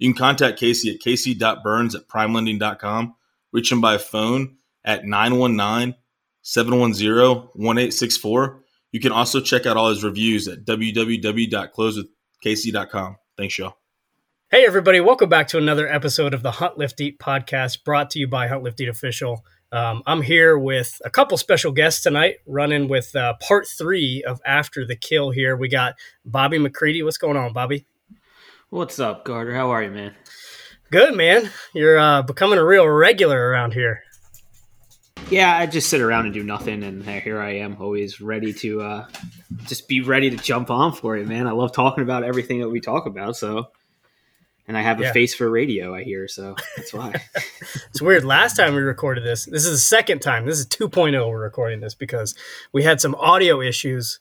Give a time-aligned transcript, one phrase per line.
[0.00, 3.14] You can contact Casey at casey.burns at primelending.com.
[3.52, 5.94] Reach him by phone at 919
[6.40, 8.62] 710 1864.
[8.92, 13.16] You can also check out all his reviews at www.closewithcasey.com.
[13.36, 13.76] Thanks, y'all.
[14.50, 15.00] Hey, everybody.
[15.00, 18.48] Welcome back to another episode of the Hunt Lift Eat podcast brought to you by
[18.48, 19.44] Hunt Lift Eat Official.
[19.70, 24.40] Um, I'm here with a couple special guests tonight, running with uh, part three of
[24.46, 25.54] After the Kill here.
[25.56, 27.02] We got Bobby McCready.
[27.02, 27.84] What's going on, Bobby?
[28.72, 29.52] What's up, Carter?
[29.52, 30.14] How are you, man?
[30.92, 31.50] Good, man.
[31.74, 34.04] You're uh, becoming a real regular around here.
[35.28, 38.80] Yeah, I just sit around and do nothing, and here I am, always ready to
[38.80, 39.08] uh,
[39.64, 41.48] just be ready to jump on for you, man.
[41.48, 43.72] I love talking about everything that we talk about, so.
[44.68, 45.12] And I have a yeah.
[45.12, 47.20] face for radio, I hear, so that's why.
[47.88, 48.24] it's weird.
[48.24, 50.46] Last time we recorded this, this is the second time.
[50.46, 52.36] This is 2.0 we're recording this because
[52.72, 54.20] we had some audio issues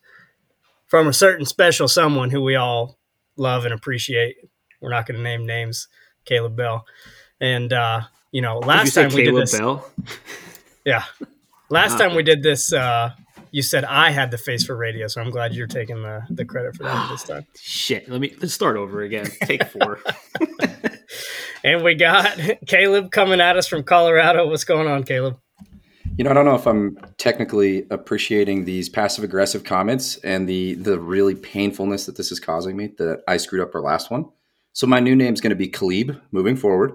[0.88, 2.98] from a certain special someone who we all
[3.40, 4.38] love and appreciate.
[4.82, 5.88] We're not going to name names,
[6.26, 6.86] Caleb Bell.
[7.42, 8.02] And uh,
[8.32, 9.90] you know, last you time we Caleb did this, Bell?
[10.86, 11.04] yeah,
[11.70, 13.12] last time we did this, uh,
[13.52, 16.45] you said I had the face for radio, so I'm glad you're taking the, the
[16.45, 17.45] credit for that this time.
[17.60, 19.28] Shit, let me let's start over again.
[19.44, 20.00] Take four.
[21.64, 24.48] and we got Caleb coming at us from Colorado.
[24.48, 25.38] What's going on, Caleb?
[26.20, 30.73] You know, I don't know if I'm technically appreciating these passive aggressive comments and the
[30.73, 34.26] the really painfulness that this is causing me that I screwed up our last one.
[34.73, 36.92] So my new name is going to be Khalib moving forward.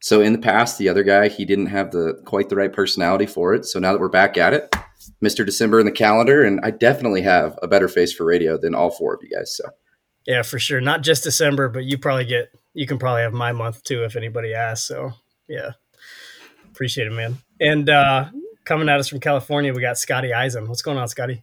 [0.00, 3.24] So in the past, the other guy he didn't have the quite the right personality
[3.24, 3.64] for it.
[3.64, 4.70] So now that we're back at it,
[5.24, 5.46] Mr.
[5.46, 8.90] December in the calendar, and I definitely have a better face for radio than all
[8.90, 9.56] four of you guys.
[9.56, 9.64] So
[10.26, 10.82] yeah, for sure.
[10.82, 14.14] Not just December, but you probably get you can probably have my month too if
[14.14, 14.86] anybody asks.
[14.86, 15.12] So
[15.48, 15.70] yeah,
[16.70, 17.38] appreciate it, man.
[17.62, 18.26] And uh,
[18.68, 20.68] coming at us from California, we got Scotty Eisen.
[20.68, 21.42] What's going on, Scotty?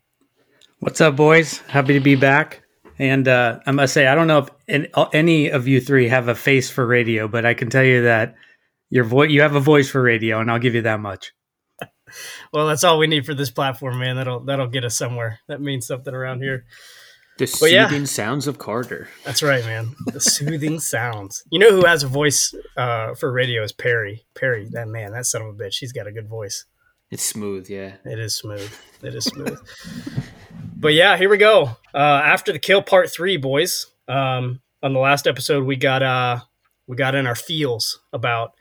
[0.79, 1.57] What's up, boys?
[1.67, 2.61] Happy to be back.
[2.99, 6.35] And uh, I must say, I don't know if any of you three have a
[6.35, 8.35] face for radio, but I can tell you that
[8.91, 11.33] your voice, you have a voice for radio, and I'll give you that much.
[12.53, 14.15] well, that's all we need for this platform, man.
[14.15, 15.39] That'll that'll get us somewhere.
[15.47, 16.65] That means something around here.
[17.37, 19.09] The but soothing yeah, sounds of Carter.
[19.25, 19.95] That's right, man.
[20.05, 21.43] The soothing sounds.
[21.49, 24.25] You know who has a voice uh, for radio is Perry.
[24.35, 25.79] Perry, that man, that son of a bitch.
[25.79, 26.65] He's got a good voice.
[27.11, 27.95] It's smooth, yeah.
[28.03, 28.73] It is smooth.
[29.03, 29.59] It is smooth.
[30.75, 31.77] but yeah, here we go.
[31.93, 33.87] Uh, after the kill, part three, boys.
[34.07, 36.39] Um, on the last episode, we got uh,
[36.87, 38.53] we got in our feels about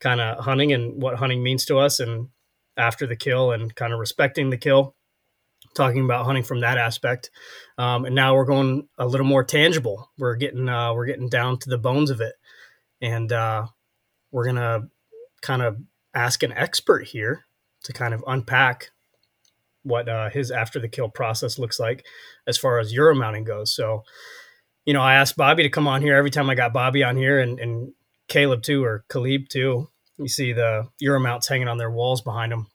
[0.00, 2.28] kind of hunting and what hunting means to us, and
[2.76, 4.94] after the kill, and kind of respecting the kill.
[5.74, 7.30] Talking about hunting from that aspect,
[7.78, 10.10] um, and now we're going a little more tangible.
[10.18, 12.34] We're getting uh, we're getting down to the bones of it,
[13.00, 13.66] and uh,
[14.30, 14.88] we're gonna
[15.40, 15.78] kind of
[16.14, 17.46] ask an expert here
[17.84, 18.90] to kind of unpack
[19.82, 22.04] what uh, his after the kill process looks like
[22.46, 23.74] as far as euro mounting goes.
[23.74, 24.04] So,
[24.84, 27.16] you know, I asked Bobby to come on here every time I got Bobby on
[27.16, 27.92] here and, and
[28.28, 29.88] Caleb too, or Khalib too.
[30.18, 32.66] You see the euro mounts hanging on their walls behind them,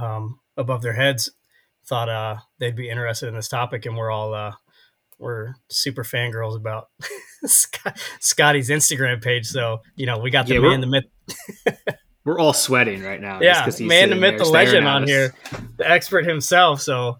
[0.00, 1.30] um, above their heads.
[1.86, 4.52] Thought uh, they'd be interested in this topic, and we're all uh,
[5.18, 6.88] we're super fangirls about
[7.44, 9.46] Scotty's Instagram page.
[9.46, 11.04] So you know, we got the yeah, man, the myth.
[12.24, 13.40] We're all sweating right now.
[13.40, 15.34] Yeah, man, the myth, the legend on here,
[15.78, 16.82] the expert himself.
[16.82, 17.18] So,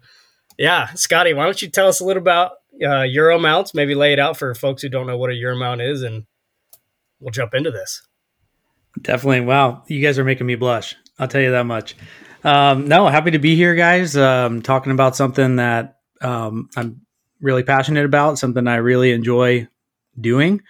[0.57, 2.51] yeah, Scotty, why don't you tell us a little about
[2.83, 3.73] uh, Euro mounts?
[3.73, 6.25] Maybe lay it out for folks who don't know what a Euro mount is, and
[7.19, 8.03] we'll jump into this.
[9.01, 9.41] Definitely.
[9.41, 10.95] Wow, you guys are making me blush.
[11.17, 11.95] I'll tell you that much.
[12.43, 14.15] Um, no, happy to be here, guys.
[14.15, 17.01] Um, talking about something that um, I'm
[17.39, 19.67] really passionate about, something I really enjoy
[20.19, 20.61] doing,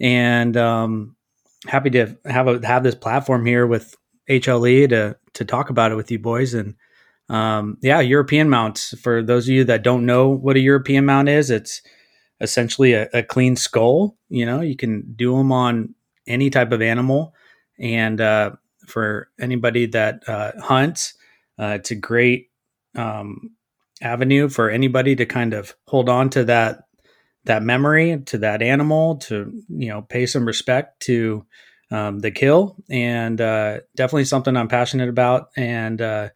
[0.00, 1.16] and um,
[1.66, 3.96] happy to have a have this platform here with
[4.28, 6.54] HLE to to talk about it with you boys.
[6.54, 6.74] And
[7.28, 8.96] um, yeah, European mounts.
[9.00, 11.82] For those of you that don't know what a European mount is, it's
[12.40, 14.16] essentially a, a clean skull.
[14.28, 15.94] You know, you can do them on
[16.26, 17.34] any type of animal.
[17.78, 18.52] And uh,
[18.86, 21.14] for anybody that uh, hunts,
[21.58, 22.50] uh, it's a great
[22.94, 23.50] um,
[24.02, 26.84] avenue for anybody to kind of hold on to that
[27.44, 31.44] that memory to that animal to you know pay some respect to
[31.90, 36.28] um, the kill and uh, definitely something i'm passionate about and uh,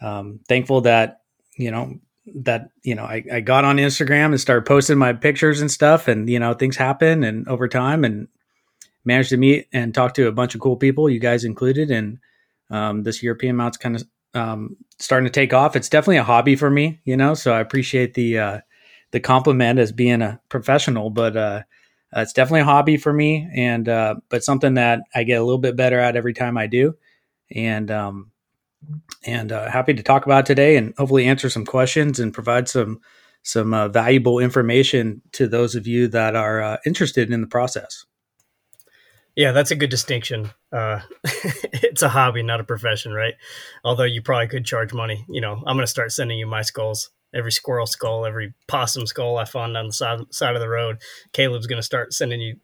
[0.00, 1.20] um, thankful that
[1.56, 1.94] you know
[2.34, 6.08] that you know I, I got on instagram and started posting my pictures and stuff
[6.08, 8.28] and you know things happen and over time and
[9.04, 12.18] managed to meet and talk to a bunch of cool people, you guys included, and
[12.70, 14.04] um, this European mount's kind of
[14.34, 15.76] um, starting to take off.
[15.76, 17.34] It's definitely a hobby for me, you know.
[17.34, 18.60] So I appreciate the uh,
[19.12, 21.62] the compliment as being a professional, but uh,
[22.12, 25.58] it's definitely a hobby for me, and uh, but something that I get a little
[25.58, 26.96] bit better at every time I do,
[27.54, 28.30] and um,
[29.24, 33.00] and uh, happy to talk about today, and hopefully answer some questions and provide some
[33.42, 38.04] some uh, valuable information to those of you that are uh, interested in the process.
[39.36, 40.50] Yeah, that's a good distinction.
[40.72, 43.34] Uh, it's a hobby, not a profession, right?
[43.84, 45.24] Although you probably could charge money.
[45.28, 47.10] You know, I'm going to start sending you my skulls.
[47.32, 50.98] Every squirrel skull, every possum skull I find on the side, side of the road.
[51.32, 52.56] Caleb's going to start sending you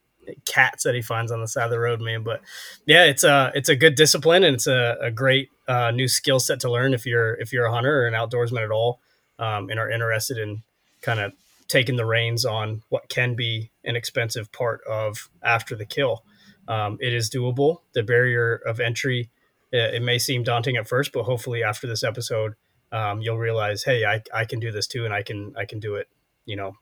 [0.45, 2.23] cats that he finds on the side of the road, man.
[2.23, 2.41] But
[2.85, 6.41] yeah, it's a it's a good discipline and it's a, a great uh, new skill
[6.41, 9.01] set to learn if you're if you're a hunter or an outdoorsman at all,
[9.39, 10.63] um, and are interested in
[11.03, 11.33] kind of
[11.69, 16.25] taking the reins on what can be an expensive part of after the kill.
[16.69, 17.79] Um, it is doable.
[17.93, 19.31] The barrier of entry,
[19.73, 22.55] it, it, may seem daunting at first, but hopefully after this episode,
[22.93, 25.81] um, you'll realize, hey, I, I can do this too, and I can I can
[25.81, 26.09] do it.
[26.45, 26.73] You know,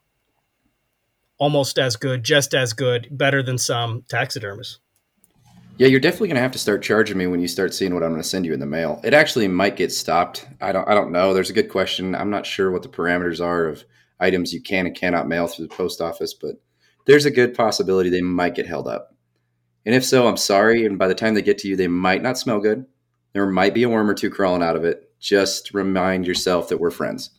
[1.39, 4.81] almost as good, just as good, better than some taxidermists.
[5.77, 8.05] Yeah, you're definitely going to have to start charging me when you start seeing what
[8.05, 9.01] I'm going to send you in the mail.
[9.03, 10.47] It actually might get stopped.
[10.61, 11.35] I don't I don't know.
[11.35, 12.15] There's a good question.
[12.15, 13.85] I'm not sure what the parameters are of
[14.21, 16.57] items you can and cannot mail through the post office, but
[17.07, 19.15] there's a good possibility they might get held up.
[19.85, 20.87] And if so, I'm sorry.
[20.87, 22.87] And by the time they get to you, they might not smell good.
[23.33, 25.11] There might be a worm or two crawling out of it.
[25.25, 27.31] Just remind yourself that we're friends.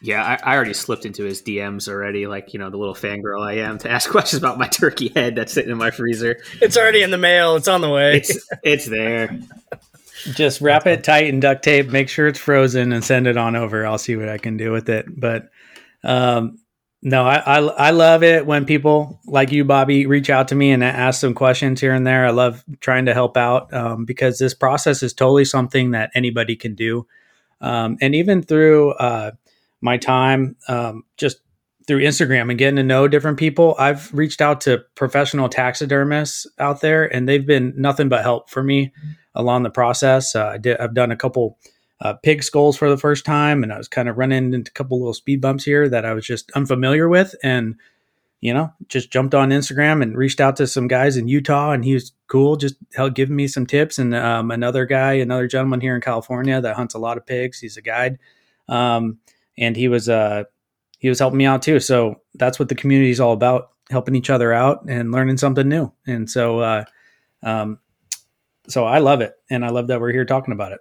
[0.00, 3.46] Yeah, I, I, already slipped into his DMs already, like you know the little fangirl
[3.46, 6.38] I am, to ask questions about my turkey head that's sitting in my freezer.
[6.62, 7.56] It's already in the mail.
[7.56, 8.16] It's on the way.
[8.16, 9.38] It's it's there.
[10.32, 11.88] Just wrap it tight in duct tape.
[11.90, 13.86] Make sure it's frozen and send it on over.
[13.86, 15.04] I'll see what I can do with it.
[15.08, 15.50] But
[16.02, 16.60] um,
[17.06, 20.70] no, I, I, I love it when people like you, Bobby, reach out to me
[20.70, 22.26] and ask some questions here and there.
[22.26, 26.56] I love trying to help out um, because this process is totally something that anybody
[26.56, 27.06] can do.
[27.60, 29.32] Um, and even through uh,
[29.82, 31.40] my time, um, just
[31.86, 36.80] through Instagram and getting to know different people, I've reached out to professional taxidermists out
[36.80, 38.94] there, and they've been nothing but help for me
[39.34, 40.34] along the process.
[40.34, 41.58] Uh, I did, I've done a couple
[42.00, 44.74] uh, pig skulls for the first time, and I was kind of running into a
[44.74, 47.76] couple little speed bumps here that I was just unfamiliar with, and
[48.44, 51.82] you know, just jumped on Instagram and reached out to some guys in Utah, and
[51.82, 53.98] he was cool, just helped giving me some tips.
[53.98, 57.58] And um, another guy, another gentleman here in California that hunts a lot of pigs,
[57.58, 58.18] he's a guide,
[58.68, 59.18] um,
[59.56, 60.44] and he was uh,
[60.98, 61.80] he was helping me out too.
[61.80, 65.66] So that's what the community is all about: helping each other out and learning something
[65.66, 65.90] new.
[66.06, 66.84] And so, uh,
[67.42, 67.78] um,
[68.68, 70.80] so I love it, and I love that we're here talking about it.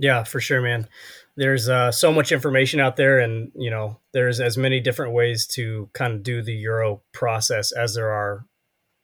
[0.00, 0.88] Yeah, for sure, man.
[1.36, 5.46] There's uh, so much information out there, and you know, there's as many different ways
[5.48, 8.46] to kind of do the Euro process as there are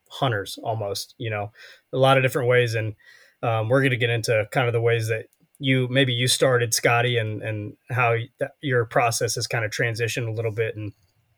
[0.08, 0.58] hunters.
[0.62, 1.52] Almost, you know,
[1.92, 2.94] a lot of different ways, and
[3.42, 5.26] um, we're going to get into kind of the ways that
[5.58, 8.14] you maybe you started, Scotty, and and how
[8.62, 10.92] your process has kind of transitioned a little bit, and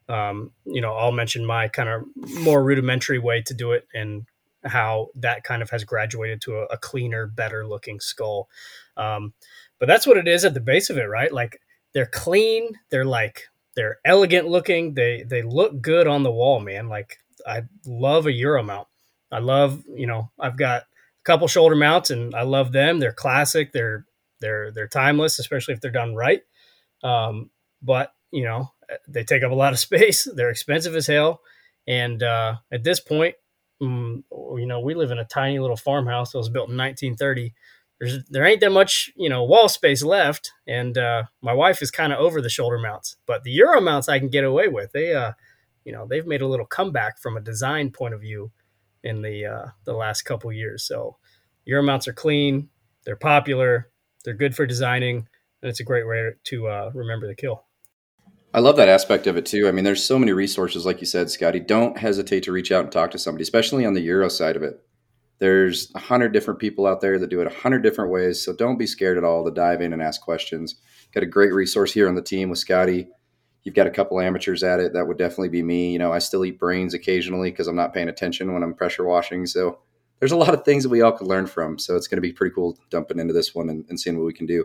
[0.09, 2.05] um, you know, I'll mention my kind of
[2.43, 4.25] more rudimentary way to do it, and
[4.65, 8.49] how that kind of has graduated to a, a cleaner, better looking skull.
[8.99, 9.33] Um,
[9.79, 11.33] but that's what it is at the base of it, right?
[11.33, 11.61] Like
[11.95, 13.45] they're clean, they're like
[13.77, 16.89] they're elegant looking, they they look good on the wall, man.
[16.89, 18.89] Like I love a Euro mount.
[19.31, 20.87] I love, you know, I've got a
[21.25, 22.99] couple shoulder mounts and I love them.
[22.99, 24.05] They're classic, they're
[24.41, 26.43] they're they're timeless, especially if they're done right.
[27.03, 27.51] Um,
[27.83, 28.73] but you know,
[29.07, 30.29] they take up a lot of space.
[30.35, 31.41] They're expensive as hell.
[31.87, 33.37] And uh, at this point,
[33.81, 37.55] um, you know, we live in a tiny little farmhouse that was built in 1930
[38.01, 41.91] there's there ain't that much you know wall space left, and uh, my wife is
[41.91, 44.93] kind of over the shoulder mounts, but the Euro mounts I can get away with.
[44.93, 45.33] They uh,
[45.85, 48.53] you know they've made a little comeback from a design point of view
[49.03, 50.85] in the uh, the last couple years.
[50.85, 51.17] So
[51.65, 52.69] Euro mounts are clean,
[53.05, 53.91] they're popular,
[54.25, 55.29] they're good for designing,
[55.63, 57.65] and it's a great way to uh, remember the kill.
[58.55, 59.69] I love that aspect of it too.
[59.69, 61.61] I mean, there's so many resources, like you said, Scotty.
[61.61, 64.63] Don't hesitate to reach out and talk to somebody, especially on the Euro side of
[64.63, 64.81] it.
[65.39, 68.43] There's a hundred different people out there that do it a hundred different ways.
[68.43, 70.77] So don't be scared at all to dive in and ask questions.
[71.13, 73.09] Got a great resource here on the team with Scotty.
[73.63, 74.95] You've got a couple amateurs at it.
[74.95, 75.93] That would definitely be me.
[75.93, 79.05] You know, I still eat brains occasionally because I'm not paying attention when I'm pressure
[79.05, 79.47] washing.
[79.47, 79.79] So
[80.19, 81.79] there's a lot of things that we all could learn from.
[81.79, 84.27] So it's going to be pretty cool dumping into this one and, and seeing what
[84.27, 84.65] we can do.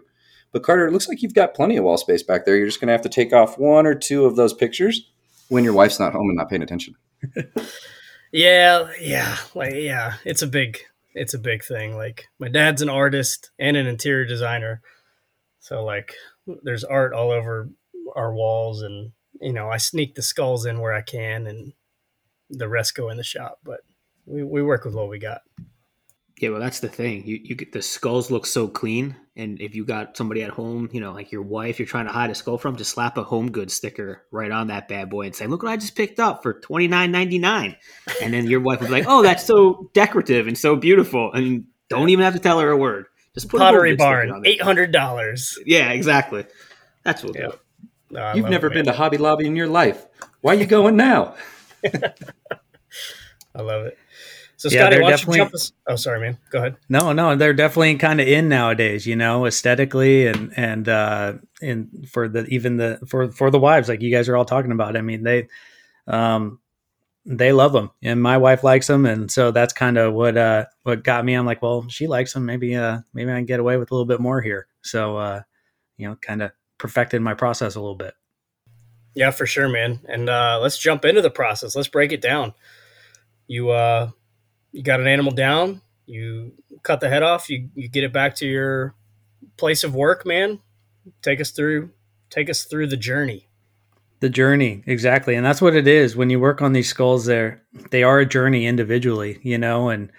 [0.52, 2.56] But Carter, it looks like you've got plenty of wall space back there.
[2.56, 5.10] You're just going to have to take off one or two of those pictures
[5.50, 6.96] when your wife's not home and not paying attention.
[8.34, 10.80] Yeah, yeah, like yeah, it's a big
[11.14, 11.96] it's a big thing.
[11.96, 14.82] Like my dad's an artist and an interior designer.
[15.60, 16.16] So like
[16.64, 17.70] there's art all over
[18.16, 21.74] our walls and you know, I sneak the skulls in where I can and
[22.50, 23.60] the rest go in the shop.
[23.64, 23.82] But
[24.26, 25.42] we, we work with what we got.
[26.44, 27.26] Yeah, well, that's the thing.
[27.26, 30.90] You you get the skulls look so clean, and if you got somebody at home,
[30.92, 33.24] you know, like your wife, you're trying to hide a skull from, just slap a
[33.24, 36.20] home goods sticker right on that bad boy and say, "Look what I just picked
[36.20, 37.78] up for twenty nine ninety nine.
[38.22, 41.64] And then your wife will be like, "Oh, that's so decorative and so beautiful," and
[41.88, 43.06] don't even have to tell her a word.
[43.34, 45.58] Just put Pottery Barn, eight hundred dollars.
[45.66, 46.46] Yeah, exactly.
[47.04, 47.36] That's what.
[47.36, 47.52] Yeah.
[47.52, 47.56] Yeah.
[48.10, 50.06] No, You've never been to Hobby Lobby in your life.
[50.42, 51.36] Why are you going now?
[51.86, 53.98] I love it.
[54.64, 55.74] So Yeah, Scotty, why don't you jump us?
[55.88, 56.38] Oh, sorry, man.
[56.50, 56.78] Go ahead.
[56.88, 62.08] No, no, they're definitely kind of in nowadays, you know, aesthetically and and uh and
[62.10, 64.96] for the even the for for the wives like you guys are all talking about.
[64.96, 65.50] I mean, they
[66.08, 66.62] um
[67.26, 70.64] they love them and my wife likes them and so that's kind of what uh
[70.84, 71.34] what got me.
[71.34, 73.94] I'm like, well, she likes them, maybe uh maybe I can get away with a
[73.94, 74.68] little bit more here.
[74.82, 75.42] So uh
[75.98, 78.14] you know, kind of perfected my process a little bit.
[79.14, 80.00] Yeah, for sure, man.
[80.08, 81.76] And uh, let's jump into the process.
[81.76, 82.54] Let's break it down.
[83.46, 84.12] You uh,
[84.74, 85.82] you got an animal down.
[86.06, 86.52] You
[86.82, 87.50] cut the head off.
[87.50, 88.96] You you get it back to your
[89.58, 90.60] place of work, man.
[91.22, 91.92] Take us through.
[92.30, 93.48] Take us through the journey.
[94.20, 95.36] The journey, exactly.
[95.36, 96.16] And that's what it is.
[96.16, 97.62] When you work on these skulls, they're
[97.92, 100.12] they are a journey individually, you know, and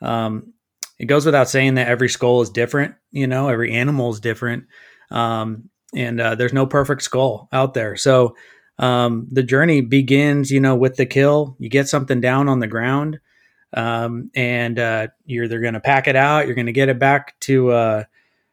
[0.00, 0.52] um
[0.98, 4.64] it goes without saying that every skull is different, you know, every animal is different.
[5.10, 7.96] Um and uh, there's no perfect skull out there.
[7.96, 8.36] So
[8.78, 11.56] um the journey begins, you know, with the kill.
[11.58, 13.20] You get something down on the ground.
[13.74, 16.98] Um, and uh, you're either going to pack it out, you're going to get it
[16.98, 18.04] back to uh,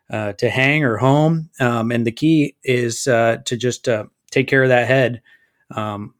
[0.09, 1.49] uh, to hang or home.
[1.59, 5.21] Um, and the key is uh, to just uh, take care of that head.
[5.71, 6.15] Um,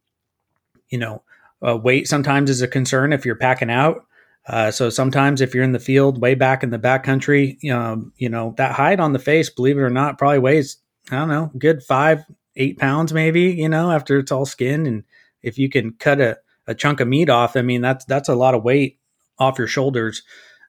[0.90, 1.24] you know,
[1.66, 4.06] uh, weight sometimes is a concern if you're packing out.
[4.48, 8.12] Uh, so sometimes if you're in the field way back in the back country, um,
[8.18, 10.78] you know, that hide on the face, believe it or not, probably weighs,
[11.12, 12.24] I don't know, good five,
[12.56, 14.88] eight pounds maybe, you know, after it's all skin.
[14.88, 15.04] And
[15.44, 16.38] if you can cut a,
[16.70, 19.00] a chunk of meat off, I mean, that's, that's a lot of weight
[19.40, 20.24] off your shoulders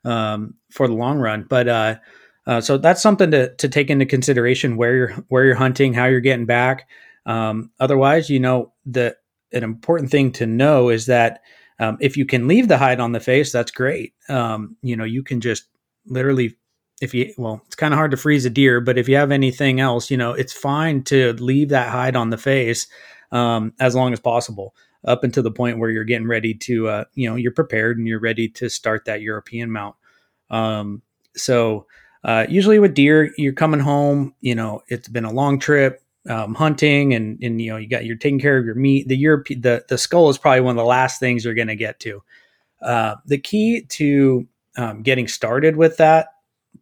[0.04, 1.46] um, for the long run.
[1.48, 1.96] But uh,
[2.46, 6.06] uh, so that's something to, to take into consideration where you're where you're hunting, how
[6.06, 6.88] you're getting back.
[7.26, 9.16] Um, otherwise, you know, the
[9.52, 11.42] an important thing to know is that
[11.78, 14.14] um, if you can leave the hide on the face, that's great.
[14.28, 15.64] Um, you know, you can just
[16.06, 16.56] literally,
[17.00, 19.32] if you well, it's kind of hard to freeze a deer, but if you have
[19.32, 22.86] anything else, you know, it's fine to leave that hide on the face
[23.32, 27.04] um, as long as possible up until the point where you're getting ready to, uh,
[27.14, 29.96] you know, you're prepared and you're ready to start that European mount.
[30.50, 31.02] Um,
[31.34, 31.86] so
[32.22, 36.54] uh, usually with deer, you're coming home, you know, it's been a long trip, um,
[36.54, 39.08] hunting and, and, you know, you got, you're taking care of your meat.
[39.08, 41.76] The Europe, the, the skull is probably one of the last things you're going to
[41.76, 42.22] get to.
[42.82, 46.28] Uh, the key to um, getting started with that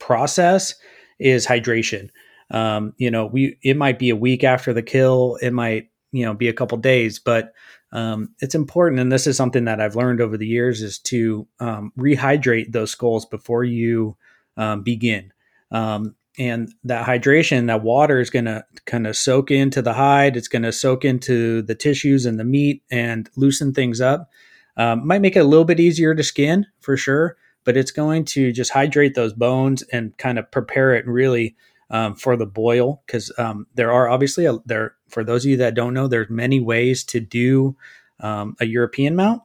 [0.01, 0.75] process
[1.21, 2.11] is hydration.
[2.51, 5.39] Um, you know, we, it might be a week after the kill.
[5.41, 7.53] It might, you know, be a couple days, but
[7.93, 11.47] um, it's important, and this is something that I've learned over the years, is to
[11.61, 14.17] um, rehydrate those skulls before you
[14.57, 15.33] um, begin.
[15.71, 20.37] Um, and that hydration, that water is going to kind of soak into the hide.
[20.37, 24.31] It's going to soak into the tissues and the meat and loosen things up.
[24.77, 28.25] Um, might make it a little bit easier to skin for sure, but it's going
[28.27, 31.57] to just hydrate those bones and kind of prepare it really
[31.91, 35.57] um, for the boil because um, there are obviously a, there for those of you
[35.57, 37.77] that don't know there's many ways to do
[38.21, 39.43] um, a european mount.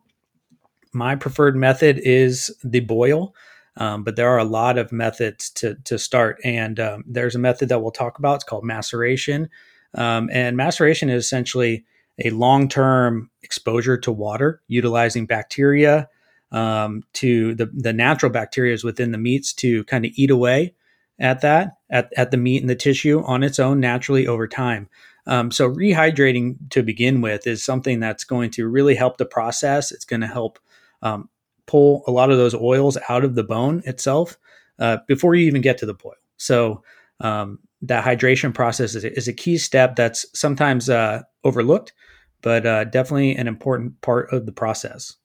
[0.91, 3.33] My preferred method is the boil
[3.77, 6.39] um, but there are a lot of methods to, to start.
[6.43, 8.35] And um, there's a method that we'll talk about.
[8.35, 9.49] It's called maceration.
[9.95, 11.85] Um, and maceration is essentially
[12.23, 16.07] a long-term exposure to water utilizing bacteria
[16.51, 20.75] to the, the natural bacteria within the meats to kind of eat away
[21.17, 24.87] at that at, at the meat and the tissue on its own naturally over time
[25.25, 29.91] um, so rehydrating to begin with is something that's going to really help the process
[29.91, 30.59] it's going to help
[31.01, 31.29] um,
[31.65, 34.37] pull a lot of those oils out of the bone itself
[34.79, 36.83] uh, before you even get to the boil so
[37.19, 41.93] um, that hydration process is, is, a key step that's sometimes uh, overlooked
[42.41, 45.15] but uh, definitely an important part of the process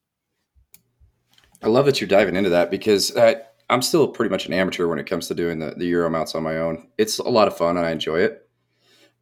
[1.62, 3.34] i love that you're diving into that because uh,
[3.70, 6.34] I'm still pretty much an amateur when it comes to doing the, the Euro mounts
[6.34, 6.88] on my own.
[6.96, 8.47] It's a lot of fun and I enjoy it.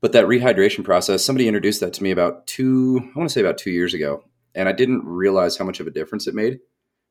[0.00, 3.40] But that rehydration process, somebody introduced that to me about two, I want to say
[3.40, 4.24] about two years ago.
[4.54, 6.60] And I didn't realize how much of a difference it made.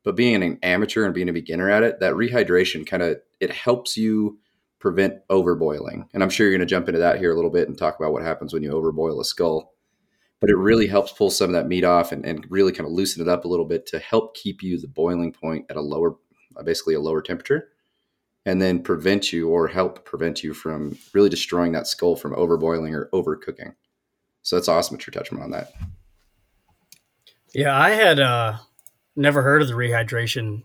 [0.03, 3.51] But being an amateur and being a beginner at it, that rehydration kind of, it
[3.51, 4.39] helps you
[4.79, 6.07] prevent overboiling.
[6.13, 7.99] And I'm sure you're going to jump into that here a little bit and talk
[7.99, 9.73] about what happens when you overboil a skull.
[10.39, 12.93] But it really helps pull some of that meat off and, and really kind of
[12.93, 15.81] loosen it up a little bit to help keep you the boiling point at a
[15.81, 16.17] lower
[16.63, 17.69] basically a lower temperature
[18.45, 22.93] and then prevent you or help prevent you from really destroying that skull from overboiling
[22.93, 23.73] or overcooking.
[24.43, 25.73] So that's awesome that you're touching on that.
[27.53, 28.57] Yeah, I had uh,
[29.15, 30.63] never heard of the rehydration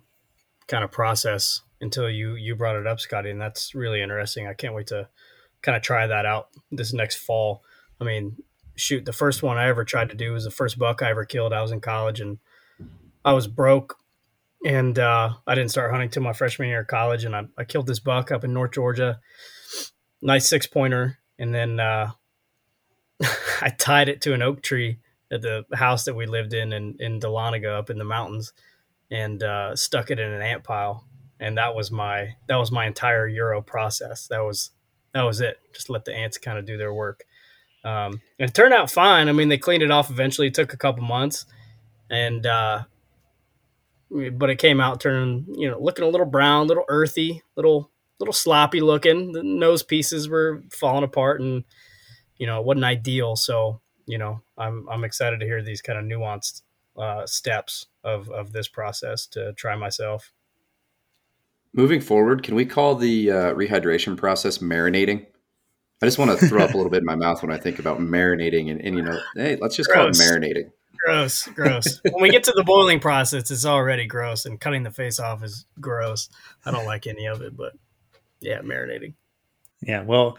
[0.66, 4.46] kind of process until you you brought it up, Scotty, and that's really interesting.
[4.46, 5.08] I can't wait to
[5.62, 7.62] kind of try that out this next fall.
[8.00, 8.36] I mean,
[8.76, 11.24] shoot, the first one I ever tried to do was the first buck I ever
[11.24, 11.52] killed.
[11.52, 12.38] I was in college and
[13.24, 13.98] I was broke,
[14.64, 17.24] and uh, I didn't start hunting till my freshman year of college.
[17.24, 19.20] And I, I killed this buck up in North Georgia,
[20.20, 22.10] nice six pointer, and then uh,
[23.62, 24.98] I tied it to an oak tree
[25.30, 28.52] at the house that we lived in in, in Dahlonega up in the mountains,
[29.10, 31.04] and uh, stuck it in an ant pile.
[31.38, 34.26] And that was my that was my entire Euro process.
[34.26, 34.70] That was
[35.14, 35.58] that was it.
[35.72, 37.24] Just let the ants kind of do their work.
[37.82, 39.28] Um, it turned out fine.
[39.28, 40.48] I mean, they cleaned it off eventually.
[40.48, 41.46] It took a couple months,
[42.10, 42.84] and uh,
[44.10, 48.32] but it came out turning, you know, looking a little brown, little earthy, little little
[48.32, 49.32] sloppy looking.
[49.32, 51.64] The nose pieces were falling apart, and
[52.36, 53.36] you know, it wasn't ideal.
[53.36, 56.62] So you know, I'm I'm excited to hear these kind of nuanced
[56.96, 60.32] uh, steps of of this process to try myself.
[61.72, 65.26] Moving forward, can we call the uh, rehydration process marinating?
[66.02, 67.78] I just want to throw up a little bit in my mouth when I think
[67.78, 70.18] about marinating, and, and you know, hey, let's just gross.
[70.18, 70.70] call it marinating.
[71.04, 72.00] Gross, gross.
[72.10, 75.42] when we get to the boiling process, it's already gross, and cutting the face off
[75.42, 76.28] is gross.
[76.64, 77.72] I don't like any of it, but
[78.40, 79.14] yeah, marinating.
[79.80, 80.38] Yeah, well,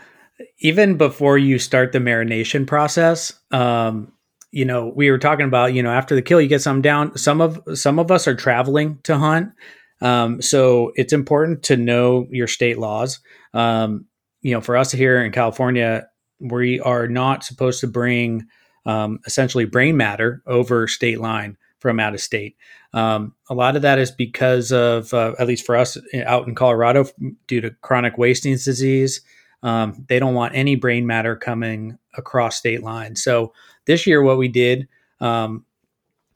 [0.60, 4.12] even before you start the marination process, um,
[4.52, 7.18] you know, we were talking about, you know, after the kill, you get some down.
[7.18, 9.54] Some of some of us are traveling to hunt,
[10.02, 13.20] um, so it's important to know your state laws.
[13.54, 14.06] Um,
[14.42, 16.08] you know, for us here in California,
[16.40, 18.48] we are not supposed to bring
[18.86, 22.56] um, essentially brain matter over state line from out of state.
[22.94, 26.56] Um, a lot of that is because of, uh, at least for us out in
[26.56, 27.06] Colorado,
[27.48, 29.22] due to chronic wasting disease.
[29.64, 33.24] Um, they don't want any brain matter coming across state lines.
[33.24, 33.54] So
[33.86, 34.88] this year, what we did,
[35.20, 35.66] um,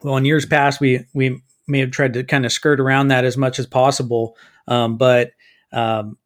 [0.02, 3.24] well, in years past, we we may have tried to kind of skirt around that
[3.24, 4.36] as much as possible,
[4.68, 5.32] um, but
[5.72, 6.16] um,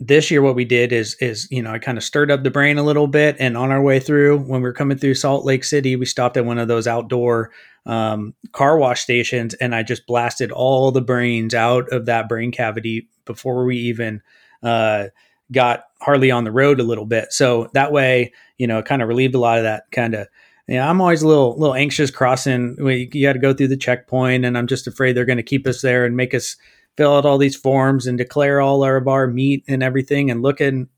[0.00, 2.50] this year what we did is is you know I kind of stirred up the
[2.50, 5.44] brain a little bit and on our way through when we were coming through Salt
[5.44, 7.52] Lake City we stopped at one of those outdoor
[7.86, 12.50] um, car wash stations and I just blasted all the brains out of that brain
[12.50, 14.20] cavity before we even
[14.62, 15.06] uh,
[15.52, 19.00] got hardly on the road a little bit so that way you know it kind
[19.00, 20.26] of relieved a lot of that kind of
[20.66, 22.76] yeah, I'm always a little little anxious crossing.
[22.78, 25.66] You got to go through the checkpoint, and I'm just afraid they're going to keep
[25.66, 26.56] us there and make us
[26.96, 30.60] fill out all these forms and declare all of our meat and everything and look
[30.60, 30.88] and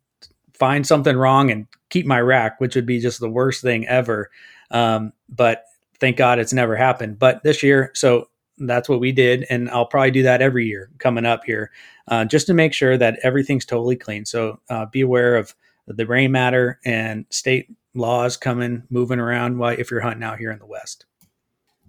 [0.55, 4.31] find something wrong and keep my rack, which would be just the worst thing ever.
[4.71, 5.65] Um, but
[6.01, 7.19] thank God it's never happened.
[7.19, 8.29] But this year, so
[8.59, 9.47] that's what we did.
[9.51, 11.71] And I'll probably do that every year coming up here
[12.09, 14.25] uh, just to make sure that everything's totally clean.
[14.25, 15.55] So uh, be aware of
[15.87, 20.51] the brain matter and state laws coming, moving around why if you're hunting out here
[20.51, 21.07] in the West.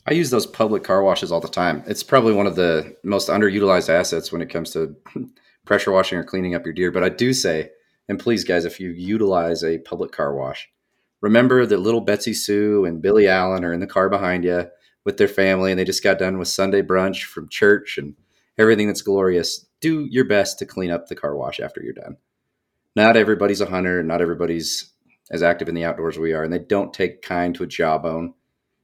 [0.09, 1.83] I use those public car washes all the time.
[1.85, 4.95] It's probably one of the most underutilized assets when it comes to
[5.65, 6.91] pressure washing or cleaning up your deer.
[6.91, 7.71] But I do say,
[8.07, 10.69] and please, guys, if you utilize a public car wash,
[11.19, 14.67] remember that little Betsy Sue and Billy Allen are in the car behind you
[15.03, 18.15] with their family, and they just got done with Sunday brunch from church and
[18.57, 19.65] everything that's glorious.
[19.81, 22.15] Do your best to clean up the car wash after you're done.
[22.95, 24.93] Not everybody's a hunter, not everybody's
[25.29, 27.67] as active in the outdoors as we are, and they don't take kind to a
[27.67, 28.33] jawbone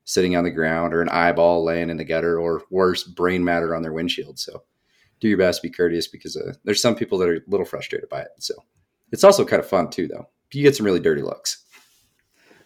[0.05, 3.75] sitting on the ground or an eyeball laying in the gutter or worse, brain matter
[3.75, 4.39] on their windshield.
[4.39, 4.63] So
[5.19, 8.09] do your best, be courteous because uh, there's some people that are a little frustrated
[8.09, 8.31] by it.
[8.39, 8.53] So
[9.11, 10.27] it's also kind of fun too, though.
[10.51, 11.63] You get some really dirty looks.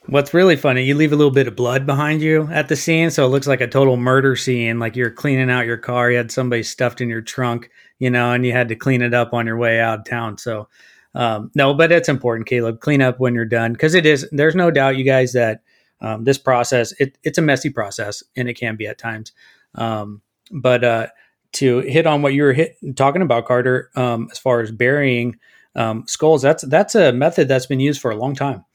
[0.07, 3.11] What's really funny, you leave a little bit of blood behind you at the scene,
[3.11, 4.79] so it looks like a total murder scene.
[4.79, 7.69] Like you're cleaning out your car, you had somebody stuffed in your trunk,
[7.99, 10.37] you know, and you had to clean it up on your way out of town.
[10.37, 10.69] So,
[11.13, 12.79] um, no, but it's important, Caleb.
[12.79, 14.25] Clean up when you're done because it is.
[14.31, 15.61] There's no doubt, you guys, that
[16.01, 19.31] um, this process it, it's a messy process and it can be at times.
[19.75, 21.07] Um, but uh,
[21.53, 25.37] to hit on what you were hit, talking about carter um, as far as burying
[25.75, 28.65] um, skulls that's that's a method that's been used for a long time.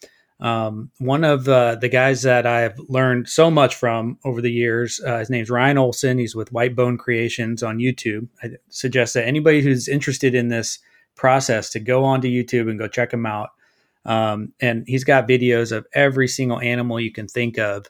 [0.40, 5.00] Um, one of uh, the guys that i've learned so much from over the years
[5.06, 6.18] uh, his name's ryan olson.
[6.18, 8.28] He's with white bone creations on youtube.
[8.42, 10.78] I suggest that anybody who's interested in this
[11.14, 13.50] process to go onto youtube and go check him out
[14.04, 17.86] um, and he's got videos of every single animal you can think of.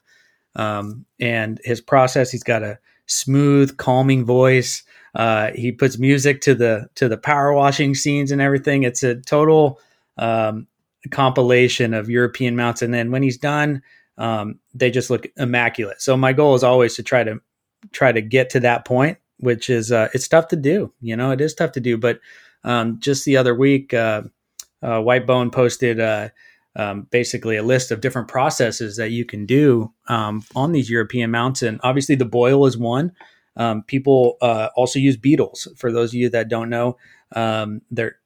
[0.54, 4.82] Um, and his process, he's got a smooth, calming voice.
[5.14, 8.82] Uh, he puts music to the to the power washing scenes and everything.
[8.82, 9.80] It's a total
[10.18, 10.66] um,
[11.10, 12.82] compilation of European mounts.
[12.82, 13.82] And then when he's done,
[14.18, 16.00] um, they just look immaculate.
[16.00, 17.40] So my goal is always to try to
[17.92, 20.92] try to get to that point, which is uh, it's tough to do.
[21.00, 21.96] You know, it is tough to do.
[21.96, 22.20] But
[22.64, 24.22] um, just the other week, uh,
[24.82, 26.28] uh, White Bone posted uh,
[26.76, 31.30] um, basically a list of different processes that you can do um, on these European
[31.30, 31.62] mounts.
[31.62, 33.12] And obviously, the boil is one.
[33.56, 35.68] Um, people uh, also use beetles.
[35.76, 36.96] For those of you that don't know,
[37.36, 38.16] um, they're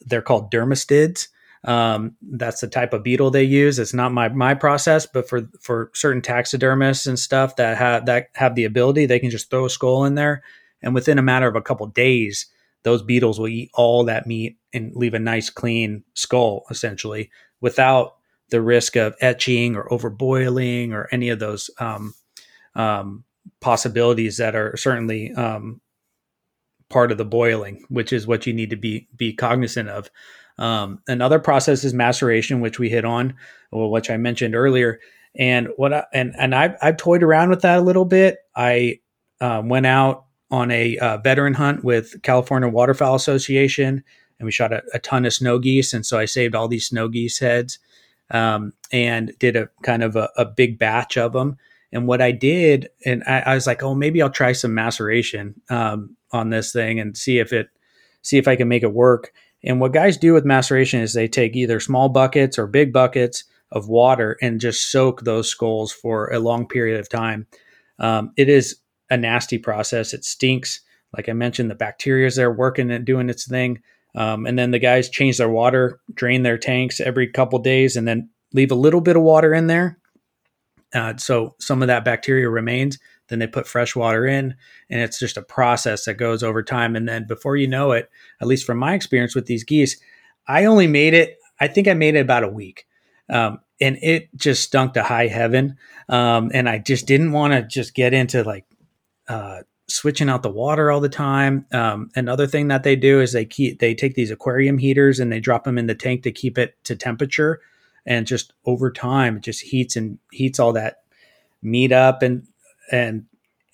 [0.00, 1.28] they're called dermestids.
[1.64, 3.78] Um, that's the type of beetle they use.
[3.78, 8.28] It's not my my process, but for for certain taxidermists and stuff that have that
[8.34, 10.42] have the ability, they can just throw a skull in there,
[10.82, 12.46] and within a matter of a couple days,
[12.82, 18.16] those beetles will eat all that meat and leave a nice clean skull, essentially, without
[18.50, 22.14] the risk of etching or overboiling or any of those um,
[22.74, 23.24] um,
[23.60, 25.80] possibilities that are certainly um,
[26.88, 30.10] part of the boiling, which is what you need to be be cognizant of.
[30.58, 33.34] Um, another process is maceration, which we hit on,
[33.70, 35.00] well, which I mentioned earlier.
[35.38, 38.38] And what I, and and I've I've toyed around with that a little bit.
[38.56, 39.00] I
[39.40, 44.02] uh, went out on a uh, veteran hunt with California Waterfowl Association,
[44.38, 45.92] and we shot a, a, ton of snow geese.
[45.92, 47.78] And so I saved all these snow geese heads
[48.30, 51.56] um, and did a kind of a, a, big batch of them.
[51.92, 55.60] And what I did, and I, I was like, oh, maybe I'll try some maceration
[55.70, 57.68] um, on this thing and see if it
[58.22, 59.32] see if I can make it work.
[59.64, 63.44] And what guys do with maceration is they take either small buckets or big buckets
[63.72, 67.46] of water and just soak those skulls for a long period of time.
[67.98, 68.76] Um, it is
[69.10, 70.14] a nasty process.
[70.14, 70.80] It stinks.
[71.16, 73.82] Like I mentioned, the bacteria is there working and doing its thing.
[74.18, 78.06] Um, and then the guys change their water, drain their tanks every couple days, and
[78.06, 79.96] then leave a little bit of water in there.
[80.92, 82.98] Uh, so some of that bacteria remains.
[83.28, 84.56] Then they put fresh water in,
[84.90, 86.96] and it's just a process that goes over time.
[86.96, 90.00] And then before you know it, at least from my experience with these geese,
[90.48, 92.86] I only made it, I think I made it about a week.
[93.28, 95.76] Um, and it just stunk to high heaven.
[96.08, 98.64] Um, and I just didn't want to just get into like
[99.28, 101.66] uh, switching out the water all the time.
[101.72, 105.32] Um, another thing that they do is they keep they take these aquarium heaters and
[105.32, 107.60] they drop them in the tank to keep it to temperature,
[108.06, 111.02] and just over time it just heats and heats all that
[111.62, 112.46] meat up and
[112.92, 113.24] and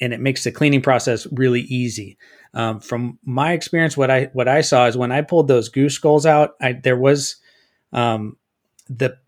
[0.00, 2.16] and it makes the cleaning process really easy.
[2.52, 5.94] Um, from my experience, what I what I saw is when I pulled those goose
[5.94, 7.36] skulls out, I, there was
[7.92, 8.36] um,
[8.88, 9.18] the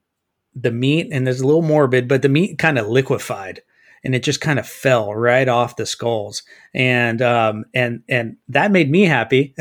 [0.55, 3.61] the meat, and there's a little morbid, but the meat kind of liquefied
[4.07, 6.45] and it just kind of fell right off the skulls.
[6.73, 9.53] And um, and and that made me happy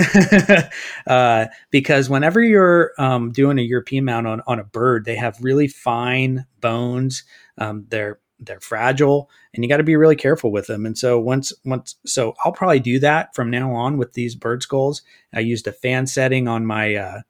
[1.07, 5.39] uh, because whenever you're um, doing a European mount on, on a bird they have
[5.41, 7.23] really fine bones
[7.57, 10.85] um, they're they're fragile and you got to be really careful with them.
[10.85, 14.61] And so once once so I'll probably do that from now on with these bird
[14.61, 15.01] skulls.
[15.33, 17.21] I used a fan setting on my uh,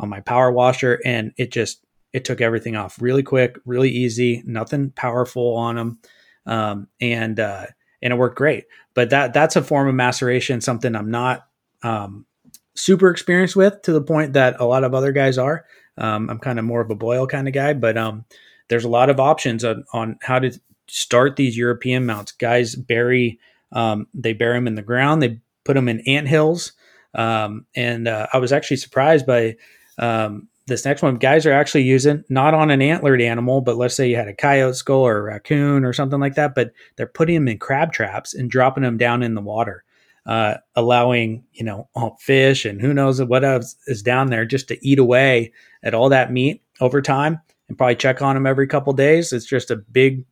[0.00, 4.42] on my power washer and it just it took everything off really quick really easy
[4.46, 5.98] nothing powerful on them
[6.46, 7.66] um, and uh,
[8.00, 8.64] and it worked great.
[8.94, 11.46] But that that's a form of maceration, something I'm not
[11.82, 12.26] um,
[12.74, 15.64] super experienced with to the point that a lot of other guys are.
[15.98, 18.24] Um, I'm kind of more of a boil kind of guy, but um,
[18.68, 22.32] there's a lot of options on, on how to start these European mounts.
[22.32, 23.38] Guys bury
[23.72, 25.22] um, they bury them in the ground.
[25.22, 26.72] They put them in ant hills,
[27.14, 29.56] um, and uh, I was actually surprised by
[29.98, 33.96] um, this next one, guys are actually using not on an antlered animal, but let's
[33.96, 37.06] say you had a coyote skull or a raccoon or something like that, but they're
[37.06, 39.84] putting them in crab traps and dropping them down in the water,
[40.26, 41.88] uh, allowing you know
[42.20, 46.08] fish and who knows what else is down there just to eat away at all
[46.08, 49.32] that meat over time, and probably check on them every couple days.
[49.32, 50.24] It's just a big,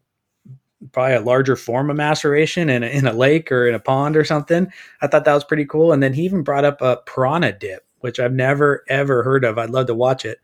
[0.93, 4.17] probably a larger form of maceration in a, in a lake or in a pond
[4.17, 4.71] or something.
[5.03, 5.93] I thought that was pretty cool.
[5.93, 9.59] And then he even brought up a piranha dip which I've never ever heard of.
[9.59, 10.39] I'd love to watch it.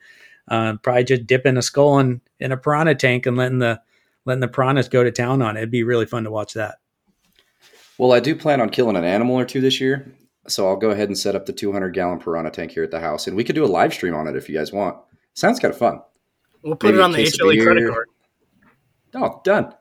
[0.49, 3.81] Uh, probably just dipping a skull in, in a piranha tank and letting the
[4.25, 5.61] letting the piranhas go to town on it.
[5.61, 6.77] It'd be really fun to watch that.
[7.99, 10.13] Well, I do plan on killing an animal or two this year,
[10.47, 13.01] so I'll go ahead and set up the 200 gallon piranha tank here at the
[13.01, 14.99] house, and we could do a live stream on it if you guys want.
[15.35, 16.01] Sounds kind of fun.
[16.63, 18.09] We'll put Maybe it on the HLE credit card.
[19.15, 19.75] Oh, done.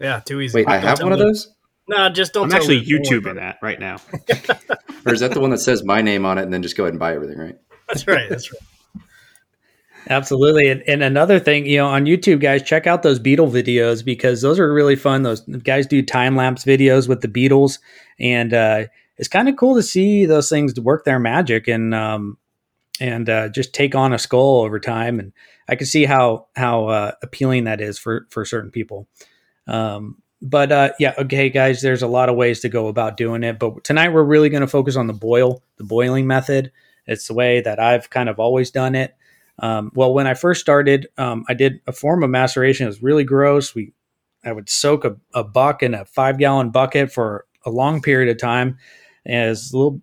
[0.00, 0.58] Yeah, too easy.
[0.58, 1.53] Wait, I have one of those.
[1.88, 2.52] No, just don't.
[2.52, 3.96] I'm actually YouTubing that right now.
[5.06, 6.84] or is that the one that says my name on it and then just go
[6.84, 7.56] ahead and buy everything, right?
[7.88, 8.28] That's right.
[8.28, 8.62] That's right.
[10.08, 10.68] Absolutely.
[10.68, 14.42] And, and, another thing, you know, on YouTube, guys, check out those beetle videos because
[14.42, 15.22] those are really fun.
[15.22, 17.78] Those guys do time lapse videos with the beetles.
[18.20, 18.84] And uh,
[19.16, 22.36] it's kind of cool to see those things work their magic and, um,
[23.00, 25.18] and uh, just take on a skull over time.
[25.18, 25.32] And
[25.68, 29.08] I can see how, how uh, appealing that is for, for certain people.
[29.66, 33.42] Um, but uh, yeah, okay, guys, there's a lot of ways to go about doing
[33.42, 33.58] it.
[33.58, 36.70] But tonight we're really going to focus on the boil, the boiling method.
[37.06, 39.16] It's the way that I've kind of always done it.
[39.58, 42.84] Um, well, when I first started, um, I did a form of maceration.
[42.84, 43.74] It was really gross.
[43.74, 43.92] We,
[44.44, 48.30] I would soak a, a buck in a five gallon bucket for a long period
[48.30, 48.76] of time.
[49.24, 50.02] As a little,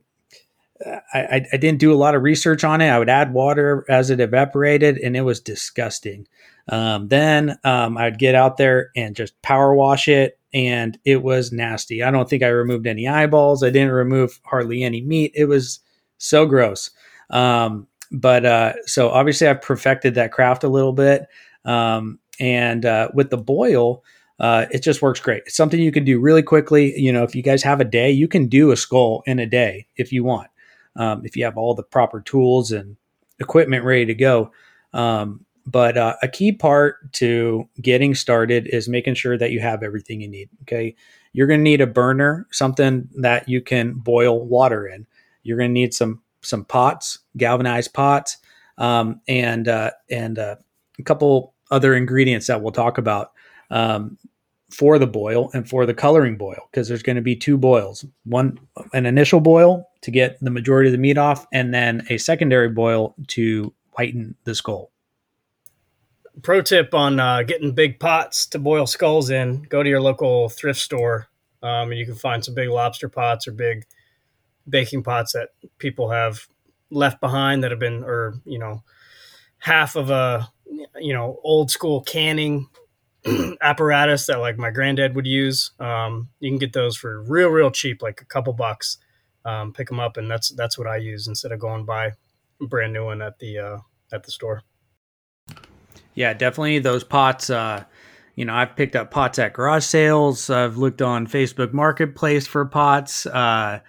[1.13, 2.89] I, I didn't do a lot of research on it.
[2.89, 6.27] I would add water as it evaporated, and it was disgusting.
[6.69, 11.51] Um, then um, I'd get out there and just power wash it, and it was
[11.51, 12.03] nasty.
[12.03, 13.63] I don't think I removed any eyeballs.
[13.63, 15.31] I didn't remove hardly any meat.
[15.35, 15.79] It was
[16.17, 16.91] so gross.
[17.29, 21.27] Um, but uh, so obviously, I've perfected that craft a little bit.
[21.65, 24.03] Um, and uh, with the boil,
[24.39, 25.43] uh, it just works great.
[25.45, 26.99] It's something you can do really quickly.
[26.99, 29.45] You know, if you guys have a day, you can do a skull in a
[29.45, 30.49] day if you want.
[30.95, 32.97] Um, if you have all the proper tools and
[33.39, 34.51] equipment ready to go.
[34.93, 39.83] Um, but uh, a key part to getting started is making sure that you have
[39.83, 40.49] everything you need.
[40.63, 40.95] Okay.
[41.33, 45.07] You're going to need a burner, something that you can boil water in.
[45.43, 48.37] You're going to need some some pots, galvanized pots,
[48.77, 50.55] um, and uh, and uh,
[50.99, 53.31] a couple other ingredients that we'll talk about.
[53.69, 54.17] Um,
[54.69, 58.05] for the boil and for the coloring boil because there's going to be two boils
[58.23, 58.57] one
[58.93, 62.69] an initial boil to get the majority of the meat off and then a secondary
[62.69, 64.90] boil to whiten the skull
[66.43, 70.49] pro tip on uh, getting big pots to boil skulls in go to your local
[70.49, 71.27] thrift store
[71.63, 73.85] um, and you can find some big lobster pots or big
[74.67, 76.47] baking pots that people have
[76.89, 78.83] left behind that have been or you know
[79.59, 80.49] half of a
[80.99, 82.67] you know old school canning
[83.61, 85.71] apparatus that like my granddad would use.
[85.79, 88.97] Um, you can get those for real, real cheap, like a couple bucks.
[89.43, 92.13] Um, pick them up, and that's that's what I use instead of going buy
[92.61, 93.77] a brand new one at the uh,
[94.11, 94.63] at the store.
[96.15, 97.49] Yeah, definitely those pots.
[97.49, 97.85] Uh,
[98.35, 100.49] you know, I've picked up pots at garage sales.
[100.49, 103.79] I've looked on Facebook Marketplace for pots, uh,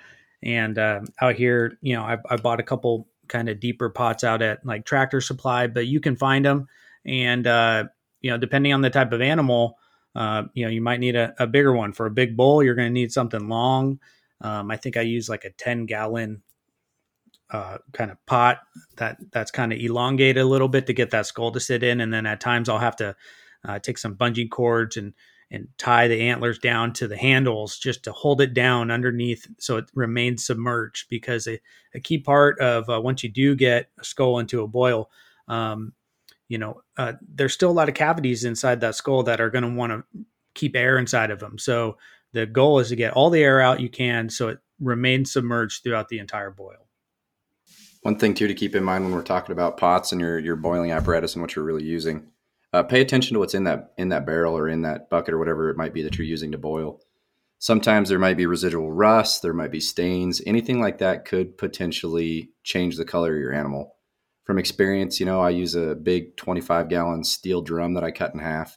[0.42, 4.24] and uh, out here, you know, I, I bought a couple kind of deeper pots
[4.24, 6.68] out at like Tractor Supply, but you can find them
[7.04, 7.84] and uh,
[8.20, 9.78] you know, depending on the type of animal,
[10.14, 12.62] uh, you know, you might need a, a, bigger one for a big bull.
[12.62, 13.98] You're going to need something long.
[14.40, 16.42] Um, I think I use like a 10 gallon
[17.52, 18.60] uh, kind of pot
[18.96, 22.00] that that's kind of elongated a little bit to get that skull to sit in.
[22.00, 23.14] And then at times I'll have to
[23.68, 25.12] uh, take some bungee cords and,
[25.50, 29.76] and tie the antlers down to the handles just to hold it down underneath so
[29.76, 31.60] it remains submerged because a,
[31.94, 35.10] a key part of uh, once you do get a skull into a boil,
[35.46, 35.92] um,
[36.48, 39.64] you know, uh, there's still a lot of cavities inside that skull that are going
[39.64, 40.04] to want to
[40.54, 41.58] keep air inside of them.
[41.58, 41.98] So
[42.32, 45.82] the goal is to get all the air out you can so it remains submerged
[45.82, 46.88] throughout the entire boil.
[48.02, 50.56] One thing too to keep in mind when we're talking about pots and your your
[50.56, 52.28] boiling apparatus and what you're really using,
[52.72, 55.38] uh, pay attention to what's in that in that barrel or in that bucket or
[55.38, 57.00] whatever it might be that you're using to boil.
[57.58, 62.50] Sometimes there might be residual rust, there might be stains, anything like that could potentially
[62.64, 63.94] change the color of your animal
[64.44, 68.34] from experience, you know, I use a big 25 gallon steel drum that I cut
[68.34, 68.76] in half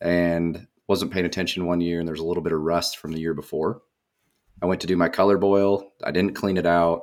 [0.00, 3.20] and wasn't paying attention one year and there's a little bit of rust from the
[3.20, 3.82] year before.
[4.60, 5.92] I went to do my color boil.
[6.04, 7.02] I didn't clean it out.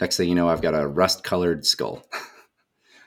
[0.00, 2.04] Next thing you know, I've got a rust colored skull.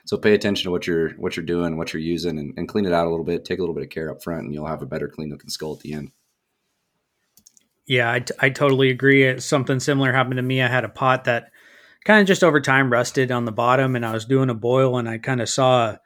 [0.06, 2.86] so pay attention to what you're what you're doing, what you're using, and, and, clean
[2.86, 3.44] it out a little bit.
[3.44, 5.50] Take a little bit of care up front, and you'll have a better clean looking
[5.50, 6.12] skull at the end.
[7.86, 9.40] Yeah, I, t- I totally agree.
[9.40, 10.60] Something similar happened to me.
[10.60, 11.50] I had a pot that
[12.04, 14.98] kind of just over time rusted on the bottom and I was doing a boil
[14.98, 16.00] and I kind of saw a,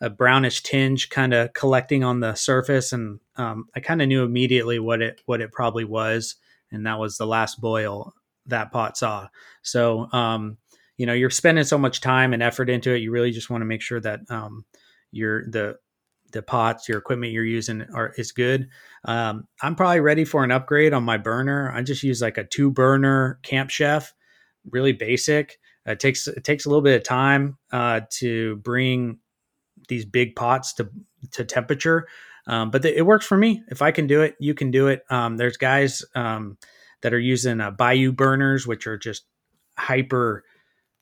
[0.00, 4.24] a, brownish tinge kind of collecting on the surface and um, I kind of knew
[4.24, 6.36] immediately what it what it probably was
[6.70, 8.14] and that was the last boil
[8.48, 9.28] that pot saw.
[9.62, 10.58] So um,
[10.96, 13.60] you know you're spending so much time and effort into it you really just want
[13.60, 14.64] to make sure that um,
[15.12, 15.76] your the
[16.32, 18.68] the pots your equipment you're using are is good
[19.04, 22.44] um, i'm probably ready for an upgrade on my burner i just use like a
[22.44, 24.12] two burner camp chef
[24.70, 25.58] really basic.
[25.86, 29.18] Uh, it takes it takes a little bit of time uh, to bring
[29.88, 30.88] these big pots to
[31.32, 32.06] to temperature,
[32.46, 33.62] um, but th- it works for me.
[33.68, 35.02] If I can do it, you can do it.
[35.10, 36.58] Um, there's guys um,
[37.02, 39.24] that are using uh, Bayou burners, which are just
[39.78, 40.44] hyper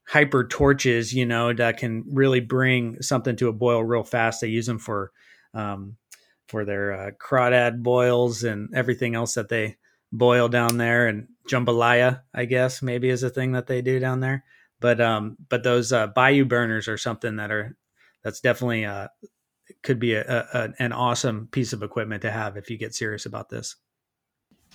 [0.06, 4.40] hyper torches, you know, that can really bring something to a boil real fast.
[4.40, 5.12] They use them for
[5.54, 5.96] um,
[6.48, 9.76] for their uh, crawdad boils and everything else that they
[10.12, 14.20] boil down there and jambalaya, I guess maybe is a thing that they do down
[14.20, 14.44] there.
[14.80, 17.76] But um, but those uh, bayou burners are something that are
[18.22, 19.08] that's definitely uh
[19.82, 23.24] could be a, a, an awesome piece of equipment to have if you get serious
[23.24, 23.76] about this.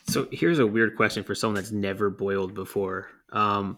[0.10, 3.10] So here's a weird question for someone that's never boiled before.
[3.32, 3.78] Um,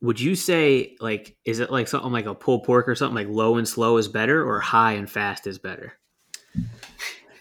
[0.00, 3.34] would you say like is it like something like a pulled pork or something like
[3.34, 5.94] low and slow is better or high and fast is better?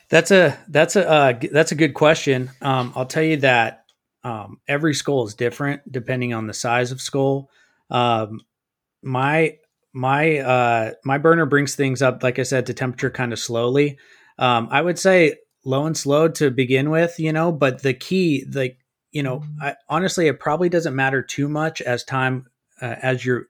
[0.09, 2.49] That's a that's a uh, that's a good question.
[2.63, 3.85] Um, I'll tell you that
[4.23, 7.51] um, every skull is different depending on the size of skull.
[7.91, 8.41] Um,
[9.03, 9.59] my
[9.93, 13.99] my uh, my burner brings things up, like I said, to temperature kind of slowly.
[14.39, 15.35] Um, I would say
[15.65, 18.79] low and slow to begin with, you know, but the key, like
[19.11, 22.47] you know, I, honestly, it probably doesn't matter too much as time
[22.81, 23.47] uh, as you're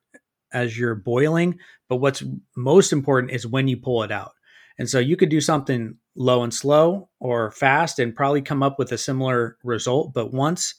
[0.53, 1.57] as you're boiling.
[1.89, 2.23] But what's
[2.55, 4.33] most important is when you pull it out.
[4.77, 8.77] And so you could do something low and slow or fast and probably come up
[8.77, 10.13] with a similar result.
[10.13, 10.75] But once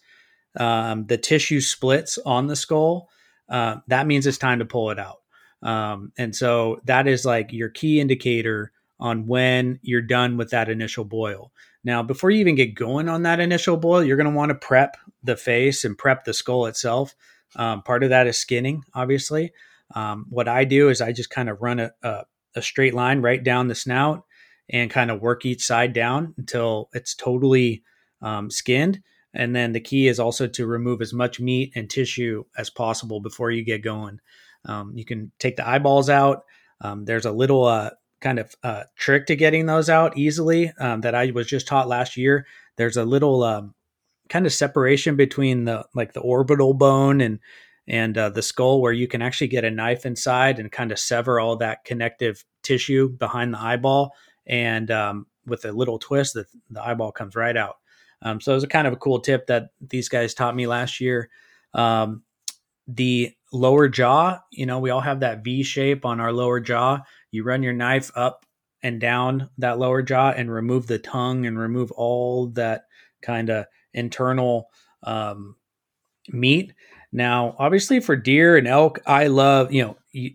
[0.58, 3.08] um, the tissue splits on the skull,
[3.48, 5.18] uh, that means it's time to pull it out.
[5.62, 10.68] Um, and so that is like your key indicator on when you're done with that
[10.68, 11.52] initial boil.
[11.84, 14.54] Now, before you even get going on that initial boil, you're going to want to
[14.54, 17.14] prep the face and prep the skull itself.
[17.54, 19.52] Um, part of that is skinning, obviously.
[19.94, 22.24] Um, what I do is I just kind of run a, a,
[22.56, 24.24] a straight line right down the snout
[24.68, 27.84] and kind of work each side down until it's totally
[28.20, 29.00] um, skinned.
[29.32, 33.20] And then the key is also to remove as much meat and tissue as possible
[33.20, 34.20] before you get going.
[34.64, 36.44] Um, you can take the eyeballs out.
[36.80, 37.90] Um, there's a little uh,
[38.26, 41.86] kind of uh, trick to getting those out easily um, that I was just taught
[41.86, 42.44] last year.
[42.74, 43.72] There's a little um,
[44.28, 47.38] kind of separation between the like the orbital bone and
[47.86, 50.98] and uh, the skull where you can actually get a knife inside and kind of
[50.98, 54.12] sever all that connective tissue behind the eyeball.
[54.44, 57.76] And um, with a little twist the, the eyeball comes right out.
[58.22, 60.66] Um, so it was a kind of a cool tip that these guys taught me
[60.66, 61.30] last year.
[61.74, 62.24] Um,
[62.88, 67.00] the lower jaw you know we all have that v shape on our lower jaw
[67.30, 68.46] you run your knife up
[68.82, 72.86] and down that lower jaw and remove the tongue and remove all that
[73.22, 74.68] kind of internal
[75.02, 75.56] um,
[76.28, 76.72] meat
[77.12, 79.96] now, obviously, for deer and elk, I love you know.
[80.12, 80.32] You,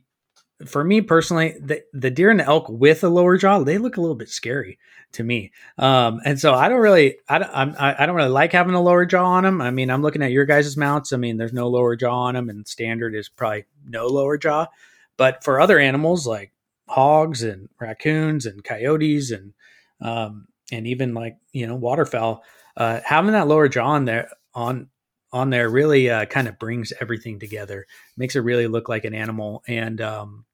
[0.65, 3.97] for me personally, the, the deer and the elk with a lower jaw, they look
[3.97, 4.77] a little bit scary
[5.13, 5.51] to me.
[5.79, 8.81] Um, and so I don't really, I don't, I'm, I don't really like having a
[8.81, 9.59] lower jaw on them.
[9.59, 11.13] I mean, I'm looking at your guys' mounts.
[11.13, 14.67] I mean, there's no lower jaw on them, and standard is probably no lower jaw.
[15.17, 16.50] But for other animals like
[16.91, 19.53] hogs and raccoons and coyotes and
[20.01, 22.43] um, and even like you know waterfowl,
[22.77, 24.89] uh, having that lower jaw on there on
[25.33, 29.13] on there really uh, kind of brings everything together, makes it really look like an
[29.13, 29.63] animal.
[29.67, 30.45] And um,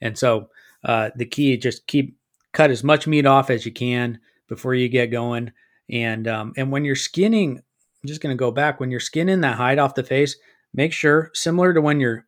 [0.00, 0.50] and so
[0.84, 2.16] uh, the key just keep
[2.52, 5.52] cut as much meat off as you can before you get going.
[5.90, 8.78] And um, and when you're skinning, I'm just going to go back.
[8.78, 10.36] When you're skinning that hide off the face,
[10.72, 12.26] make sure similar to when you're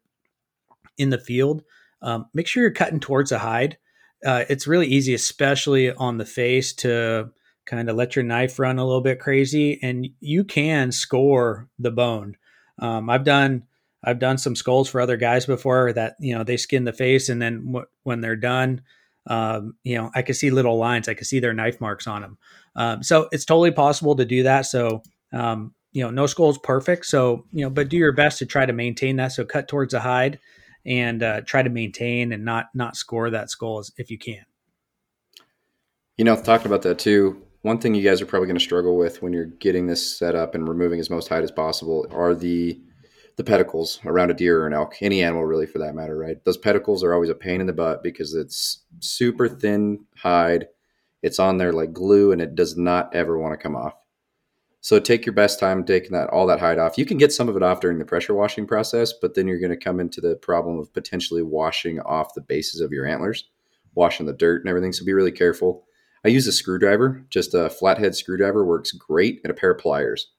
[0.98, 1.62] in the field,
[2.04, 3.78] um, make sure you're cutting towards the hide.
[4.24, 7.30] Uh, it's really easy, especially on the face, to
[7.66, 11.90] kind of let your knife run a little bit crazy, and you can score the
[11.90, 12.36] bone.
[12.78, 13.64] Um, I've done
[14.04, 17.28] I've done some skulls for other guys before that you know they skin the face,
[17.28, 18.82] and then w- when they're done,
[19.26, 21.08] um, you know I can see little lines.
[21.08, 22.38] I can see their knife marks on them.
[22.76, 24.66] Um, so it's totally possible to do that.
[24.66, 27.06] So um, you know, no skull is perfect.
[27.06, 29.32] So you know, but do your best to try to maintain that.
[29.32, 30.38] So cut towards the hide
[30.86, 34.44] and uh, try to maintain and not not score that skull if you can.
[36.16, 38.96] You know, talking about that too, one thing you guys are probably going to struggle
[38.96, 42.34] with when you're getting this set up and removing as most height as possible are
[42.34, 42.80] the
[43.36, 46.44] the pedicles around a deer or an elk, any animal really for that matter, right?
[46.44, 50.68] Those pedicles are always a pain in the butt because it's super thin hide.
[51.22, 53.94] It's on there like glue and it does not ever want to come off.
[54.84, 56.98] So take your best time taking that all that hide off.
[56.98, 59.58] You can get some of it off during the pressure washing process, but then you're
[59.58, 63.48] going to come into the problem of potentially washing off the bases of your antlers,
[63.94, 64.92] washing the dirt and everything.
[64.92, 65.86] So be really careful.
[66.22, 70.30] I use a screwdriver, just a flathead screwdriver works great, and a pair of pliers.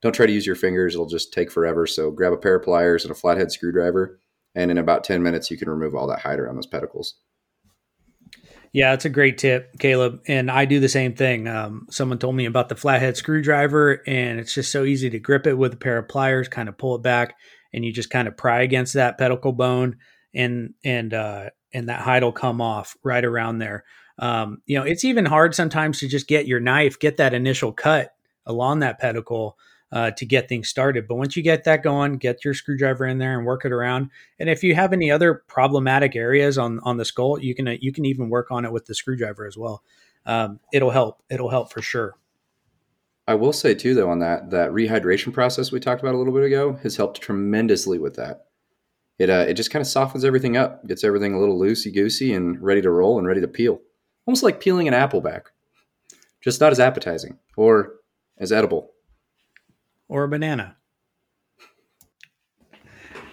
[0.00, 1.84] Don't try to use your fingers, it'll just take forever.
[1.84, 4.20] So grab a pair of pliers and a flathead screwdriver,
[4.54, 7.14] and in about 10 minutes, you can remove all that hide around those pedicles.
[8.72, 10.20] Yeah, it's a great tip, Kaleb.
[10.28, 11.48] And I do the same thing.
[11.48, 15.46] Um, someone told me about the flathead screwdriver, and it's just so easy to grip
[15.46, 17.36] it with a pair of pliers, kind of pull it back,
[17.72, 19.96] and you just kind of pry against that pedicle bone,
[20.34, 23.84] and and uh, and that hide will come off right around there.
[24.18, 27.72] Um, you know, it's even hard sometimes to just get your knife, get that initial
[27.72, 28.12] cut
[28.46, 29.56] along that pedicle
[29.92, 31.08] uh, to get things started.
[31.08, 34.10] But once you get that going, get your screwdriver in there and work it around.
[34.38, 37.76] And if you have any other problematic areas on on the skull, you can uh,
[37.80, 39.82] you can even work on it with the screwdriver as well.
[40.26, 41.22] Um, it'll help.
[41.30, 42.14] It'll help for sure.
[43.26, 46.32] I will say too, though, on that that rehydration process we talked about a little
[46.32, 48.46] bit ago has helped tremendously with that.
[49.18, 52.32] It uh, it just kind of softens everything up, gets everything a little loosey goosey
[52.32, 53.80] and ready to roll and ready to peel
[54.28, 55.46] almost like peeling an apple back,
[56.42, 57.94] just not as appetizing or
[58.36, 58.92] as edible.
[60.08, 60.76] Or a banana.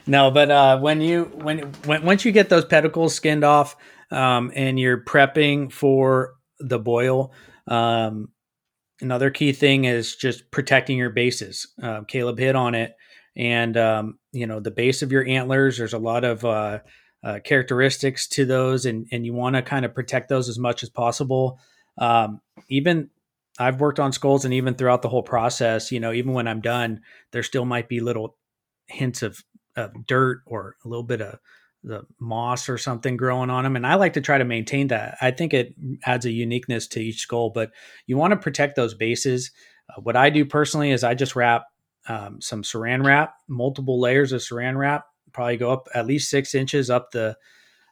[0.07, 3.75] No, but uh, when you when, when once you get those pedicles skinned off
[4.11, 7.33] um, and you're prepping for the boil,
[7.67, 8.29] um,
[9.01, 11.67] another key thing is just protecting your bases.
[11.81, 12.95] Uh, Kaleb hit on it,
[13.35, 15.77] and um, you know the base of your antlers.
[15.77, 16.79] There's a lot of uh,
[17.23, 20.83] uh, characteristics to those, and and you want to kind of protect those as much
[20.83, 21.59] as possible.
[21.97, 23.09] Um, even
[23.57, 26.61] I've worked on skulls, and even throughout the whole process, you know, even when I'm
[26.61, 27.01] done,
[27.31, 28.37] there still might be little
[28.87, 29.43] hints of,
[29.75, 31.39] of dirt or a little bit of
[31.83, 33.75] the moss or something growing on them.
[33.75, 35.17] And I like to try to maintain that.
[35.21, 37.71] I think it adds a uniqueness to each skull, but
[38.07, 39.51] you want to protect those bases.
[39.89, 41.65] Uh, what I do personally is I just wrap
[42.07, 46.55] um, some saran wrap, multiple layers of saran wrap, probably go up at least six
[46.55, 47.37] inches up the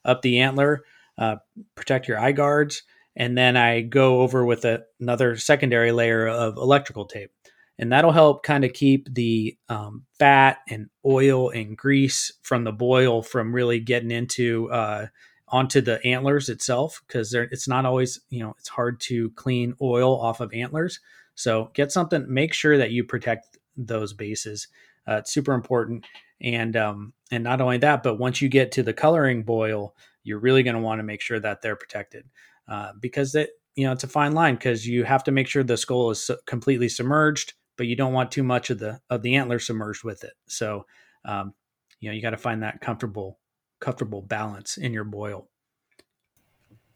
[0.05, 0.83] up the antler,
[1.17, 1.37] uh,
[1.75, 2.83] protect your eye guards,
[3.15, 7.31] and then I go over with a, another secondary layer of electrical tape.
[7.79, 12.71] And that'll help kind of keep the um, fat and oil and grease from the
[12.71, 15.07] boil from really getting into uh,
[15.47, 20.19] onto the antlers itself because it's not always you know it's hard to clean oil
[20.19, 20.99] off of antlers.
[21.35, 24.67] So get something make sure that you protect those bases.
[25.07, 26.05] Uh, it's super important.
[26.41, 30.39] And um, and not only that but once you get to the coloring boil you're
[30.39, 32.25] really going to want to make sure that they're protected
[32.67, 35.63] uh, because it you know it's a fine line because you have to make sure
[35.63, 39.35] the skull is completely submerged but you don't want too much of the of the
[39.35, 40.33] antler submerged with it.
[40.47, 40.85] So,
[41.25, 41.53] um,
[41.99, 43.39] you know, you got to find that comfortable
[43.79, 45.49] comfortable balance in your boil.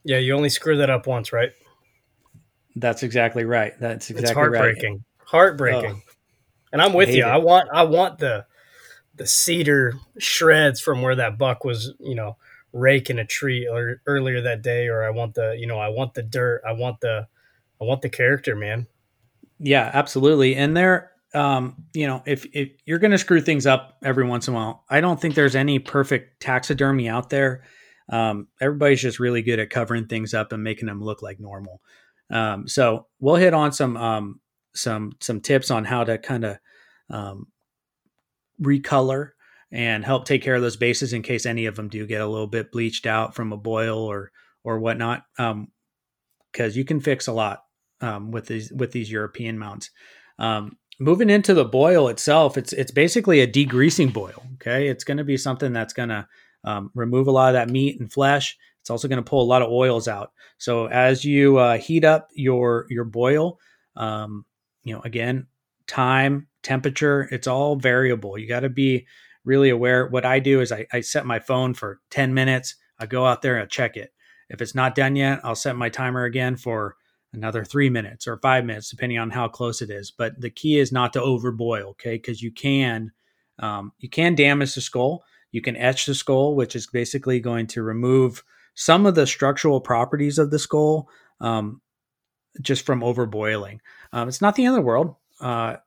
[0.03, 1.51] Yeah, you only screw that up once, right?
[2.75, 3.73] That's exactly right.
[3.79, 4.93] That's exactly it's heartbreaking.
[4.93, 5.27] right.
[5.27, 6.03] Heartbreaking.
[6.05, 6.11] Oh,
[6.71, 7.23] and I'm with you.
[7.23, 7.27] It.
[7.27, 8.45] I want I want the
[9.15, 12.37] the cedar shreds from where that buck was, you know,
[12.77, 16.13] raking a tree or earlier that day, or I want the, you know, I want
[16.13, 16.61] the dirt.
[16.67, 17.27] I want the
[17.81, 18.87] I want the character, man.
[19.59, 20.55] Yeah, absolutely.
[20.55, 24.53] And there, um, you know, if if you're to screw things up every once in
[24.53, 27.63] a while, I don't think there's any perfect taxidermy out there.
[28.09, 31.81] Um, everybody's just really good at covering things up and making them look like normal.
[32.29, 34.39] Um, so we'll hit on some um,
[34.73, 36.57] some some tips on how to kind of
[37.09, 37.47] um,
[38.61, 39.31] recolor
[39.71, 42.27] and help take care of those bases in case any of them do get a
[42.27, 44.31] little bit bleached out from a boil or
[44.63, 45.23] or whatnot.
[45.37, 47.63] Because um, you can fix a lot
[48.01, 49.89] um, with these with these European mounts.
[50.39, 54.43] Um, moving into the boil itself, it's it's basically a degreasing boil.
[54.55, 56.27] Okay, it's going to be something that's going to
[56.63, 58.57] um, remove a lot of that meat and flesh.
[58.81, 60.31] It's also going to pull a lot of oils out.
[60.57, 63.59] So as you uh, heat up your your boil,
[63.95, 64.45] um,
[64.83, 65.47] you know, again,
[65.87, 68.37] time, temperature, it's all variable.
[68.37, 69.05] You got to be
[69.47, 70.07] really aware.
[70.07, 72.75] What I do is I, I set my phone for 10 minutes.
[72.99, 74.13] I go out there and I check it.
[74.49, 76.95] If it's not done yet, I'll set my timer again for
[77.33, 80.11] another three minutes or five minutes, depending on how close it is.
[80.11, 82.15] But the key is not to overboil, okay?
[82.15, 83.11] Because you can
[83.59, 85.23] um, you can damage the skull.
[85.51, 88.43] You can etch the skull, which is basically going to remove
[88.75, 91.09] some of the structural properties of the skull
[91.41, 91.81] um,
[92.61, 93.79] just from overboiling.
[94.13, 95.15] Um, it's not the end of the world.
[95.39, 95.77] Uh,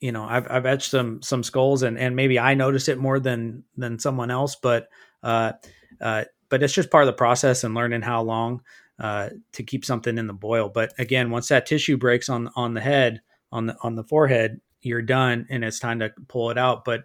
[0.00, 3.18] you know, I've, I've etched some some skulls, and and maybe I notice it more
[3.18, 4.88] than than someone else, but
[5.22, 5.52] uh,
[6.00, 8.62] uh, but it's just part of the process and learning how long
[8.98, 10.68] uh, to keep something in the boil.
[10.68, 13.20] But again, once that tissue breaks on on the head,
[13.52, 16.84] on the on the forehead, you're done, and it's time to pull it out.
[16.84, 17.04] But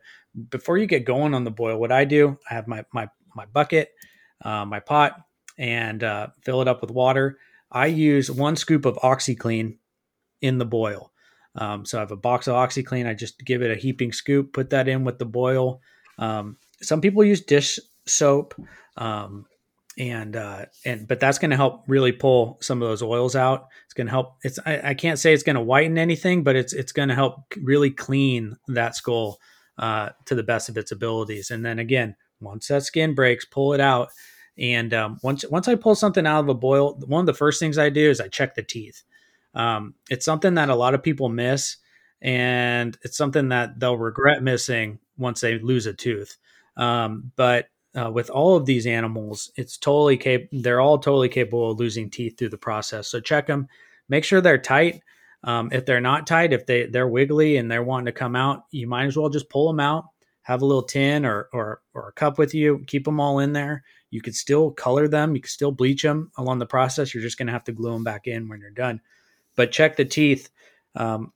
[0.50, 3.46] before you get going on the boil, what I do, I have my my my
[3.46, 3.90] bucket,
[4.44, 5.16] uh, my pot,
[5.58, 7.38] and uh, fill it up with water.
[7.72, 9.78] I use one scoop of OxiClean
[10.42, 11.12] in the boil.
[11.56, 13.08] Um, so I have a box of OxiClean.
[13.08, 15.82] I just give it a heaping scoop, put that in with the boil.
[16.18, 18.56] Um, some people use dish soap.
[18.98, 19.46] Um,
[19.98, 23.68] and uh, and but that's going to help really pull some of those oils out.
[23.86, 24.38] It's going to help.
[24.44, 27.16] It's I, I, can't say it's going to whiten anything, but it's it's going to
[27.16, 29.40] help really clean that skull
[29.78, 31.52] uh, to the best of its abilities.
[31.52, 34.10] And then again, once that skin breaks, pull it out.
[34.58, 37.60] And um, once once I pull something out of a boil, one of the first
[37.60, 39.04] things I do is I check the teeth.
[39.54, 41.78] Um, it's something that a lot of people miss,
[42.22, 46.38] and it's something that they'll regret missing once they lose a tooth.
[46.78, 51.72] Um, but uh, with all of these animals, it's totally cap- they're all totally capable
[51.72, 53.08] of losing teeth through the process.
[53.10, 53.68] So check them,
[54.08, 55.02] make sure they're tight.
[55.44, 58.66] Um, if they're not tight, if they they're wiggly and they're wanting to come out,
[58.72, 60.06] you might as well just pull them out.
[60.44, 62.84] Have a little tin or or or a cup with you.
[62.88, 63.84] Keep them all in there.
[64.12, 65.36] You could still color them.
[65.36, 67.14] You could still bleach them along the process.
[67.14, 69.02] You're just going to have to glue them back in when you're done.
[69.62, 70.50] But check the teeth.
[70.96, 71.34] Um,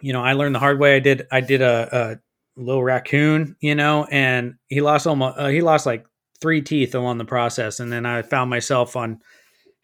[0.00, 0.94] you know, I learned the hard way.
[0.94, 1.26] I did.
[1.32, 2.20] I did a,
[2.56, 6.06] a little raccoon, you know, and he lost almost uh, he lost like
[6.40, 9.18] three teeth along the process, and then I found myself on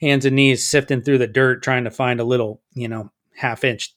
[0.01, 3.65] hands and knees sifting through the dirt trying to find a little, you know, half
[3.65, 3.93] inch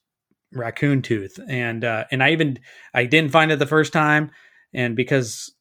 [0.51, 2.57] raccoon tooth, and uh, and I even
[2.95, 4.31] I didn't find it the first time,
[4.73, 5.53] and because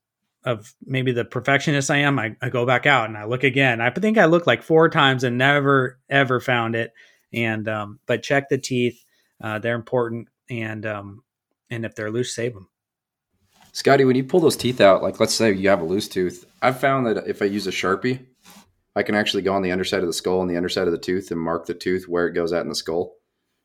[0.44, 3.82] of maybe the perfectionist I am, I, I go back out and I look again.
[3.82, 6.94] I think I looked like four times and never ever found it.
[7.32, 9.04] And um, but check the teeth;
[9.42, 11.22] uh, they're important, and um,
[11.70, 12.68] and if they're loose, save them.
[13.72, 16.46] Scotty, when you pull those teeth out, like let's say you have a loose tooth,
[16.62, 18.24] I've found that if I use a Sharpie,
[18.96, 20.98] I can actually go on the underside of the skull and the underside of the
[20.98, 23.14] tooth and mark the tooth where it goes at in the skull.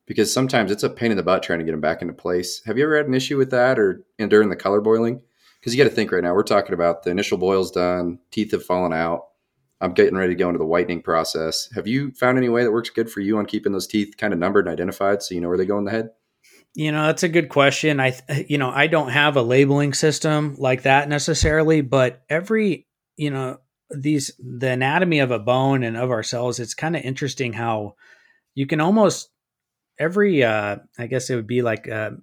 [0.05, 2.61] because sometimes it's a pain in the butt trying to get them back into place.
[2.65, 5.21] Have you ever had an issue with that or during the color boiling?
[5.59, 8.51] Because you got to think right now, we're talking about the initial boil's done, teeth
[8.51, 9.27] have fallen out.
[9.83, 11.67] I'm getting ready to go into the whitening process.
[11.75, 14.31] Have you found any way that works good for you on keeping those teeth kind
[14.31, 16.11] of numbered and identified so you know where they go in the head?
[16.73, 17.99] You know, that's a good question.
[17.99, 18.17] I,
[18.47, 23.59] you know, I don't have a labeling system like that necessarily, but every, you know,
[23.91, 27.95] these, the anatomy of a bone and of our cells, it's kind of interesting how
[28.55, 29.29] you can almost
[29.99, 32.17] every, uh, I guess it would be like a,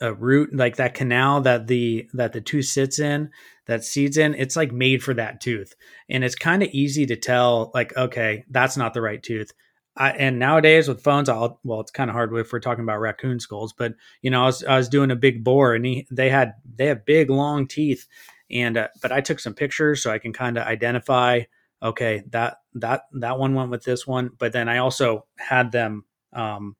[0.00, 3.30] a root, like that canal that the, that the tooth sits in,
[3.66, 5.74] that seeds in, it's like made for that tooth.
[6.08, 9.52] And it's kind of easy to tell, like, okay, that's not the right tooth
[9.96, 13.00] I, and nowadays with phones, I'll well, it's kind of hard if we're talking about
[13.00, 16.06] raccoon skulls, but you know, I was I was doing a big boar and he
[16.10, 18.06] they had they have big long teeth,
[18.50, 21.42] and uh, but I took some pictures so I can kind of identify.
[21.82, 26.04] Okay, that that that one went with this one, but then I also had them.
[26.32, 26.76] Um,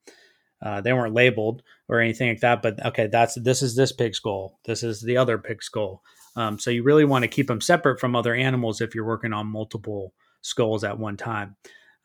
[0.65, 4.17] uh, they weren't labeled or anything like that, but okay, that's this is this pig's
[4.17, 4.59] skull.
[4.65, 6.03] This is the other pig's skull.
[6.37, 9.33] Um, so you really want to keep them separate from other animals if you're working
[9.33, 11.57] on multiple skulls at one time.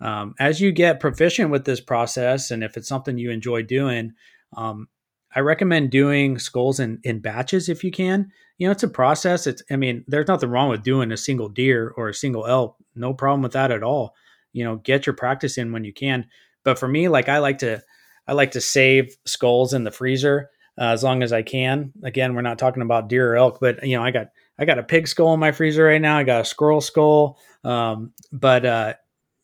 [0.02, 4.14] Um, as you get proficient with this process, and if it's something you enjoy doing,
[4.56, 4.88] um,
[5.36, 8.32] I recommend doing skulls in, in batches if you can.
[8.58, 9.48] You know, it's a process.
[9.48, 12.76] It's, I mean, there's nothing wrong with doing a single deer or a single elk.
[12.96, 14.16] No problem with that at all.
[14.54, 16.26] You know, get your practice in when you can.
[16.64, 17.82] But for me, like I like to,
[18.30, 21.92] I like to save skulls in the freezer uh, as long as I can.
[22.04, 24.28] Again, we're not talking about deer or elk, but you know, I got,
[24.58, 26.18] I got a pig skull in my freezer right now.
[26.18, 27.40] I got a squirrel skull.
[27.64, 28.94] Um, but, uh,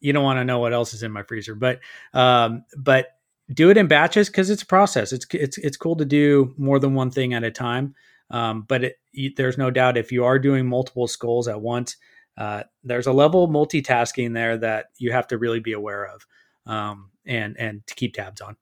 [0.06, 1.56] you don't want to know what else is in my freezer.
[1.56, 1.80] But
[2.14, 3.08] um, but
[3.52, 5.12] do it in batches because it's a process.
[5.12, 7.96] It's it's it's cool to do more than one thing at a time.
[8.30, 11.98] Um, but it, there's no doubt if you are doing multiple skulls at once,
[12.38, 16.26] uh, there's a level of multitasking there that you have to really be aware of
[16.66, 18.58] um, and and to keep tabs on.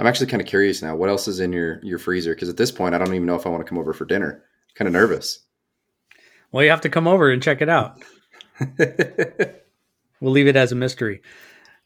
[0.00, 0.96] I'm actually kind of curious now.
[0.96, 2.34] What else is in your your freezer?
[2.34, 4.06] Because at this point, I don't even know if I want to come over for
[4.06, 4.42] dinner.
[4.42, 5.40] I'm kind of nervous.
[6.50, 8.02] Well, you have to come over and check it out.
[10.20, 11.20] we'll leave it as a mystery.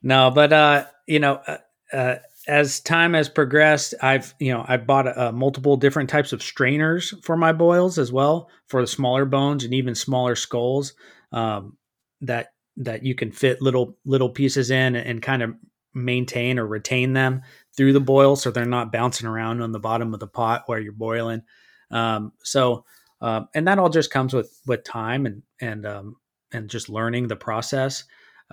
[0.01, 1.59] No, but uh, you know, uh,
[1.93, 6.41] uh, as time has progressed, I've you know I've bought uh, multiple different types of
[6.41, 10.95] strainers for my boils as well for the smaller bones and even smaller skulls
[11.33, 11.77] um,
[12.21, 15.55] that that you can fit little little pieces in and kind of
[15.95, 17.43] maintain or retain them
[17.77, 20.79] through the boil so they're not bouncing around on the bottom of the pot where
[20.79, 21.43] you're boiling.
[21.91, 22.85] Um, so
[23.21, 26.17] uh, and that all just comes with with time and and um,
[26.53, 28.05] and just learning the process.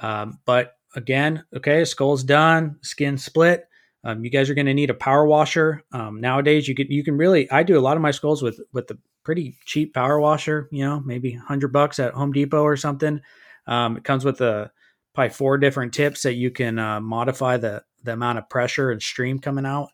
[0.01, 3.67] Um, but again, okay, skull's done, skin split.
[4.03, 5.84] Um, you guys are going to need a power washer.
[5.91, 7.49] Um, nowadays, you can you can really.
[7.51, 10.67] I do a lot of my skulls with with the pretty cheap power washer.
[10.72, 13.22] You know, maybe hundred bucks at Home Depot or something.
[13.67, 14.72] Um, it comes with a
[15.13, 19.02] probably four different tips that you can uh, modify the the amount of pressure and
[19.02, 19.89] stream coming out.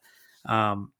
[0.45, 0.91] Um,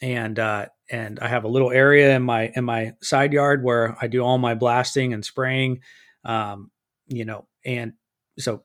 [0.00, 3.96] and uh, and I have a little area in my in my side yard where
[4.00, 5.80] I do all my blasting and spraying.
[6.24, 6.70] Um,
[7.06, 7.94] you know, and
[8.38, 8.64] so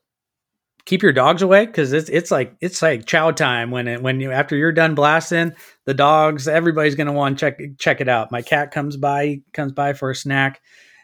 [0.88, 4.20] keep your dogs away because it's it's like it's like chow time when it, when
[4.20, 5.52] you after you're done blasting
[5.84, 8.32] the dogs everybody's gonna want to check check it out.
[8.32, 10.60] My cat comes by comes by for a snack,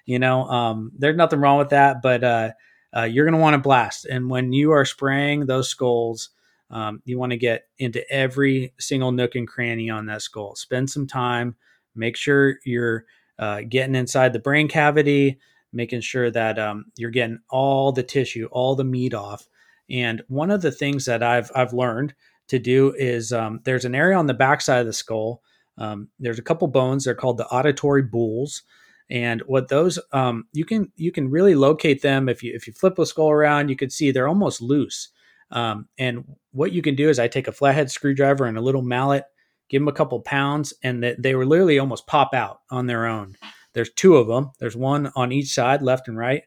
[0.06, 0.44] you know.
[0.44, 2.50] Um, there's nothing wrong with that, but uh,
[2.96, 6.30] uh, you're gonna want to blast, and when you are spraying those skulls.
[6.70, 10.56] Um, you want to get into every single nook and cranny on that skull.
[10.56, 11.56] Spend some time.
[11.94, 13.04] Make sure you're
[13.38, 15.38] uh, getting inside the brain cavity
[15.74, 19.46] making sure that um, you're getting all the tissue, all the meat off.
[19.90, 22.14] And one of the things that I've I've learned
[22.48, 25.42] to do is um, there's an area on the backside of the skull.
[25.76, 27.04] Um, there's a couple bones.
[27.04, 28.62] They're called the auditory bulls,
[29.10, 32.72] and what those um, you can you can really locate them if you if you
[32.72, 33.68] flip the skull around.
[33.68, 35.10] You can see they're almost loose.
[35.50, 36.24] Um, and
[36.54, 39.24] what you can do is I take a flathead screwdriver and a little mallet,
[39.68, 43.06] give them a couple pounds, and they, they were literally almost pop out on their
[43.06, 43.36] own.
[43.72, 44.52] There's two of them.
[44.60, 46.44] There's one on each side, left and right.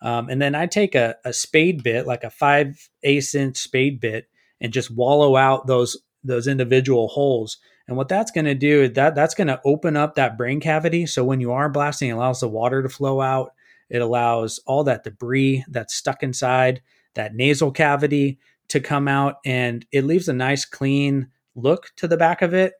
[0.00, 4.00] Um, and then I take a, a spade bit, like a five eighths inch spade
[4.00, 4.28] bit,
[4.60, 7.58] and just wallow out those those individual holes.
[7.86, 10.60] And what that's going to do is that that's going to open up that brain
[10.60, 11.06] cavity.
[11.06, 13.52] So when you are blasting, it allows the water to flow out.
[13.90, 16.80] It allows all that debris that's stuck inside
[17.14, 18.38] that nasal cavity
[18.70, 22.74] to come out, and it leaves a nice clean look to the back of it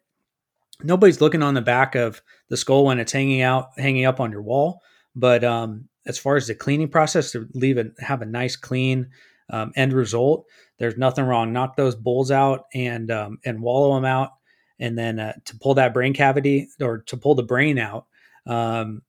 [0.82, 4.32] nobody's looking on the back of the skull when it's hanging out, hanging up on
[4.32, 4.82] your wall.
[5.14, 9.10] But um, as far as the cleaning process, to leave it, have a nice clean
[9.50, 10.46] um, end result.
[10.78, 11.52] There's nothing wrong.
[11.52, 14.30] Knock those bowls out and um, and wallow them out,
[14.78, 18.06] and then uh, to pull that brain cavity or to pull the brain out.
[18.46, 19.02] Um,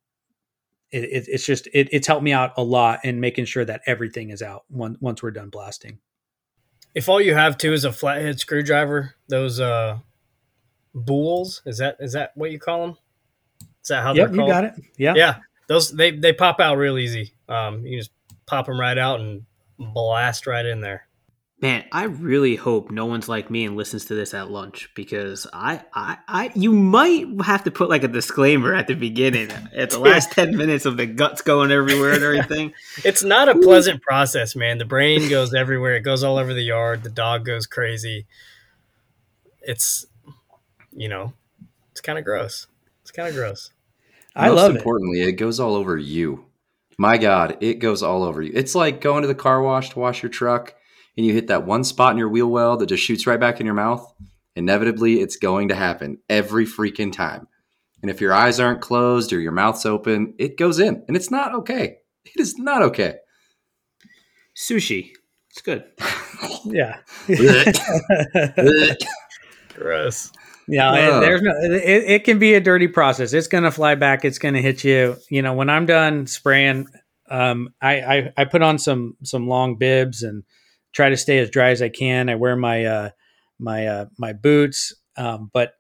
[0.92, 3.82] it, it, it's just it, it's helped me out a lot in making sure that
[3.86, 6.00] everything is out once once we're done blasting.
[6.94, 10.00] If all you have too is a flathead screwdriver, those uh,
[10.94, 12.98] bools is that is that what you call them?
[13.82, 14.74] Is that how Yep, they're you got it.
[14.98, 15.14] Yeah.
[15.16, 15.36] Yeah,
[15.68, 17.34] those they they pop out real easy.
[17.48, 18.12] Um, you just
[18.46, 19.46] pop them right out and
[19.80, 21.08] blast right in there.
[21.62, 25.46] Man, I really hope no one's like me and listens to this at lunch because
[25.54, 29.92] I, I, I, you might have to put like a disclaimer at the beginning, at
[29.92, 32.74] the last ten minutes of the guts going everywhere and everything.
[33.06, 34.80] It's not a pleasant process, man.
[34.80, 35.96] The brain goes everywhere.
[35.96, 37.04] It goes all over the yard.
[37.04, 38.26] The dog goes crazy.
[39.62, 40.08] It's,
[40.92, 41.34] you know,
[41.92, 42.66] it's kind of gross.
[43.04, 43.70] It's kind of gross.
[44.36, 44.78] I Most love it.
[44.78, 45.34] importantly, it.
[45.34, 46.46] goes all over you.
[46.98, 48.52] My God, it goes all over you.
[48.56, 50.74] It's like going to the car wash to wash your truck,
[51.22, 53.60] and you hit that one spot in your wheel well that just shoots right back
[53.60, 54.12] in your mouth.
[54.56, 57.48] Inevitably, it's going to happen every freaking time.
[58.02, 61.30] And if your eyes aren't closed or your mouth's open, it goes in, and it's
[61.30, 61.98] not okay.
[62.26, 63.18] It is not okay.
[64.58, 65.12] Sushi,
[65.52, 65.84] it's good.
[66.66, 66.98] Yeah.
[69.76, 70.32] Gross.
[70.68, 71.22] Yeah, it- Ugh.
[71.22, 71.52] there's no.
[71.62, 73.34] It, it can be a dirty process.
[73.34, 74.26] It's going to fly back.
[74.26, 75.18] It's going to hit you.
[75.30, 76.88] You know, when I'm done spraying,
[77.30, 80.44] um, I, I I put on some some long bibs and
[80.92, 82.30] try to stay as dry as I can.
[82.30, 83.10] I wear my uh
[83.60, 85.74] my uh my boots, um, but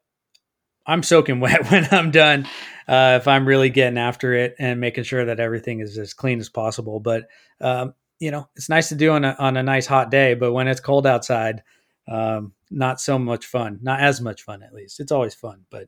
[0.85, 2.47] I'm soaking wet when I'm done.
[2.87, 6.39] Uh, if I'm really getting after it and making sure that everything is as clean
[6.39, 7.27] as possible, but
[7.61, 10.33] um, you know, it's nice to do on a on a nice hot day.
[10.33, 11.63] But when it's cold outside,
[12.07, 15.87] um, not so much fun not as much fun at least it's always fun but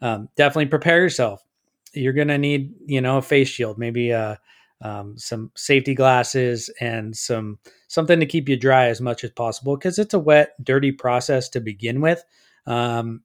[0.00, 1.44] um, definitely prepare yourself
[1.92, 4.36] you're gonna need you know a face shield maybe uh,
[4.82, 7.58] um, some safety glasses and some
[7.88, 11.48] something to keep you dry as much as possible because it's a wet dirty process
[11.48, 12.24] to begin with
[12.66, 13.22] um,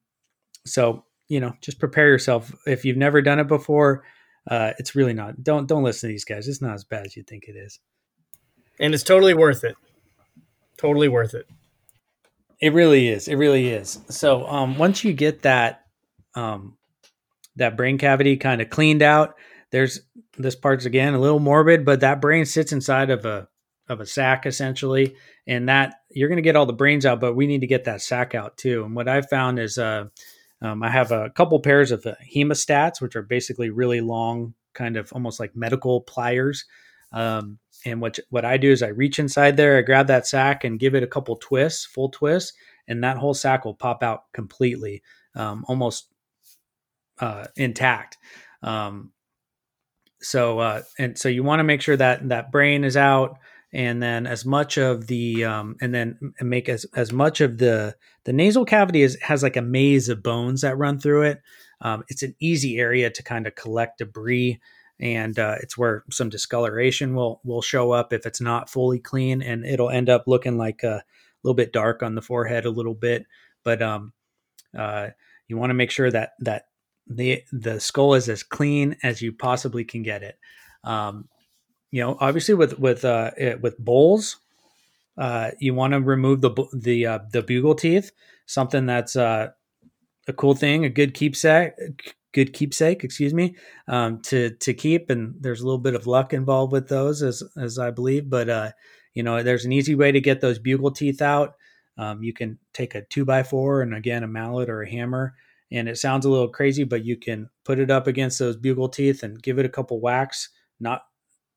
[0.64, 4.04] so you know just prepare yourself if you've never done it before
[4.50, 7.16] uh, it's really not don't don't listen to these guys it's not as bad as
[7.16, 7.80] you think it is
[8.78, 9.76] And it's totally worth it.
[10.76, 11.46] Totally worth it.
[12.60, 13.28] It really is.
[13.28, 13.98] It really is.
[14.08, 15.84] So um, once you get that
[16.34, 16.76] um,
[17.56, 19.36] that brain cavity kind of cleaned out,
[19.76, 20.00] there's
[20.38, 23.46] this part's again a little morbid, but that brain sits inside of a
[23.90, 25.14] of a sac essentially,
[25.46, 27.84] and that you're going to get all the brains out, but we need to get
[27.84, 28.84] that sac out too.
[28.84, 30.06] And what I found is uh,
[30.62, 34.96] um, I have a couple pairs of uh, hemostats, which are basically really long, kind
[34.96, 36.64] of almost like medical pliers.
[37.12, 40.64] Um, and what what I do is I reach inside there, I grab that sack
[40.64, 42.54] and give it a couple twists, full twists,
[42.88, 45.02] and that whole sack will pop out completely,
[45.34, 46.08] um, almost
[47.18, 48.16] uh, intact.
[48.62, 49.12] Um,
[50.20, 53.38] so uh, and so you want to make sure that that brain is out,
[53.72, 57.96] and then as much of the um, and then make as as much of the
[58.24, 61.42] the nasal cavity is has like a maze of bones that run through it.
[61.80, 64.60] Um, it's an easy area to kind of collect debris
[64.98, 69.42] and uh, it's where some discoloration will will show up if it's not fully clean,
[69.42, 71.04] and it'll end up looking like a
[71.42, 73.26] little bit dark on the forehead, a little bit.
[73.62, 74.12] But um,
[74.76, 75.08] uh,
[75.48, 76.64] you want to make sure that that
[77.06, 80.38] the the skull is as clean as you possibly can get it.
[80.84, 81.28] Um,
[81.90, 83.30] you know, obviously with with uh,
[83.60, 84.38] with bowls,
[85.18, 88.10] uh, you want to remove the the uh, the bugle teeth,
[88.46, 89.50] something that's uh,
[90.28, 91.72] a cool thing, a good keepsake,
[92.32, 93.56] good keepsake, excuse me,
[93.88, 95.10] um, to to keep.
[95.10, 98.28] And there's a little bit of luck involved with those, as as I believe.
[98.28, 98.72] But uh,
[99.14, 101.54] you know, there's an easy way to get those bugle teeth out.
[101.98, 105.34] Um, you can take a two by four and again a mallet or a hammer.
[105.72, 108.88] And it sounds a little crazy, but you can put it up against those bugle
[108.88, 110.50] teeth and give it a couple whacks.
[110.78, 111.02] Not,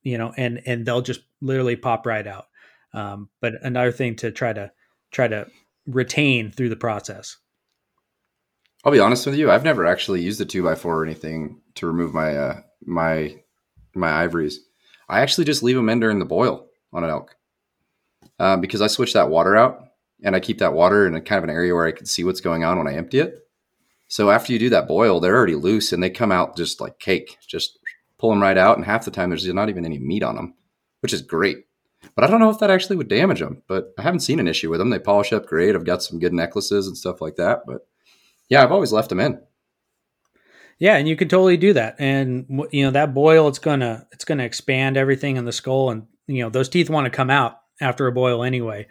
[0.01, 2.45] you know, and and they'll just literally pop right out.
[2.93, 4.72] Um, but another thing to try to
[5.12, 5.47] try to
[5.86, 7.38] retain through the process.
[8.84, 9.51] I'll be honest with you.
[9.51, 13.36] I've never actually used a two by four or anything to remove my uh, my
[13.93, 14.60] my ivories.
[15.10, 17.36] I actually just leave them in during the boil on an elk
[18.39, 19.84] uh, because I switch that water out
[20.24, 22.24] and I keep that water in a kind of an area where I can see
[22.24, 23.39] what's going on when I empty it.
[24.10, 26.99] So after you do that boil, they're already loose and they come out just like
[26.99, 27.38] cake.
[27.47, 27.80] Just
[28.18, 30.55] pull them right out, and half the time there's not even any meat on them,
[30.99, 31.60] which is great.
[32.16, 33.62] But I don't know if that actually would damage them.
[33.68, 34.89] But I haven't seen an issue with them.
[34.89, 35.76] They polish up great.
[35.76, 37.62] I've got some good necklaces and stuff like that.
[37.66, 37.88] But
[38.49, 39.39] yeah, I've always left them in.
[40.80, 41.95] Yeah, and you can totally do that.
[41.99, 46.07] And you know that boil, it's gonna it's gonna expand everything in the skull, and
[46.26, 48.88] you know those teeth want to come out after a boil anyway.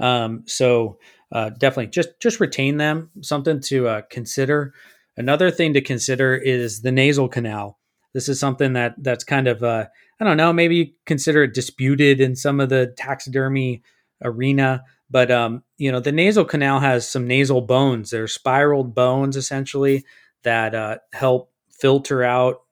[0.00, 0.98] Um, so
[1.32, 3.10] uh, definitely just just retain them.
[3.22, 4.74] Something to uh, consider.
[5.16, 7.78] Another thing to consider is the nasal canal.
[8.14, 9.86] This is something that that's kind of uh,
[10.20, 13.82] I don't know maybe consider it disputed in some of the taxidermy
[14.22, 18.10] arena, but um, you know the nasal canal has some nasal bones.
[18.10, 20.04] They're spiraled bones essentially
[20.42, 22.62] that uh, help filter out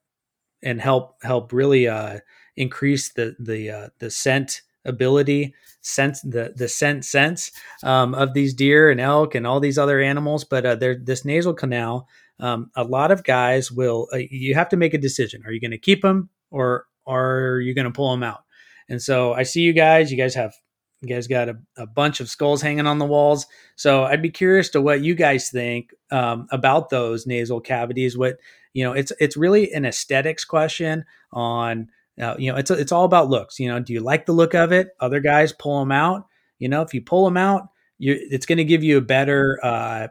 [0.63, 2.21] and help help really uh,
[2.57, 7.51] increase the the uh, the scent ability, sense the the scent sense
[7.83, 10.45] um, of these deer and elk and all these other animals.
[10.45, 12.09] But uh, this nasal canal,
[12.39, 14.09] um, a lot of guys will.
[14.13, 17.61] Uh, you have to make a decision: Are you going to keep them or are
[17.61, 18.41] you going to pull them out?
[18.89, 20.11] And so I see you guys.
[20.11, 20.55] You guys have
[21.01, 23.47] you guys got a, a, bunch of skulls hanging on the walls.
[23.77, 28.19] So I'd be curious to what you guys think um, about those nasal cavities.
[28.19, 28.37] What
[28.75, 31.89] you know, it's it's really an aesthetics question on
[32.21, 33.59] uh, you know it's it's all about looks.
[33.59, 34.89] You know, do you like the look of it?
[35.01, 36.27] Other guys pull them out.
[36.59, 39.59] You know, if you pull them out, you it's going to give you a better
[39.63, 40.09] uh,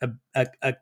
[0.00, 0.74] a, a, a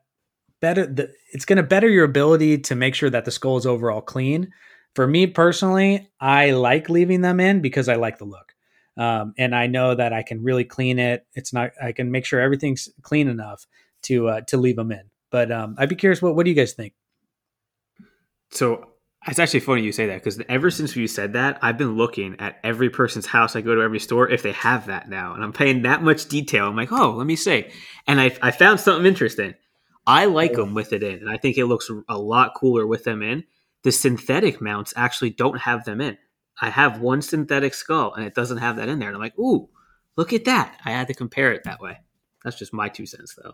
[0.59, 3.65] better the, it's going to better your ability to make sure that the skull is
[3.65, 4.51] overall clean.
[4.95, 8.53] For me personally, I like leaving them in because I like the look
[8.97, 11.25] um, and I know that I can really clean it.
[11.33, 13.65] It's not I can make sure everything's clean enough
[14.03, 15.09] to uh, to leave them in.
[15.31, 16.93] But um, I'd be curious what what do you guys think?
[18.51, 18.92] So
[19.27, 22.39] it's actually funny you say that because ever since you said that, I've been looking
[22.39, 23.55] at every person's house.
[23.55, 26.27] I go to every store if they have that now, and I'm paying that much
[26.27, 26.67] detail.
[26.67, 27.65] I'm like, oh, let me see.
[28.07, 29.53] And I, I found something interesting.
[30.05, 33.05] I like them with it in, and I think it looks a lot cooler with
[33.05, 33.45] them in.
[33.83, 36.17] The synthetic mounts actually don't have them in.
[36.61, 39.09] I have one synthetic skull and it doesn't have that in there.
[39.09, 39.69] And I'm like, ooh,
[40.15, 40.79] look at that.
[40.85, 41.97] I had to compare it that way.
[42.43, 43.53] That's just my two cents, though.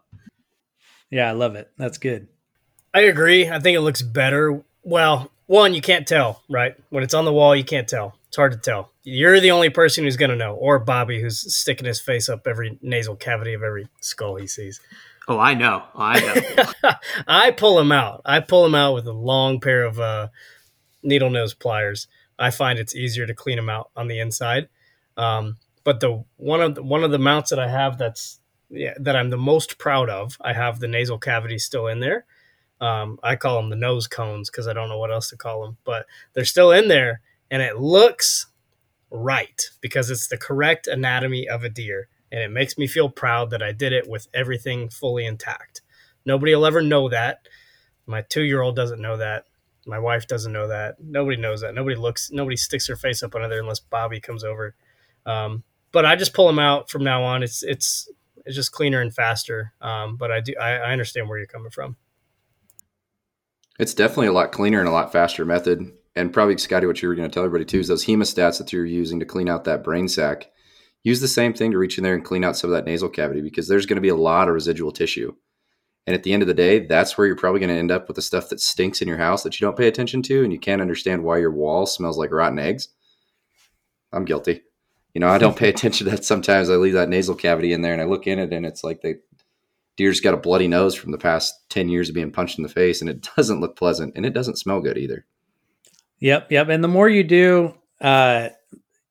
[1.10, 1.72] Yeah, I love it.
[1.78, 2.28] That's good.
[2.94, 3.50] I agree.
[3.50, 4.64] I think it looks better.
[4.84, 6.76] Well, one, you can't tell, right?
[6.89, 8.16] When it's on the wall, you can't tell.
[8.28, 8.91] It's hard to tell.
[9.04, 12.47] You're the only person who's going to know, or Bobby, who's sticking his face up
[12.47, 14.80] every nasal cavity of every skull he sees.
[15.28, 15.84] Oh, I know.
[15.95, 16.91] Oh, I know.
[17.28, 18.22] I pull him out.
[18.26, 20.30] I pull him out with a long pair of uh,
[21.04, 22.08] needle nose pliers
[22.39, 24.70] I find it's easier to clean them out on the inside.
[25.18, 28.39] Um, but the one of the, one of the mounts that I have that's
[28.70, 32.26] yeah, that I'm the most proud of, I have the nasal cavity still in there.
[32.82, 35.64] Um, I call them the nose cones because I don't know what else to call
[35.64, 37.22] them, but they're still in there,
[37.52, 38.48] and it looks
[39.12, 43.50] right because it's the correct anatomy of a deer, and it makes me feel proud
[43.50, 45.82] that I did it with everything fully intact.
[46.26, 47.40] Nobody will ever know that.
[48.06, 49.46] My two year old doesn't know that.
[49.86, 50.96] My wife doesn't know that.
[51.00, 51.74] Nobody knows that.
[51.74, 52.32] Nobody looks.
[52.32, 54.76] Nobody sticks their face up under there unless Bobby comes over.
[55.26, 57.44] Um, but I just pull them out from now on.
[57.44, 58.10] It's it's
[58.46, 59.74] it's just cleaner and faster.
[59.82, 61.98] Um, but I do I, I understand where you're coming from.
[63.80, 65.92] It's definitely a lot cleaner and a lot faster method.
[66.16, 68.74] And probably, Scotty, what you were going to tell everybody too is those hemostats that
[68.74, 70.52] you're using to clean out that brain sac.
[71.02, 73.08] Use the same thing to reach in there and clean out some of that nasal
[73.08, 75.34] cavity because there's going to be a lot of residual tissue.
[76.06, 78.10] And at the end of the day, that's where you're probably going to end up
[78.10, 80.52] with the stuff that stinks in your house that you don't pay attention to and
[80.52, 82.90] you can't understand why your wall smells like rotten eggs.
[84.12, 84.62] I'm guilty.
[85.14, 86.70] You know, I don't pay attention to that sometimes.
[86.70, 89.02] I leave that nasal cavity in there and I look in it and it's like
[89.02, 89.22] the
[90.00, 92.70] deer's got a bloody nose from the past 10 years of being punched in the
[92.70, 95.26] face and it doesn't look pleasant and it doesn't smell good either.
[96.20, 96.70] Yep, yep.
[96.70, 98.47] And the more you do, uh,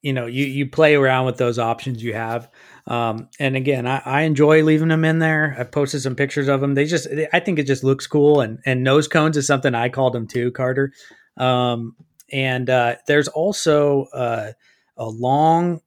[0.01, 2.51] you know, you you play around with those options you have.
[2.87, 5.55] Um, and again, I, I, enjoy leaving them in there.
[5.59, 6.75] I've posted some pictures of them.
[6.75, 8.41] They just, I think it just looks cool.
[8.41, 10.93] And, and nose cones is something I called them too, Carter.
[11.37, 11.97] Um,
[12.33, 14.53] and uh, there's also uh,
[14.97, 15.83] a long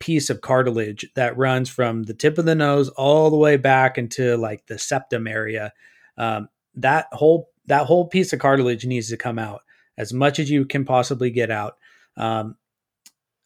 [0.00, 3.98] piece of cartilage that runs from the tip of the nose all the way back
[3.98, 5.72] into like the septum area.
[6.16, 9.62] Um, that whole that whole piece of cartilage needs to come out
[9.96, 11.76] as much as you can possibly get out.
[12.16, 12.56] Um,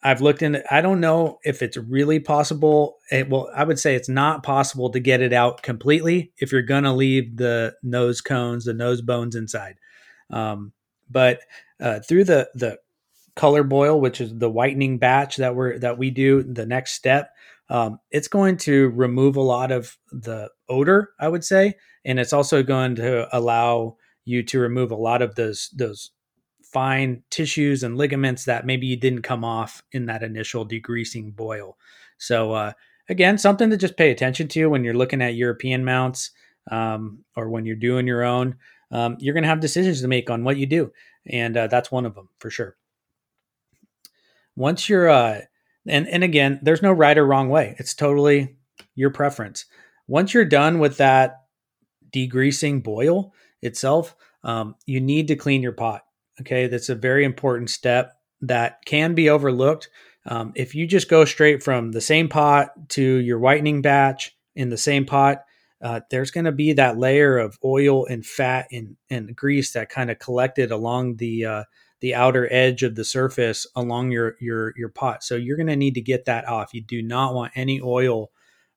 [0.03, 0.63] I've looked in.
[0.71, 2.99] I don't know if it's really possible.
[3.11, 6.63] It, well, I would say it's not possible to get it out completely if you're
[6.63, 9.77] to leave the nose cones, the nose bones inside.
[10.31, 10.73] Um,
[11.09, 11.41] but
[11.81, 12.79] uh, through the the
[13.37, 17.31] color boil, which is the whitening batch that we're that we do, the next step,
[17.69, 21.13] um, it's going to remove a lot of the odor.
[21.19, 21.75] I would say,
[22.05, 26.11] and it's also going to allow you to remove a lot of those those
[26.63, 31.77] fine tissues and ligaments that maybe you didn't come off in that initial degreasing boil.
[32.17, 32.73] So, uh,
[33.09, 36.31] again, something to just pay attention to when you're looking at European mounts
[36.71, 38.57] um, or when you're doing your own.
[38.91, 40.93] Um, you're going to have decisions to make on what you do,
[41.27, 42.77] and uh, that's one of them for sure.
[44.57, 45.41] Once you're, uh,
[45.87, 47.75] and and again, there's no right or wrong way.
[47.79, 48.57] It's totally
[48.95, 49.65] your preference.
[50.07, 51.43] Once you're done with that
[52.13, 53.33] degreasing boil
[53.63, 56.03] itself, um, you need to clean your pot.
[56.41, 59.89] Okay, that's a very important step that can be overlooked.
[60.27, 64.69] Um, if you just go straight from the same pot to your whitening batch in
[64.69, 65.45] the same pot,
[65.83, 69.89] uh, there's going to be that layer of oil and fat and, and grease that
[69.89, 71.65] kind of collected along the uh,
[72.03, 75.23] the outer edge of the surface along your your your pot.
[75.25, 76.75] So you're going to need to get that off.
[76.75, 78.31] You do not want any oil,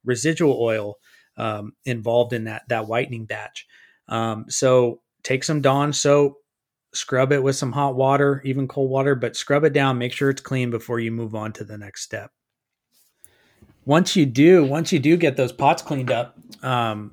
[0.05, 0.99] residual oil,
[1.35, 3.65] um, involved in that that whitening batch.
[4.07, 6.35] Um, so take some Dawn soap,
[6.93, 10.29] scrub it with some hot water, even cold water, but scrub it down, make sure
[10.29, 12.31] it's clean before you move on to the next step.
[13.85, 17.11] Once you do, once you do get those pots cleaned up, um,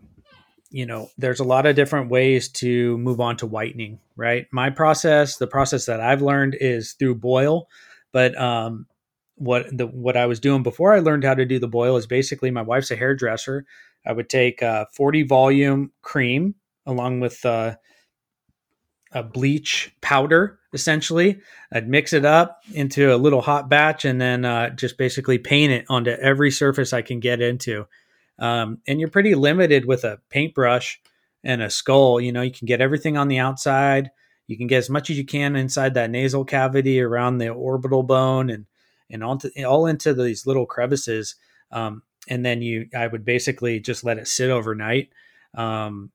[0.73, 4.47] you know, there's a lot of different ways to move on to whitening, right?
[4.51, 7.69] My process, the process that I've learned is through boil,
[8.11, 8.87] but um,
[9.37, 12.07] what the what I was doing before I learned how to do the boil is
[12.07, 13.67] basically my wife's a hairdresser.
[14.07, 16.55] I would take uh, 40 volume cream
[16.87, 17.77] along with uh,
[19.13, 21.41] a bleach powder, essentially.
[21.71, 25.71] I'd mix it up into a little hot batch and then uh, just basically paint
[25.71, 27.87] it onto every surface I can get into.
[28.39, 31.01] Um, and you're pretty limited with a paintbrush
[31.45, 32.21] and a skull.
[32.21, 34.11] You know, you can get everything on the outside.
[34.47, 38.03] You can get as much as you can inside that nasal cavity around the orbital
[38.03, 38.67] bone and
[39.11, 41.35] and onto, all into these little crevices.
[41.71, 45.11] Um, and then you, I would basically just let it sit overnight.
[45.55, 46.11] Um,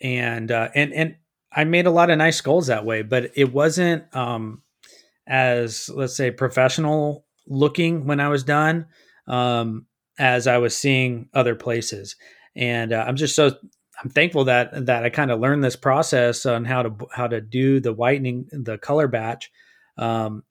[0.00, 1.16] and uh, and and
[1.50, 4.62] I made a lot of nice skulls that way, but it wasn't um,
[5.26, 8.86] as let's say professional looking when I was done
[9.26, 9.86] um,
[10.18, 12.16] as I was seeing other places.
[12.56, 13.52] And uh, I'm just so
[14.02, 17.40] I'm thankful that that I kind of learned this process on how to how to
[17.40, 19.50] do the whitening, the color batch
[19.96, 20.44] um,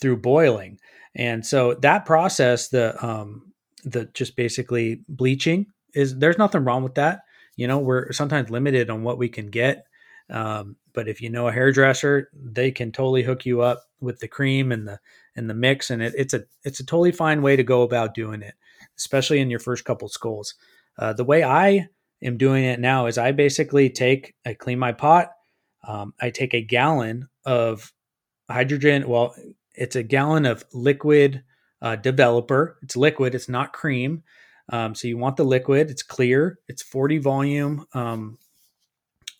[0.00, 0.78] through boiling.
[1.14, 3.52] And so that process, the um,
[3.84, 7.20] the just basically bleaching is there's nothing wrong with that.
[7.56, 9.86] You know, we're sometimes limited on what we can get.
[10.28, 14.28] Um, but if you know a hairdresser, they can totally hook you up with the
[14.28, 15.00] cream and the
[15.34, 18.14] and the mix, and it, it's a it's a totally fine way to go about
[18.14, 18.54] doing it,
[18.96, 20.54] especially in your first couple skulls.
[20.98, 21.88] Uh, the way I
[22.22, 25.32] am doing it now is I basically take I clean my pot,
[25.86, 27.92] um, I take a gallon of
[28.50, 29.08] hydrogen.
[29.08, 29.34] Well,
[29.74, 31.44] it's a gallon of liquid
[31.82, 32.78] uh, developer.
[32.82, 33.34] It's liquid.
[33.34, 34.22] It's not cream.
[34.70, 35.90] Um, so you want the liquid.
[35.90, 36.58] It's clear.
[36.68, 38.38] It's 40 volume um,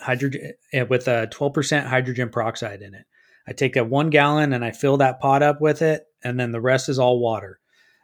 [0.01, 3.07] hydrogen eh, with a 12% hydrogen peroxide in it.
[3.47, 6.53] I take a one gallon and I fill that pot up with it, and then
[6.53, 7.61] the rest is all water.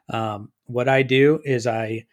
[0.08, 2.06] Um, what I do is I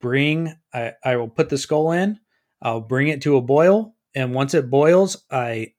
[0.00, 2.18] bring, I, I will put the skull in,
[2.62, 5.72] I'll bring it to a boil, and once it boils, I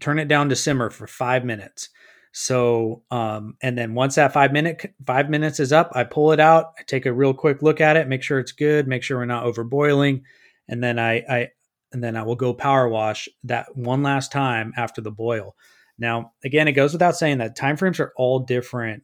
[0.00, 1.88] turn it down to simmer for five minutes.
[2.32, 6.40] So, um, and then once that five minute five minutes is up, I pull it
[6.40, 6.74] out.
[6.78, 9.24] I take a real quick look at it, make sure it's good, make sure we're
[9.24, 10.22] not over boiling,
[10.68, 11.48] and then I, I
[11.92, 15.56] and then I will go power wash that one last time after the boil.
[15.98, 19.02] Now, again, it goes without saying that timeframes are all different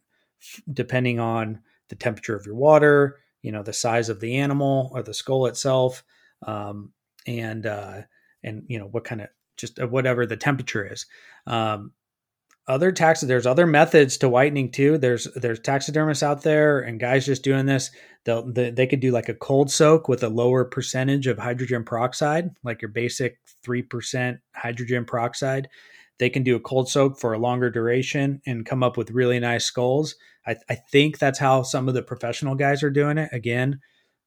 [0.72, 5.02] depending on the temperature of your water, you know, the size of the animal or
[5.02, 6.02] the skull itself,
[6.46, 6.92] um,
[7.26, 8.02] and uh,
[8.42, 11.06] and you know what kind of just uh, whatever the temperature is.
[11.46, 11.92] Um,
[12.68, 17.26] other tax there's other methods to whitening too there's there's taxidermists out there and guys
[17.26, 17.90] just doing this
[18.24, 21.82] they'll they, they could do like a cold soak with a lower percentage of hydrogen
[21.82, 25.68] peroxide like your basic 3% hydrogen peroxide
[26.22, 29.40] they can do a cold soak for a longer duration and come up with really
[29.40, 30.14] nice skulls
[30.46, 33.80] I, I think that's how some of the professional guys are doing it again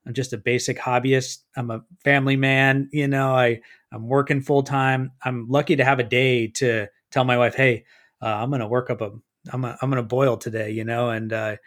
[0.05, 3.59] i'm just a basic hobbyist i'm a family man you know i
[3.91, 7.85] i'm working full time i'm lucky to have a day to tell my wife hey
[8.21, 9.11] uh, I'm to work up a,
[9.53, 11.57] I'm, a, I'm to boil today, you know, and, uh,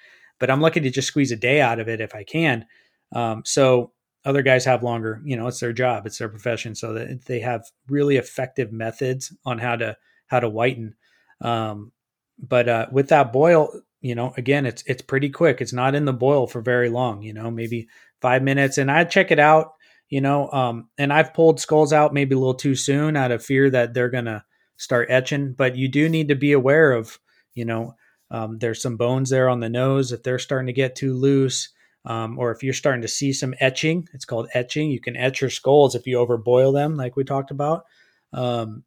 [0.40, 2.66] but I'm lucky to just squeeze a day out of it if I can.
[3.14, 3.92] Um, so
[4.24, 6.74] other guys have longer, you know, it's their job, it's their profession.
[6.74, 9.96] So that they have really effective methods on how to,
[10.28, 10.94] how to whiten.
[11.40, 11.92] Um,
[12.38, 15.60] but, uh, with that boil, you know, again, it's, it's pretty quick.
[15.60, 17.88] It's not in the boil for very long, you know, maybe
[18.20, 19.72] five minutes and I check it out,
[20.08, 23.44] you know, um, and I've pulled skulls out maybe a little too soon out of
[23.44, 24.44] fear that they're going to,
[24.78, 25.52] start etching.
[25.52, 27.18] But you do need to be aware of,
[27.54, 27.94] you know,
[28.30, 31.68] um, there's some bones there on the nose if they're starting to get too loose.
[32.04, 34.90] Um, or if you're starting to see some etching, it's called etching.
[34.90, 37.84] You can etch your skulls if you overboil them, like we talked about.
[38.32, 38.84] Um,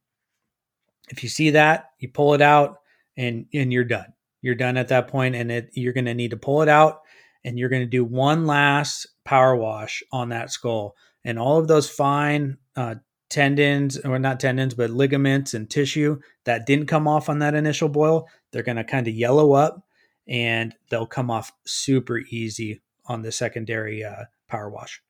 [1.12, 2.78] if you see that, you pull it out
[3.18, 4.14] and and you're done.
[4.42, 7.02] You're done at that point, and it, you're going to need to pull it out,
[7.44, 11.68] and you're going to do one last power wash on that skull, and all of
[11.68, 12.96] those fine uh,
[13.32, 17.88] tendons or not tendons but ligaments and tissue that didn't come off on that initial
[17.88, 19.82] boil they're going to kind of yellow up
[20.28, 25.02] and they'll come off super easy on the secondary uh, power wash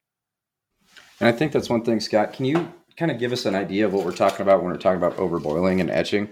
[1.19, 3.85] and i think that's one thing scott can you kind of give us an idea
[3.85, 6.29] of what we're talking about when we're talking about overboiling and etching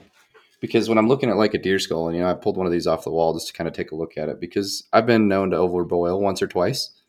[0.60, 2.66] because when i'm looking at like a deer skull and you know i pulled one
[2.66, 4.84] of these off the wall just to kind of take a look at it because
[4.94, 7.00] i've been known to overboil once or twice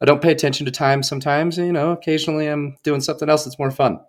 [0.00, 1.58] I don't pay attention to time sometimes.
[1.58, 4.00] You know, occasionally I'm doing something else that's more fun.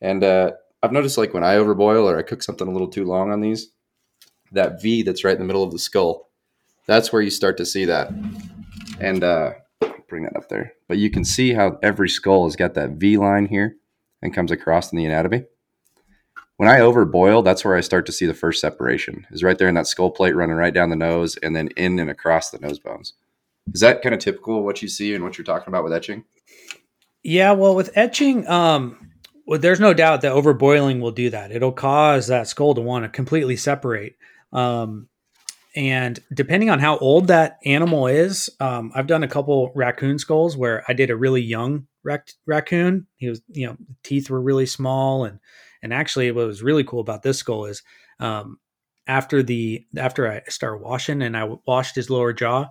[0.00, 3.04] And uh, I've noticed like when I overboil or I cook something a little too
[3.04, 3.70] long on these,
[4.50, 6.28] that V that's right in the middle of the skull,
[6.86, 8.12] that's where you start to see that.
[9.00, 9.52] And uh,
[10.08, 10.72] bring that up there.
[10.88, 13.76] But you can see how every skull has got that V line here
[14.22, 15.44] and comes across in the anatomy.
[16.56, 19.26] when I overboil, that's where I start to see the first separation.
[19.30, 21.98] Is right there in that skull plate running right down the nose and then in
[21.98, 23.14] and across the nose bones.
[23.74, 25.92] Is that kind of typical of what you see and what you're talking about with
[25.92, 26.24] etching?
[27.22, 29.10] Yeah, well, with etching, um,
[29.46, 31.52] well, there's no doubt that overboiling will do that.
[31.52, 34.16] It'll cause that skull to want to completely separate.
[34.52, 35.08] Um,
[35.74, 40.56] and depending on how old that animal is, um, I've done a couple raccoon skulls
[40.56, 43.06] where I did a really young rac- raccoon.
[43.16, 45.38] He was, you know, teeth were really small, and
[45.82, 47.82] and actually, what was really cool about this skull is
[48.20, 48.58] um,
[49.06, 52.68] after the after I started washing and I washed his lower jaw,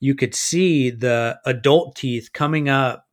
[0.00, 3.06] you could see the adult teeth coming up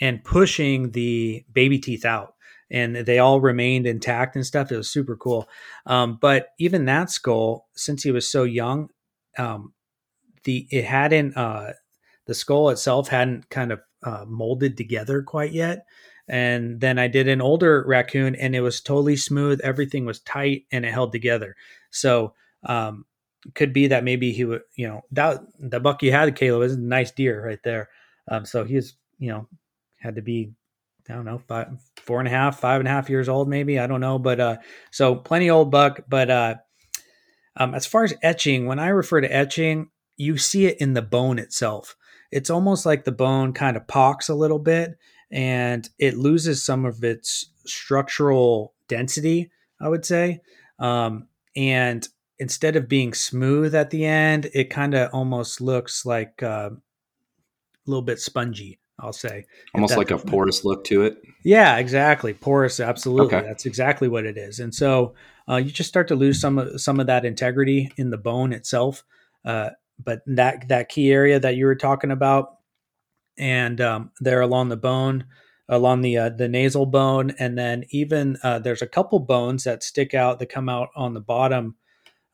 [0.00, 2.34] and pushing the baby teeth out
[2.70, 4.70] and they all remained intact and stuff.
[4.70, 5.48] It was super cool.
[5.86, 8.90] Um, but even that skull, since he was so young,
[9.38, 9.72] um,
[10.44, 11.72] the it hadn't uh,
[12.26, 15.86] the skull itself hadn't kind of uh, molded together quite yet.
[16.28, 19.60] And then I did an older raccoon, and it was totally smooth.
[19.62, 21.56] Everything was tight, and it held together.
[21.90, 23.06] So um,
[23.54, 26.74] could be that maybe he would, you know, that the buck you had, Kaleb, is
[26.74, 27.88] a nice deer right there.
[28.30, 29.48] Um, so he was, you know,
[29.96, 30.52] had to be
[31.08, 33.78] I don't know, five, four and a half, five and a half years old, maybe.
[33.78, 34.18] I don't know.
[34.18, 34.56] But uh,
[34.90, 36.00] so plenty old buck.
[36.08, 36.54] But uh,
[37.56, 41.02] um, as far as etching, when I refer to etching, you see it in the
[41.02, 41.96] bone itself.
[42.30, 44.98] It's almost like the bone kind of pocks a little bit
[45.30, 49.50] and it loses some of its structural density,
[49.80, 50.40] I would say.
[50.78, 52.06] Um, and
[52.38, 57.86] instead of being smooth at the end, it kind of almost looks like uh, a
[57.86, 59.44] little bit spongy I'll say.
[59.74, 61.22] Almost like a porous look to it.
[61.44, 62.34] Yeah, exactly.
[62.34, 63.36] Porous, absolutely.
[63.36, 63.46] Okay.
[63.46, 64.58] That's exactly what it is.
[64.58, 65.14] And so
[65.48, 68.52] uh, you just start to lose some of some of that integrity in the bone
[68.52, 69.04] itself.
[69.44, 69.70] Uh,
[70.02, 72.58] but that that key area that you were talking about,
[73.36, 75.26] and um, there along the bone,
[75.68, 79.82] along the uh, the nasal bone, and then even uh, there's a couple bones that
[79.82, 81.76] stick out that come out on the bottom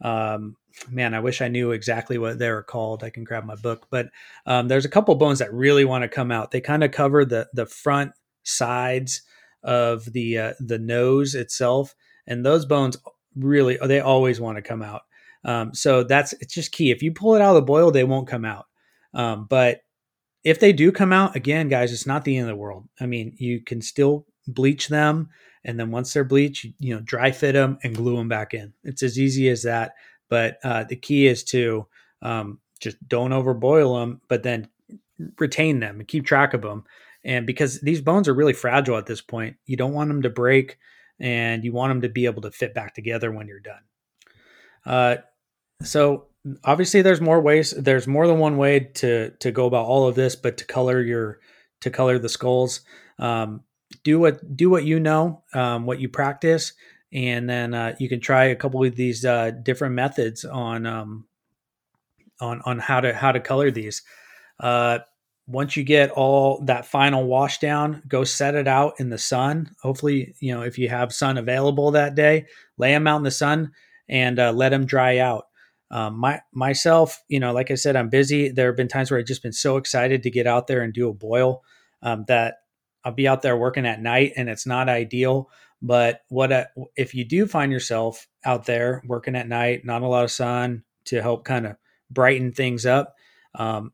[0.02, 0.56] um,
[0.90, 3.04] man, I wish I knew exactly what they were called.
[3.04, 4.08] I can grab my book, but
[4.46, 6.50] um, there's a couple bones that really want to come out.
[6.50, 8.12] They kind of cover the the front
[8.42, 9.22] sides
[9.62, 11.94] of the uh, the nose itself,
[12.26, 12.96] and those bones
[13.36, 15.02] really they always want to come out.
[15.44, 16.90] Um, so that's it's just key.
[16.90, 18.66] If you pull it out of the boil, they won't come out.
[19.12, 19.80] Um, but
[20.42, 22.88] if they do come out, again, guys, it's not the end of the world.
[23.00, 25.30] I mean, you can still bleach them,
[25.64, 28.72] and then once they're bleached, you know, dry fit them and glue them back in.
[28.84, 29.92] It's as easy as that.
[30.34, 31.86] But uh, the key is to
[32.20, 34.66] um, just don't overboil them, but then
[35.38, 36.82] retain them and keep track of them.
[37.22, 40.30] And because these bones are really fragile at this point, you don't want them to
[40.30, 40.76] break
[41.20, 43.84] and you want them to be able to fit back together when you're done.
[44.84, 45.16] Uh,
[45.84, 46.26] so
[46.64, 50.16] obviously there's more ways there's more than one way to to go about all of
[50.16, 51.38] this but to color your
[51.80, 52.80] to color the skulls
[53.20, 53.62] um,
[54.02, 56.72] do what do what you know um, what you practice
[57.14, 61.26] and then uh, you can try a couple of these uh, different methods on um,
[62.40, 64.02] on on how to how to color these.
[64.58, 64.98] Uh,
[65.46, 69.70] once you get all that final wash down, go set it out in the sun.
[69.82, 72.46] Hopefully, you know if you have sun available that day,
[72.76, 73.70] lay them out in the sun
[74.08, 75.46] and uh, let them dry out.
[75.92, 78.48] Um, my myself, you know, like I said, I'm busy.
[78.48, 80.92] There have been times where I've just been so excited to get out there and
[80.92, 81.62] do a boil
[82.02, 82.56] um, that
[83.04, 85.50] I'll be out there working at night, and it's not ideal.
[85.82, 90.06] But what a, if you do find yourself out there working at night, not a
[90.06, 91.76] lot of sun to help kind of
[92.10, 93.14] brighten things up?
[93.54, 93.92] Um,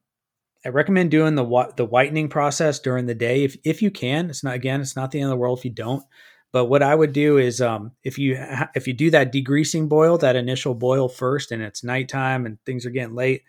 [0.64, 4.28] I recommend doing the the whitening process during the day if if you can.
[4.28, 6.04] It's not again, it's not the end of the world if you don't.
[6.52, 8.38] But what I would do is um, if you
[8.74, 12.84] if you do that degreasing boil, that initial boil first, and it's nighttime and things
[12.84, 13.42] are getting late.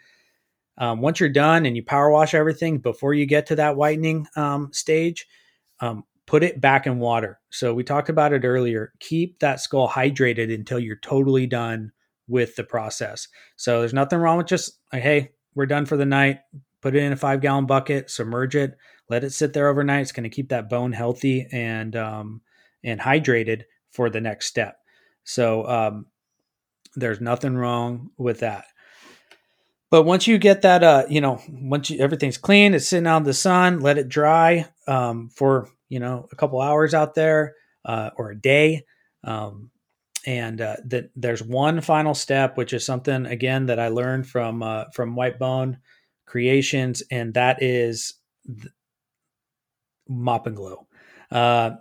[0.78, 4.28] Um, once you're done and you power wash everything before you get to that whitening
[4.36, 5.28] um, stage,
[5.80, 7.40] um, put it back in water.
[7.50, 8.94] So we talked about it earlier.
[9.00, 11.92] Keep that skull hydrated until you're totally done
[12.28, 13.28] with the process.
[13.56, 16.40] So there's nothing wrong with just like, hey, we're done for the night.
[16.82, 18.78] Put it in a five gallon bucket, submerge it,
[19.10, 20.02] let it sit there overnight.
[20.02, 22.42] It's going to keep that bone healthy and um,
[22.84, 24.78] and hydrated for the next step.
[25.24, 26.06] So um,
[26.96, 28.66] there's nothing wrong with that.
[29.92, 33.18] But once you get that, uh, you know, once you, everything's clean, it's sitting out
[33.18, 37.54] in the sun, let it dry um, for you know a couple hours out there
[37.86, 38.86] uh, or a day.
[39.24, 39.70] Um,
[40.26, 44.64] and uh, that there's one final step, which is something again that I learned from
[44.64, 45.78] uh, from Whitebone
[46.26, 48.14] Creations, and that is
[50.08, 50.88] mop and glow.
[51.32, 51.72] Uh,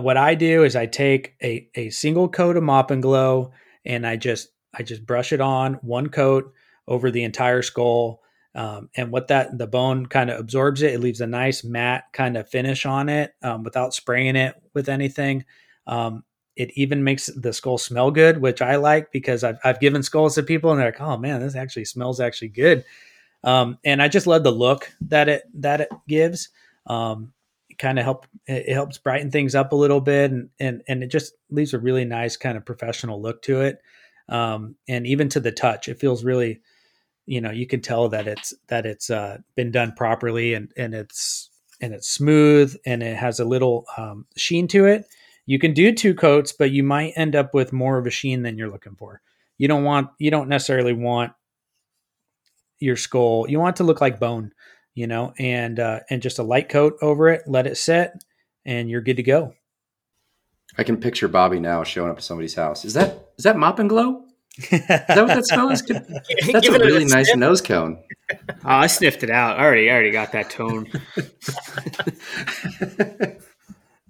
[0.00, 3.52] what I do is I take a, a single coat of mop and glow,
[3.84, 6.52] and I just I just brush it on one coat
[6.86, 8.22] over the entire skull.
[8.54, 12.04] Um, and what that the bone kind of absorbs it, it leaves a nice matte
[12.12, 15.44] kind of finish on it um, without spraying it with anything.
[15.86, 16.24] Um,
[16.56, 20.34] it even makes the skull smell good, which I like because I've, I've given skulls
[20.34, 22.84] to people and they're like, oh man, this actually smells actually good.
[23.44, 26.48] Um, and I just love the look that it that it gives.
[26.86, 27.32] Um,
[27.78, 31.12] kind of help it helps brighten things up a little bit and and and it
[31.12, 33.80] just leaves a really nice kind of professional look to it.
[34.28, 36.60] Um, and even to the touch, it feels really,
[37.28, 40.94] you know, you can tell that it's that it's uh, been done properly and and
[40.94, 41.50] it's
[41.80, 45.06] and it's smooth and it has a little um, sheen to it
[45.48, 48.42] you can do two coats, but you might end up with more of a sheen
[48.42, 49.22] than you're looking for.
[49.56, 51.32] You don't want you don't necessarily want
[52.78, 53.46] your skull.
[53.48, 54.52] You want to look like bone,
[54.94, 57.44] you know, and uh, and just a light coat over it.
[57.46, 58.22] Let it set,
[58.66, 59.54] and you're good to go.
[60.76, 62.84] I can picture Bobby now showing up at somebody's house.
[62.84, 64.26] Is that is that mop and glow?
[64.58, 65.82] Is that what that smell is?
[66.52, 68.02] That's a really a nice nose cone.
[68.30, 69.58] Oh, I sniffed it out.
[69.58, 70.90] I already, I already got that tone.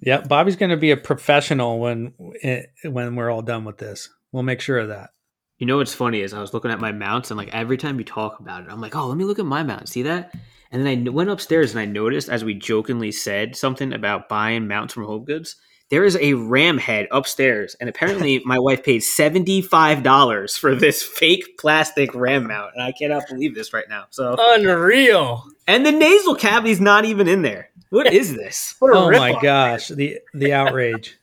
[0.01, 4.09] Yeah, Bobby's going to be a professional when eh, when we're all done with this.
[4.33, 5.11] We'll make sure of that.
[5.59, 7.99] You know what's funny is I was looking at my mounts and like every time
[7.99, 9.89] you talk about it, I'm like, oh, let me look at my mount.
[9.89, 10.33] See that?
[10.71, 14.69] And then I went upstairs and I noticed as we jokingly said something about buying
[14.69, 15.57] mounts from Home Goods,
[15.91, 20.75] there is a ram head upstairs, and apparently my wife paid seventy five dollars for
[20.75, 24.05] this fake plastic ram mount, and I cannot believe this right now.
[24.11, 25.45] So unreal.
[25.67, 27.71] And the nasal cavity's not even in there.
[27.91, 28.75] What is this?
[28.79, 31.19] What oh my gosh, the the outrage.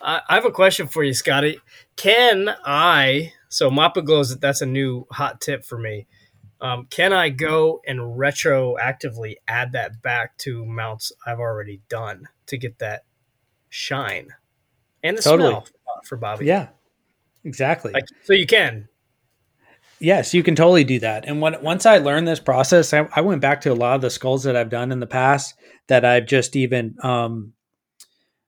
[0.00, 1.60] I, I have a question for you, Scotty.
[1.96, 3.32] Can I?
[3.48, 4.36] So mop and glows.
[4.36, 6.06] That's a new hot tip for me.
[6.60, 12.56] Um, can I go and retroactively add that back to mounts I've already done to
[12.56, 13.04] get that
[13.74, 14.28] shine
[15.02, 15.50] and the totally.
[15.50, 15.66] smell
[16.04, 16.46] for Bobby?
[16.46, 16.68] Yeah,
[17.42, 17.92] exactly.
[17.92, 18.88] Like, so you can.
[19.98, 21.24] Yes, you can totally do that.
[21.26, 24.00] And when, once I learned this process, I, I, went back to a lot of
[24.00, 25.54] the skulls that I've done in the past
[25.86, 27.52] that I've just even um,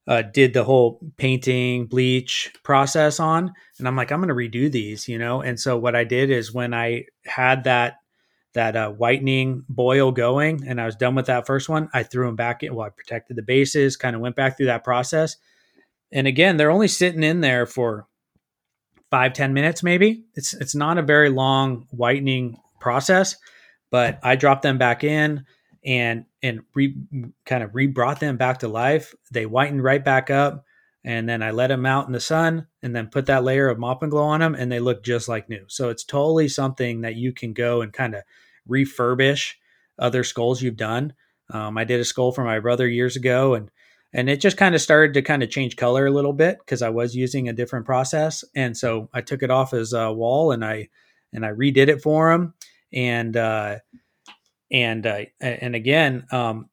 [0.07, 3.53] uh, did the whole painting bleach process on.
[3.79, 5.41] And I'm like, I'm going to redo these, you know?
[5.41, 7.95] And so what I did is when I had that,
[8.57, 12.27] that uh, whitening boil going and I was done with that first one, I threw
[12.27, 12.75] them back in.
[12.75, 15.37] Well, I protected the bases, kind of went back through that process.
[16.11, 18.07] And again, they're only sitting in there for
[19.11, 20.25] five ten minutes maybe.
[20.35, 23.37] It's it's not a very long whitening process,
[23.91, 25.45] but I dropped them back in
[25.85, 26.97] and and re,
[27.45, 29.15] kind of re-brought them back to life.
[29.33, 30.65] They whitened right back up,
[31.05, 33.79] and then I let them out in the sun, and then put that layer of
[33.79, 35.65] mop and glow on them, and they look just like new.
[35.69, 38.23] So it's totally something that you can go and kind of
[38.69, 39.55] refurbish
[39.99, 41.15] other skulls you've done.
[41.51, 43.71] Um, I did a skull for my brother years ago, and
[44.13, 46.83] and it just kind of started to kind of change color a little bit because
[46.83, 50.53] I was using a different process, and so I took it off as a wall
[50.53, 50.89] and I
[51.33, 52.55] and I redid it for him,
[52.93, 53.79] and uh,
[54.71, 56.69] and uh, and again, um,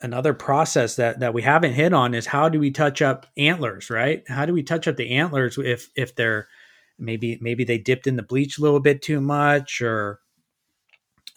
[0.00, 3.90] another process that that we haven't hit on is how do we touch up antlers,
[3.90, 4.22] right?
[4.28, 6.48] How do we touch up the antlers if if they're
[6.98, 10.20] maybe maybe they dipped in the bleach a little bit too much or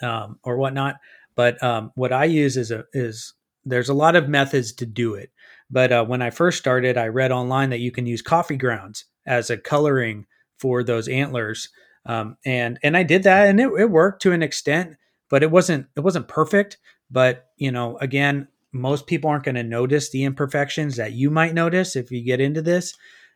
[0.01, 0.95] um, or whatnot.
[1.35, 3.33] But um, what I use is a is
[3.65, 5.31] there's a lot of methods to do it.
[5.69, 9.05] But uh, when I first started, I read online that you can use coffee grounds
[9.25, 10.25] as a coloring
[10.57, 11.69] for those antlers,
[12.05, 14.97] um, and and I did that, and it, it worked to an extent,
[15.29, 16.77] but it wasn't it wasn't perfect.
[17.09, 21.53] But you know, again, most people aren't going to notice the imperfections that you might
[21.53, 22.95] notice if you get into this.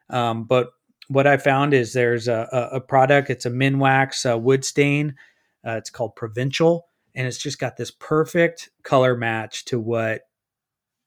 [0.10, 0.72] Um, but
[1.10, 3.30] what I found is there's a, a, a product.
[3.30, 5.16] It's a Minwax uh, wood stain.
[5.66, 6.88] Uh, it's called Provincial
[7.18, 10.22] and it's just got this perfect color match to what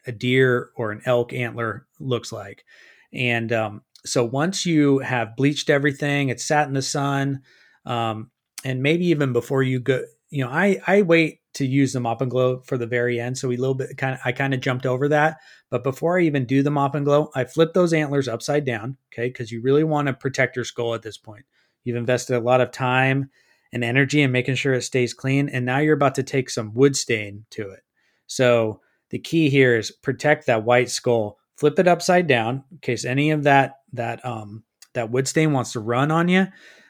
[0.07, 2.65] a deer or an elk antler looks like.
[3.13, 7.43] And um, so once you have bleached everything, it's sat in the sun,
[7.87, 8.31] um,
[8.65, 12.21] and maybe even before you go, you know, I I wait to use the mop
[12.21, 13.39] and glow for the very end.
[13.39, 15.39] So we little bit kind of I kind of jumped over that.
[15.71, 18.97] But before I even do the mop and glow, I flip those antlers upside down,
[19.13, 21.45] okay, because you really want to protect your skull at this point.
[21.85, 23.31] You've invested a lot of time
[23.73, 25.49] and energy and making sure it stays clean.
[25.49, 27.81] And now you're about to take some wood stain to it.
[28.27, 28.81] So
[29.11, 31.39] the key here is protect that white skull.
[31.57, 34.65] Flip it upside down in case any of that that um
[34.95, 36.47] that wood stain wants to run on you.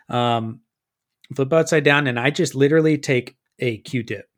[0.08, 0.60] Um,
[1.34, 4.28] flip upside down, and I just literally take a Q-tip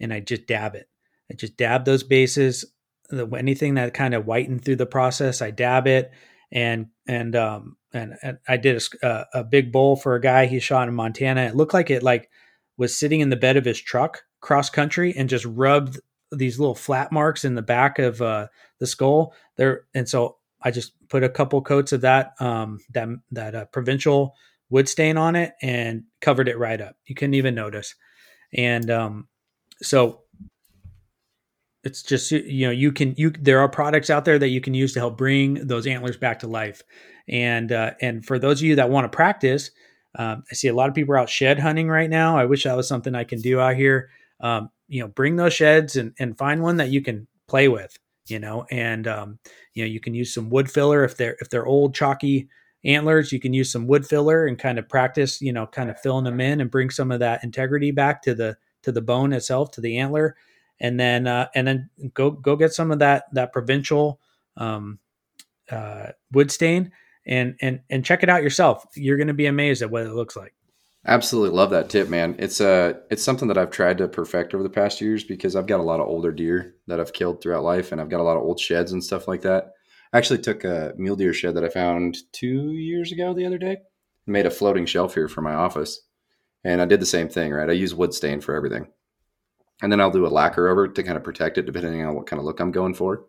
[0.00, 0.88] and I just dab it.
[1.30, 2.64] I just dab those bases.
[3.10, 6.12] The, Anything that kind of whitened through the process, I dab it,
[6.52, 10.60] and and um, and, and I did a, a, big bowl for a guy he
[10.60, 11.42] shot in Montana.
[11.42, 12.30] It looked like it like
[12.76, 16.00] was sitting in the bed of his truck cross country and just rubbed
[16.32, 18.46] these little flat marks in the back of uh,
[18.78, 19.82] the skull there.
[19.94, 24.34] And so I just put a couple coats of that um, that that uh, provincial
[24.68, 26.96] wood stain on it and covered it right up.
[27.06, 27.94] You couldn't even notice.
[28.52, 29.28] And um,
[29.82, 30.22] so
[31.82, 34.74] it's just you know you can you there are products out there that you can
[34.74, 36.82] use to help bring those antlers back to life
[37.30, 39.70] and uh, and for those of you that want to practice
[40.16, 42.36] um, i see a lot of people out shed hunting right now.
[42.36, 44.10] I wish that was something i can do out here.
[44.40, 47.96] Um, you know bring those sheds and, and find one that you can play with
[48.26, 48.64] you know?
[48.70, 49.38] And um,
[49.74, 52.48] you know you can use some wood filler if they're if they're old chalky
[52.84, 56.00] antlers you can use some wood filler and kind of practice you know kind of
[56.00, 59.32] filling them in and bring some of that integrity back to the to the bone
[59.32, 60.36] itself to the antler.
[60.82, 64.18] And then uh, and then go go get some of that that provincial
[64.56, 64.98] um,
[65.70, 66.92] uh, wood stain
[67.26, 68.84] and and and check it out yourself.
[68.94, 70.54] You're going to be amazed at what it looks like.
[71.06, 72.36] Absolutely love that tip, man.
[72.38, 75.66] It's uh it's something that I've tried to perfect over the past years because I've
[75.66, 78.24] got a lot of older deer that I've killed throughout life, and I've got a
[78.24, 79.72] lot of old sheds and stuff like that.
[80.12, 83.58] I actually took a mule deer shed that I found two years ago the other
[83.58, 83.78] day,
[84.26, 86.02] made a floating shelf here for my office,
[86.64, 87.52] and I did the same thing.
[87.52, 88.88] Right, I use wood stain for everything
[89.82, 92.26] and then I'll do a lacquer over to kind of protect it, depending on what
[92.26, 93.26] kind of look I'm going for.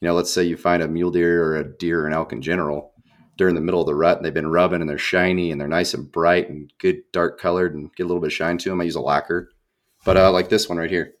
[0.00, 2.32] You know, let's say you find a mule deer or a deer or an elk
[2.32, 2.92] in general
[3.36, 5.68] during the middle of the rut, and they've been rubbing, and they're shiny, and they're
[5.68, 8.70] nice and bright and good dark colored, and get a little bit of shine to
[8.70, 8.80] them.
[8.80, 9.50] I use a lacquer,
[10.04, 11.14] but uh, like this one right here,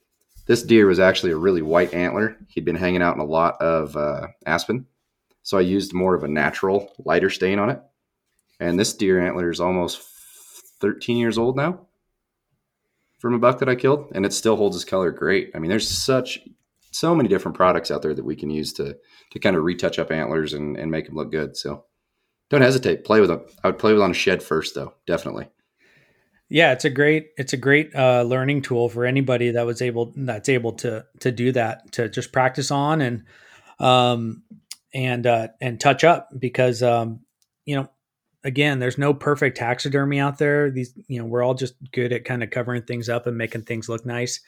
[0.46, 2.36] this deer was actually a really white antler.
[2.48, 4.86] He'd been hanging out in a lot of uh, aspen,
[5.42, 7.80] so I used more of a natural lighter stain on it.
[8.58, 10.00] And this deer antler is almost
[10.80, 11.86] 13 years old now
[13.18, 15.50] from a buck that I killed, and it still holds its color great.
[15.54, 16.40] I mean, there's such
[16.92, 18.96] so many different products out there that we can use to
[19.32, 21.56] to kind of retouch up antlers and, and make them look good.
[21.56, 21.84] So
[22.50, 23.04] don't hesitate.
[23.04, 23.42] Play with them.
[23.62, 24.94] I would play with on a shed first, though.
[25.06, 25.48] Definitely.
[26.48, 30.12] Yeah, it's a great it's a great uh, learning tool for anybody that was able
[30.16, 33.24] that's able to to do that to just practice on and
[33.80, 34.44] um
[34.94, 37.20] and uh, and touch up because um
[37.64, 37.88] you know
[38.46, 40.70] again, there's no perfect taxidermy out there.
[40.70, 43.62] These, you know, we're all just good at kind of covering things up and making
[43.62, 44.40] things look nice.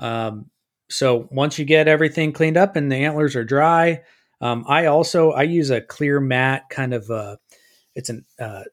[0.00, 0.50] Um,
[0.90, 4.02] so once you get everything cleaned up and the antlers are dry,
[4.40, 7.36] um, I also I use a clear matte kind of uh,
[7.94, 8.64] it's an uh,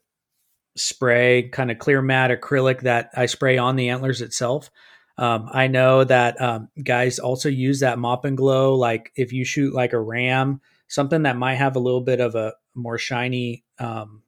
[0.76, 4.69] spray kind of clear matte acrylic that I spray on the antlers itself.
[5.18, 8.76] Um, I know that um, guys also use that mop and glow.
[8.76, 12.35] Like if you shoot like a ram, something that might have a little bit of
[12.35, 14.23] a more shiny um,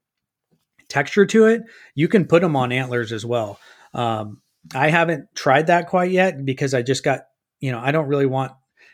[0.90, 1.64] texture to it,
[1.96, 3.60] you can put them on antlers as well.
[3.94, 4.42] Um,
[4.76, 7.22] I haven't tried that quite yet because I just got,
[7.60, 8.52] you know, I don't really want,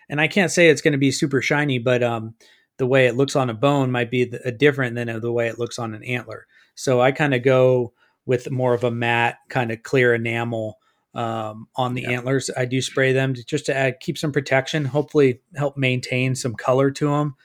[0.08, 2.36] and I can't say it's going to be super shiny, but um,
[2.80, 5.60] the way it looks on a bone might be the, different than the way it
[5.60, 6.48] looks on an antler.
[6.74, 7.94] So I kind of go
[8.26, 10.80] with more of a matte, kind of clear enamel
[11.14, 12.12] um, on the yeah.
[12.12, 12.50] antlers.
[12.56, 16.56] I do spray them to, just to add, keep some protection, hopefully help maintain some
[16.56, 17.36] color to them.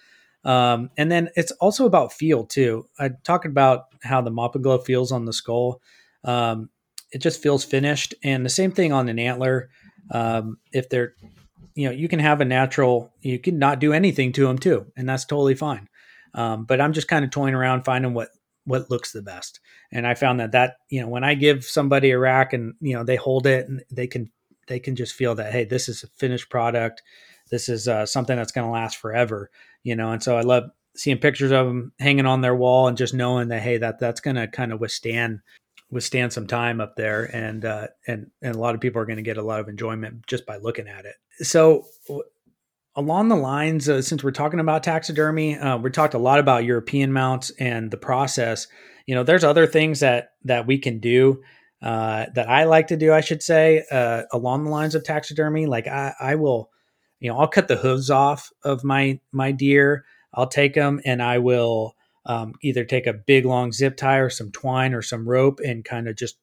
[0.44, 2.86] Um, and then it's also about feel too.
[2.98, 5.80] I talked about how the mop and glow feels on the skull.
[6.22, 6.68] Um,
[7.10, 9.70] it just feels finished, and the same thing on an antler.
[10.10, 11.14] Um, if they're,
[11.74, 13.12] you know, you can have a natural.
[13.20, 15.88] You can not do anything to them too, and that's totally fine.
[16.34, 18.28] Um, but I'm just kind of toying around, finding what
[18.64, 19.60] what looks the best.
[19.92, 22.94] And I found that that you know when I give somebody a rack and you
[22.94, 24.30] know they hold it and they can
[24.66, 27.02] they can just feel that hey this is a finished product
[27.50, 29.50] this is uh, something that's going to last forever
[29.82, 32.96] you know and so i love seeing pictures of them hanging on their wall and
[32.96, 35.40] just knowing that hey that that's going to kind of withstand
[35.90, 39.16] withstand some time up there and uh, and and a lot of people are going
[39.16, 41.84] to get a lot of enjoyment just by looking at it so
[42.96, 46.64] along the lines uh, since we're talking about taxidermy uh, we talked a lot about
[46.64, 48.66] european mounts and the process
[49.06, 51.40] you know there's other things that that we can do
[51.82, 55.66] uh, that i like to do i should say uh, along the lines of taxidermy
[55.66, 56.70] like i i will
[57.24, 60.04] you know, I'll cut the hooves off of my my deer.
[60.34, 61.94] I'll take them and I will
[62.26, 65.84] um, either take a big long zip tie or some twine or some rope and
[65.84, 66.36] kind of just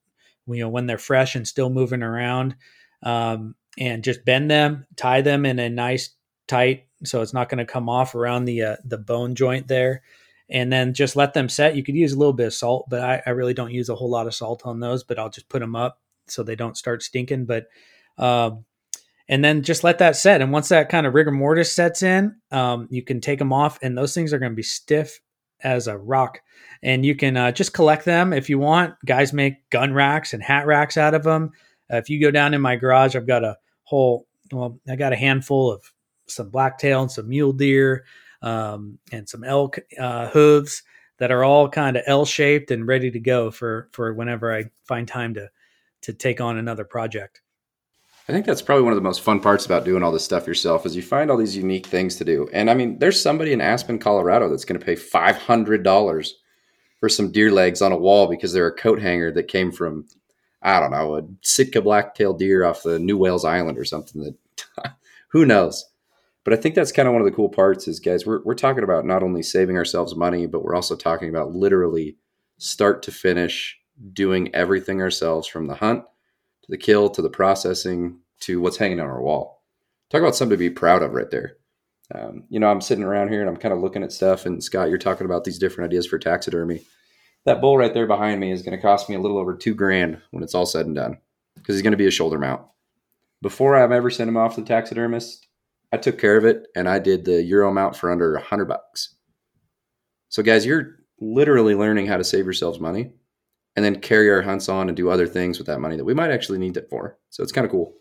[0.47, 2.55] you know when they're fresh and still moving around
[3.03, 6.15] um, and just bend them, tie them in a nice
[6.47, 10.01] tight so it's not going to come off around the uh, the bone joint there
[10.51, 11.75] and then just let them set.
[11.75, 13.95] You could use a little bit of salt, but I, I, really don't use a
[13.95, 15.03] whole lot of salt on those.
[15.03, 17.45] But I'll just put them up so they don't start stinking.
[17.45, 17.67] But
[18.17, 18.65] um,
[19.29, 20.41] and then just let that set.
[20.41, 23.79] And once that kind of rigor mortis sets in, um, you can take them off,
[23.81, 25.21] and those things are going to be stiff
[25.63, 26.41] as a rock.
[26.83, 28.95] And you can uh, just collect them if you want.
[29.05, 31.51] Guys make gun racks and hat racks out of them.
[31.91, 35.13] Uh, if you go down in my garage, I've got a whole, well, I got
[35.13, 35.91] a handful of
[36.27, 38.05] some blacktail and some mule deer
[38.41, 40.83] um, and some elk uh, hooves
[41.17, 44.65] that are all kind of L shaped and ready to go for for whenever I
[44.85, 45.49] find time to
[46.01, 47.41] to take on another project.
[48.31, 50.47] I think that's probably one of the most fun parts about doing all this stuff
[50.47, 52.47] yourself is you find all these unique things to do.
[52.53, 56.29] And I mean, there's somebody in Aspen, Colorado that's going to pay $500
[57.01, 60.07] for some deer legs on a wall because they're a coat hanger that came from,
[60.61, 64.93] I don't know, a Sitka blacktail deer off the New Wales Island or something that
[65.31, 65.85] who knows.
[66.45, 68.55] But I think that's kind of one of the cool parts is, guys, we're, we're
[68.55, 72.15] talking about not only saving ourselves money, but we're also talking about literally
[72.59, 73.77] start to finish
[74.13, 76.05] doing everything ourselves from the hunt
[76.61, 79.63] to the kill to the processing to what's hanging on our wall.
[80.09, 81.57] Talk about something to be proud of right there.
[82.13, 84.45] Um, you know, I'm sitting around here and I'm kind of looking at stuff.
[84.45, 86.81] And Scott, you're talking about these different ideas for taxidermy.
[87.45, 89.73] That bull right there behind me is going to cost me a little over two
[89.73, 91.17] grand when it's all said and done
[91.55, 92.61] because he's going to be a shoulder mount.
[93.41, 95.47] Before I've ever sent him off to the taxidermist,
[95.91, 98.65] I took care of it and I did the Euro mount for under a hundred
[98.65, 99.15] bucks.
[100.29, 103.11] So, guys, you're literally learning how to save yourselves money
[103.75, 106.13] and then carry our hunts on and do other things with that money that we
[106.13, 107.17] might actually need it for.
[107.29, 107.93] So it's kind of cool.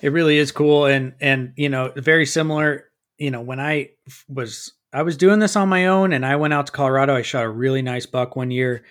[0.00, 2.84] It really is cool, and and you know, very similar.
[3.18, 3.90] You know, when I
[4.28, 7.14] was I was doing this on my own, and I went out to Colorado.
[7.14, 8.84] I shot a really nice buck one year,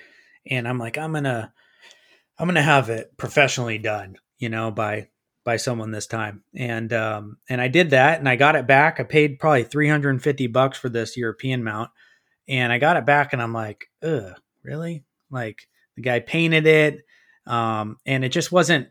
[0.46, 1.54] and I'm like, I'm gonna
[2.38, 4.18] I'm gonna have it professionally done.
[4.38, 5.10] You know, by
[5.44, 9.00] by someone this time, and um and I did that, and I got it back.
[9.00, 11.90] I paid probably 350 bucks for this European mount,
[12.48, 15.06] and I got it back, and I'm like, ugh, really?
[15.32, 17.06] Like the guy painted it,
[17.46, 18.90] um, and it just wasn't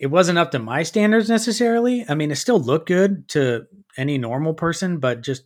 [0.00, 2.06] it wasn't up to my standards necessarily.
[2.08, 3.66] I mean, it still looked good to
[3.98, 5.44] any normal person, but just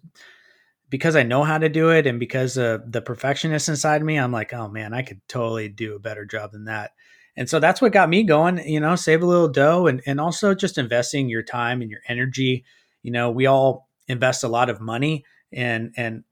[0.89, 4.55] because I know how to do it and because the perfectionist inside me, I'm like,
[4.55, 6.93] oh man, I could totally do a better job than that.
[7.37, 10.21] And so that's what got me going, you know, save a little dough and, and
[10.21, 12.65] also just investing your time and your energy.
[13.03, 16.23] You know, we all invest a lot of money and, and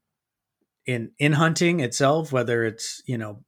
[0.86, 3.42] in, in hunting itself, whether it's, you know,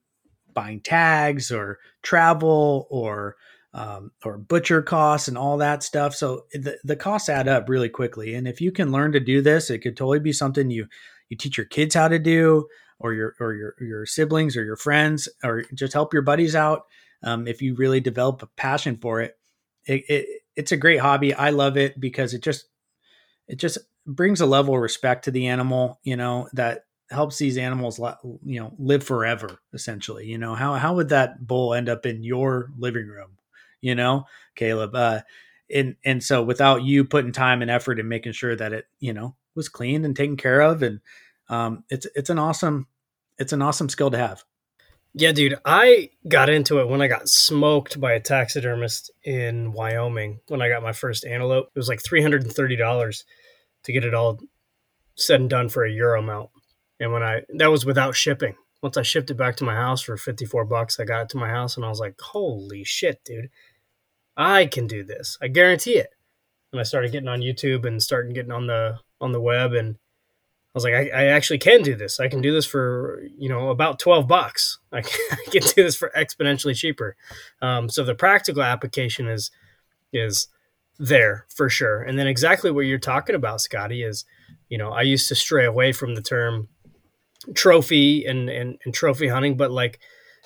[0.52, 3.36] buying tags or travel or,
[3.74, 6.14] um, or butcher costs and all that stuff.
[6.14, 8.34] So the, the costs add up really quickly.
[8.34, 10.86] And if you can learn to do this, it could totally be something you
[11.28, 12.68] you teach your kids how to do,
[13.01, 16.82] or your or your your siblings or your friends, or just help your buddies out.
[17.22, 19.36] Um, if you really develop a passion for it,
[19.86, 21.34] it, it it's a great hobby.
[21.34, 22.66] I love it because it just
[23.48, 25.98] it just brings a level of respect to the animal.
[26.05, 28.01] You know that helps these animals
[28.44, 32.24] you know live forever essentially you know how how would that bull end up in
[32.24, 33.36] your living room
[33.85, 34.24] you know,
[34.56, 34.94] Kaleb.
[34.94, 35.20] Uh,
[35.73, 39.12] and and so without you putting time and effort and making sure that it, you
[39.12, 41.01] know, was cleaned and taken care of, and
[41.48, 42.86] um, it's it's an awesome
[43.39, 44.44] it's an awesome skill to have.
[45.16, 50.40] Yeah, dude, I got into it when I got smoked by a taxidermist in Wyoming
[50.48, 51.69] when I got my first antelope.
[51.74, 53.24] It was like three hundred and thirty dollars
[53.85, 54.40] to get it all
[55.16, 56.51] said and done for a euro mount.
[56.98, 58.55] And when I that was without shipping.
[58.82, 61.39] Once I shipped it back to my house for 54 bucks, I got it to
[61.39, 63.48] my house and I was like, "Holy shit, dude.
[64.36, 65.39] I can do this.
[65.40, 66.11] I guarantee it.
[66.73, 69.97] And I started getting on YouTube and starting getting on the on the web and
[70.74, 72.19] I was like, I, I actually can do this.
[72.19, 74.81] I can do this for you know about twelve bucks.
[74.90, 77.15] I can, I can do this for exponentially cheaper.
[77.62, 79.52] Um, so the practical application is
[80.12, 80.48] is
[80.98, 82.02] there for sure.
[82.02, 84.24] And then exactly what you're talking about, Scotty, is
[84.69, 86.69] you know I used to stray away from the term
[87.55, 90.01] trophy and and, and trophy hunting, but like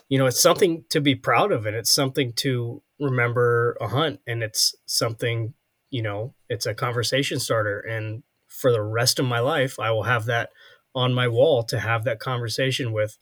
[0.09, 4.20] you know it's something to be proud of and it's something to remember a hunt
[4.26, 5.55] and it's something
[5.90, 7.78] you know it's a conversation starter.
[7.80, 10.51] And for the rest of my life i will have that
[10.94, 13.18] on my wall to have that conversation with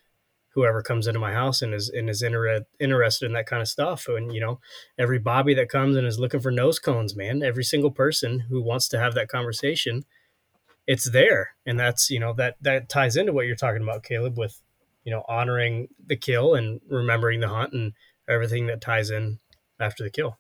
[0.54, 3.68] whoever comes into my house and is and is inter- interested in that kind of
[3.68, 4.06] stuff.
[4.08, 4.60] And you know
[4.98, 8.62] every bobby that comes and is looking for nose cones man every single person who
[8.62, 10.04] wants to have that conversation
[10.86, 11.50] it's there.
[11.64, 14.60] And that's you know that that ties into what you're talking about Kaleb with
[15.06, 17.92] you know honoring the kill and remembering the hunt and
[18.28, 19.38] everything that ties in
[19.80, 20.36] after the kill.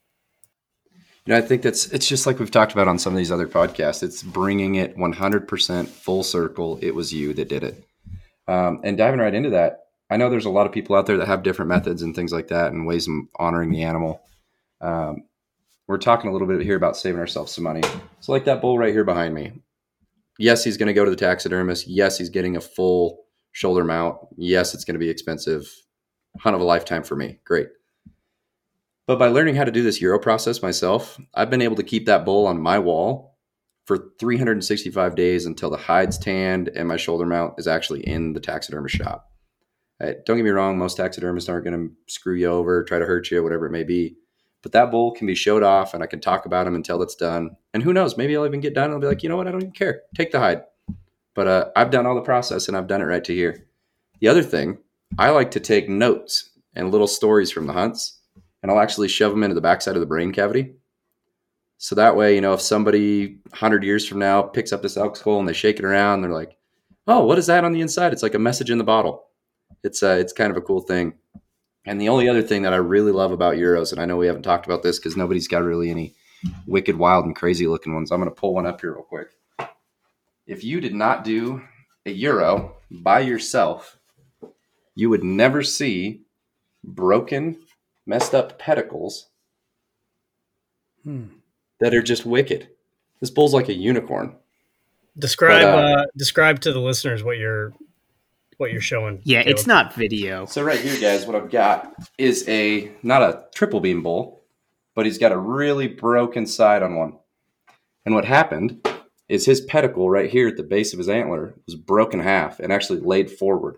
[1.24, 3.32] You know, I think that's it's just like we've talked about on some of these
[3.32, 4.02] other podcasts.
[4.02, 6.78] It's bringing it 100% full circle.
[6.82, 7.84] It was you that did it.
[8.48, 11.16] Um, and diving right into that, I know there's a lot of people out there
[11.16, 14.20] that have different methods and things like that and ways of honoring the animal.
[14.80, 15.24] Um,
[15.88, 17.82] we're talking a little bit here about saving ourselves some money.
[18.20, 19.52] So, like that bull right here behind me.
[20.38, 21.88] Yes, he's going to go to the taxidermist.
[21.88, 23.25] Yes, he's getting a full
[23.56, 24.18] shoulder mount.
[24.36, 25.66] Yes, it's going to be expensive.
[26.40, 27.40] Hunt of a lifetime for me.
[27.46, 27.68] Great.
[29.06, 32.04] But by learning how to do this Euro process myself, I've been able to keep
[32.04, 33.38] that bull on my wall
[33.86, 38.40] for 365 days until the hide's tanned and my shoulder mount is actually in the
[38.40, 39.30] taxidermist shop.
[39.98, 43.06] Right, don't get me wrong, most taxidermists aren't going to screw you over, try to
[43.06, 44.16] hurt you, whatever it may be.
[44.62, 47.14] But that bull can be showed off and I can talk about him until it's
[47.14, 47.56] done.
[47.72, 49.48] And who knows, maybe I'll even get done and I'll be like, you know what,
[49.48, 50.02] I don't even care.
[50.14, 50.60] Take the hide.
[51.36, 53.68] But uh, I've done all the process and I've done it right to here.
[54.20, 54.78] The other thing,
[55.18, 58.18] I like to take notes and little stories from the hunts
[58.62, 60.74] and I'll actually shove them into the backside of the brain cavity.
[61.78, 65.14] So that way, you know, if somebody 100 years from now picks up this elk
[65.14, 66.56] skull and they shake it around, they're like,
[67.06, 69.26] "Oh, what is that on the inside?" It's like a message in the bottle.
[69.84, 71.12] It's uh, it's kind of a cool thing.
[71.84, 74.26] And the only other thing that I really love about euros, and I know we
[74.26, 76.14] haven't talked about this because nobody's got really any
[76.66, 78.10] wicked, wild, and crazy looking ones.
[78.10, 79.28] I'm going to pull one up here real quick.
[80.46, 81.62] If you did not do
[82.04, 83.98] a Euro by yourself,
[84.94, 86.22] you would never see
[86.84, 87.58] broken,
[88.06, 89.26] messed up pedicles
[91.02, 91.24] Hmm.
[91.80, 92.68] that are just wicked.
[93.20, 94.34] This bull's like a unicorn.
[95.18, 97.72] Describe But, uh, uh, describe to the listeners what you're
[98.58, 99.20] what you're showing.
[99.24, 99.46] Yeah, Kaleb.
[99.50, 100.46] it's not video.
[100.46, 104.42] So right here, guys, what I've got is a not a triple beam bull,
[104.94, 107.18] but he's got a really broken side on one.
[108.06, 108.86] And what happened
[109.28, 112.60] is his pedicle right here at the base of his antler was broken in half
[112.60, 113.76] and actually laid forward.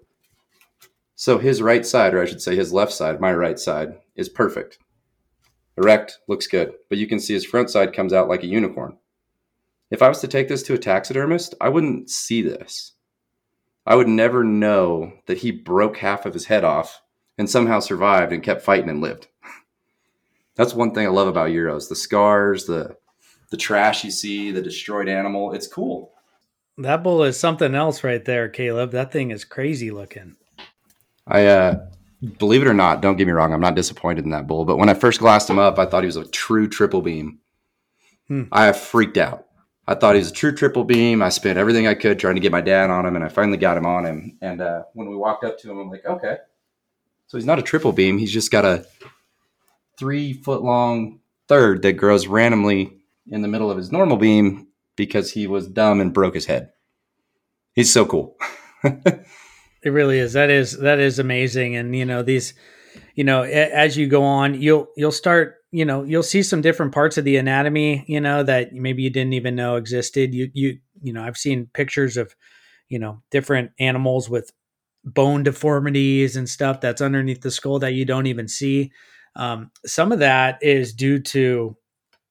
[1.15, 4.29] So his right side, or I should say his left side, my right side, is
[4.29, 4.79] perfect.
[5.77, 6.75] Erect, looks good.
[6.89, 8.99] But you can see his front side comes out like a unicorn.
[9.91, 12.93] If I was to take this to a taxidermist, I wouldn't see this.
[13.87, 17.01] I would never know that he broke half of his head off
[17.39, 19.29] and somehow survived and kept fighting and lived.
[20.57, 21.89] That's one thing I love about Euros.
[21.89, 22.97] The scars, the
[23.51, 25.53] the trash you see, the destroyed animal.
[25.53, 26.12] It's cool.
[26.77, 28.93] That bull is something else right there, Kaleb.
[28.93, 30.37] That thing is crazy looking.
[31.27, 31.87] I uh
[32.39, 34.77] believe it or not, don't get me wrong, I'm not disappointed in that bull, but
[34.77, 37.39] when I first glassed him up, I thought he was a true triple beam.
[38.27, 38.45] Hmm.
[38.51, 39.47] I freaked out.
[39.87, 41.23] I thought he was a true triple beam.
[41.23, 43.57] I spent everything I could trying to get my dad on him, and I finally
[43.57, 44.37] got him on him.
[44.43, 46.37] And uh, when we walked up to him, I'm like, okay.
[47.27, 48.19] So he's not a triple beam.
[48.19, 48.85] He's just got a
[49.97, 52.98] three foot long third that grows randomly
[53.31, 56.71] in the middle of his normal beam because he was dumb and broke his head.
[57.75, 58.37] He's so cool.
[59.83, 60.33] It really is.
[60.33, 61.77] That is that is amazing.
[61.77, 62.55] And you know these,
[63.15, 65.55] you know, as you go on, you'll you'll start.
[65.71, 68.05] You know, you'll see some different parts of the anatomy.
[68.09, 70.35] You know that maybe you didn't even know existed.
[70.35, 72.35] You you you know, I've seen pictures of,
[72.89, 74.51] you know, different animals with
[75.05, 78.91] bone deformities and stuff that's underneath the skull that you don't even see.
[79.37, 81.77] Um, some of that is due to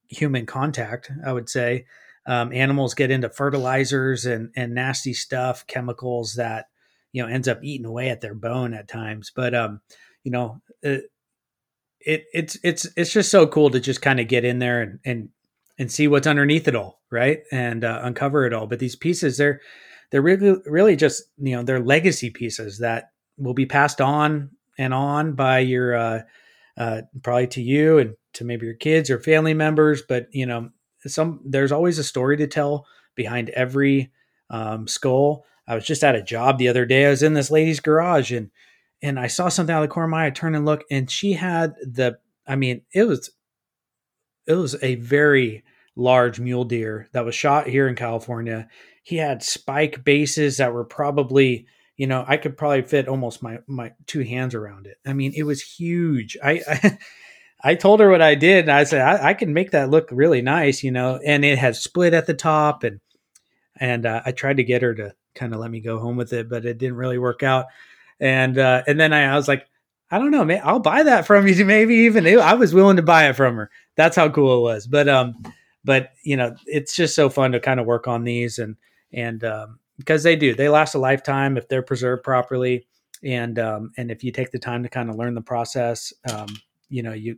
[0.10, 1.12] human contact.
[1.26, 1.86] I would say.
[2.26, 6.66] Um, animals get into fertilizers and and nasty stuff, chemicals that
[7.14, 9.32] you know ends up eating away at their bone at times.
[9.36, 9.82] But um
[10.24, 11.06] you know it,
[12.02, 15.00] it it's it's it's just so cool to just kind of get in there and
[15.06, 15.30] and
[15.80, 17.40] and see what's underneath it all right?
[17.52, 18.68] And uh, uncover it all.
[18.68, 19.62] But these pieces they're
[20.12, 24.94] they're really really just you know they're legacy pieces that will be passed on and
[24.94, 26.22] on by your uh,
[26.78, 30.70] uh probably to you and to maybe your kids or family members but you know
[31.06, 32.86] some there's always a story to tell
[33.16, 34.12] behind every
[34.50, 37.06] um, skull I was just at a job the other day.
[37.06, 38.50] I was in this lady's garage and
[39.02, 40.28] and I saw something out of the corner of my eye.
[40.28, 42.18] I turned and looked, and she had the.
[42.48, 43.30] I mean, it was
[44.48, 45.64] it was a very
[45.96, 48.68] large mule deer that was shot here in California.
[49.04, 53.60] He had spike bases that were probably, you know, I could probably fit almost my
[53.68, 54.98] my two hands around it.
[55.06, 56.38] I mean, it was huge.
[56.44, 56.98] I I,
[57.64, 60.10] I told her what I did, and I said I, I can make that look
[60.12, 61.20] really nice, you know.
[61.26, 63.00] And it had split at the top, and
[63.80, 66.34] and uh, I tried to get her to kind of let me go home with
[66.34, 67.68] it, but it didn't really work out.
[68.20, 69.68] And uh, and then I, I was like,
[70.10, 71.66] I don't know, man, I'll buy that from you.
[71.66, 73.70] Maybe even I was willing to buy it from her.
[73.96, 74.88] That's how cool it was.
[74.88, 75.36] But um,
[75.84, 78.76] but you know, it's just so fun to kind of work on these and
[79.12, 82.88] and um, because they do, they last a lifetime if they're preserved properly.
[83.24, 86.48] And um, and if you take the time to kind of learn the process, um,
[86.90, 87.38] you know, you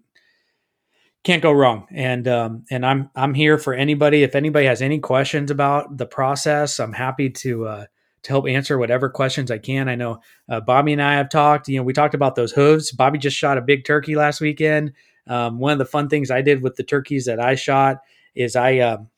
[1.23, 1.87] can't go wrong.
[1.91, 4.23] And um, and I'm I'm here for anybody.
[4.23, 7.85] If anybody has any questions about the process, I'm happy to uh,
[8.23, 9.89] to help answer whatever questions I can.
[9.89, 11.67] I know uh, Bobby and I have talked.
[11.67, 12.91] You know, we talked about those hooves.
[12.91, 14.93] Bobby just shot a big turkey last weekend.
[15.27, 17.97] Um, one of the fun things I did with the turkeys that I shot
[18.33, 19.09] is I um,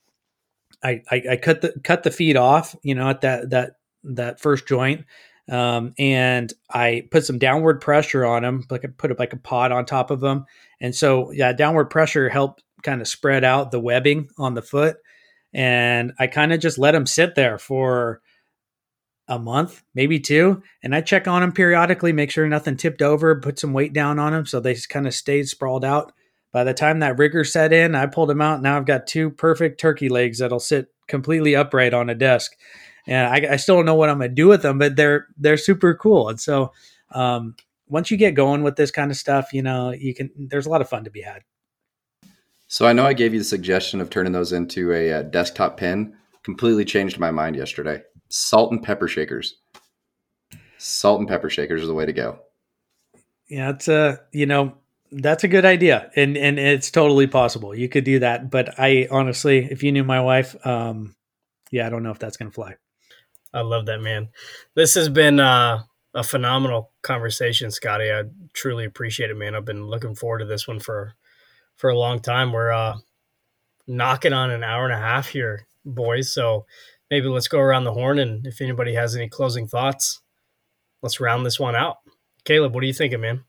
[0.82, 2.74] I, I I cut the cut the feet off.
[2.82, 5.04] You know, at that that that first joint.
[5.50, 9.72] Um, and I put some downward pressure on them, like I put like a pod
[9.72, 10.46] on top of them,
[10.80, 14.96] and so yeah, downward pressure helped kind of spread out the webbing on the foot,
[15.52, 18.20] and I kind of just let them sit there for
[19.28, 23.40] a month, maybe two, and I check on them periodically, make sure nothing tipped over,
[23.40, 26.12] put some weight down on them so they just kind of stayed sprawled out.
[26.52, 28.60] By the time that rigor set in, I pulled them out.
[28.60, 32.52] Now I've got two perfect turkey legs that'll sit completely upright on a desk
[33.06, 35.56] and I, I, still don't know what I'm gonna do with them, but they're they're
[35.56, 36.28] super cool.
[36.28, 36.72] And so
[37.10, 37.56] um,
[37.88, 40.30] once you get going with this kind of stuff, you know, you can.
[40.36, 41.42] There's a lot of fun to be had.
[42.68, 45.76] So I know I gave you the suggestion of turning those into a uh, desktop
[45.76, 46.16] pen.
[46.42, 48.02] Completely changed my mind yesterday.
[48.30, 49.56] Salt and pepper shakers.
[50.78, 52.38] Salt and pepper shakers are the way to go.
[53.48, 54.74] Yeah, it's a you know
[55.12, 57.74] that's a good idea, and and it's totally possible.
[57.74, 61.14] You could do that, but I honestly, if you knew my wife, um,
[61.70, 62.76] yeah, I don't know if that's gonna fly.
[63.52, 64.28] I love that, man.
[64.74, 65.82] This has been uh,
[66.14, 68.10] a phenomenal conversation, Scotty.
[68.10, 68.24] I
[68.54, 69.54] truly appreciate it, man.
[69.54, 71.14] I've been looking forward to this one for
[71.76, 72.52] for a long time.
[72.52, 72.96] We're uh,
[73.86, 76.32] knocking on an hour and a half here, boys.
[76.32, 76.66] So
[77.10, 80.20] maybe let's go around the horn and if anybody has any closing thoughts,
[81.02, 81.98] let's round this one out.
[82.44, 83.44] Kaleb, what are you thinking, man?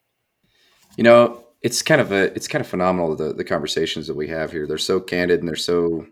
[0.98, 4.28] You know, it's kind of a it's kind of phenomenal the the conversations that we
[4.28, 4.68] have here.
[4.68, 6.06] They're so candid and they're so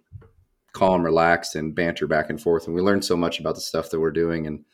[0.74, 2.66] calm, relaxed, and banter back and forth.
[2.66, 4.66] And we learn so much about the stuff that we're doing and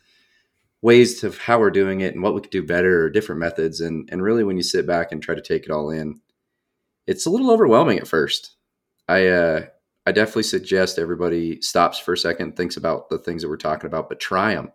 [0.82, 3.82] ways of how we're doing it and what we could do better or different methods.
[3.82, 6.20] And and really, when you sit back and try to take it all in,
[7.06, 8.56] it's a little overwhelming at first.
[9.08, 9.66] I uh,
[10.06, 13.88] I definitely suggest everybody stops for a second, thinks about the things that we're talking
[13.88, 14.72] about, but try them.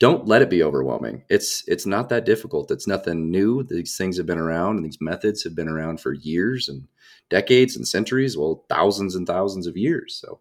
[0.00, 1.24] Don't let it be overwhelming.
[1.28, 2.70] It's it's not that difficult.
[2.70, 3.64] It's nothing new.
[3.64, 6.88] These things have been around, and these methods have been around for years and
[7.30, 8.36] decades and centuries.
[8.36, 10.14] Well, thousands and thousands of years.
[10.14, 10.40] So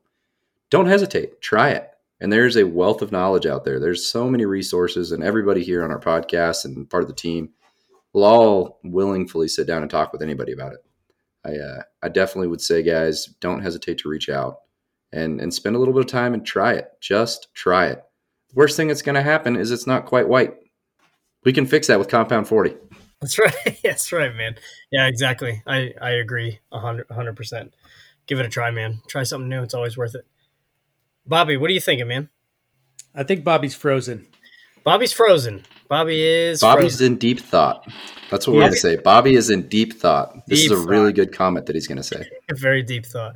[0.69, 1.41] don't hesitate.
[1.41, 1.89] Try it.
[2.19, 3.79] And there's a wealth of knowledge out there.
[3.79, 7.49] There's so many resources, and everybody here on our podcast and part of the team
[8.13, 10.83] will all willingly sit down and talk with anybody about it.
[11.45, 14.61] I uh, I definitely would say, guys, don't hesitate to reach out
[15.11, 16.89] and and spend a little bit of time and try it.
[16.99, 18.03] Just try it.
[18.49, 20.55] The worst thing that's going to happen is it's not quite white.
[21.43, 22.75] We can fix that with Compound Forty.
[23.21, 23.79] That's right.
[23.83, 24.55] That's right, man.
[24.91, 25.61] Yeah, exactly.
[25.65, 27.73] I I agree a hundred percent.
[28.27, 29.01] Give it a try, man.
[29.07, 29.63] Try something new.
[29.63, 30.25] It's always worth it.
[31.25, 32.29] Bobby, what are you thinking, man?
[33.15, 34.27] I think Bobby's frozen.
[34.83, 35.65] Bobby's frozen.
[35.89, 37.13] Bobby is Bobby's frozen.
[37.13, 37.85] in deep thought.
[38.29, 38.95] That's what we're going to say.
[38.97, 40.33] Bobby is in deep thought.
[40.47, 42.29] This Deep is a really good comment that he's going to say.
[42.51, 43.35] Very deep thought.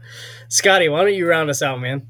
[0.50, 2.08] Scotty, why don't you round us out, man?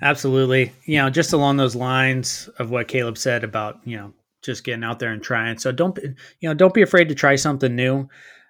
[0.00, 0.72] Absolutely.
[0.84, 4.12] You know, just along those lines of what Kaleb said about, you know,
[4.46, 5.58] just getting out there and trying.
[5.58, 5.98] So don't,
[6.40, 8.08] you know, don't be afraid to try something new.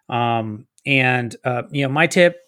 [0.09, 2.39] Um, and, uh, you know, my tip,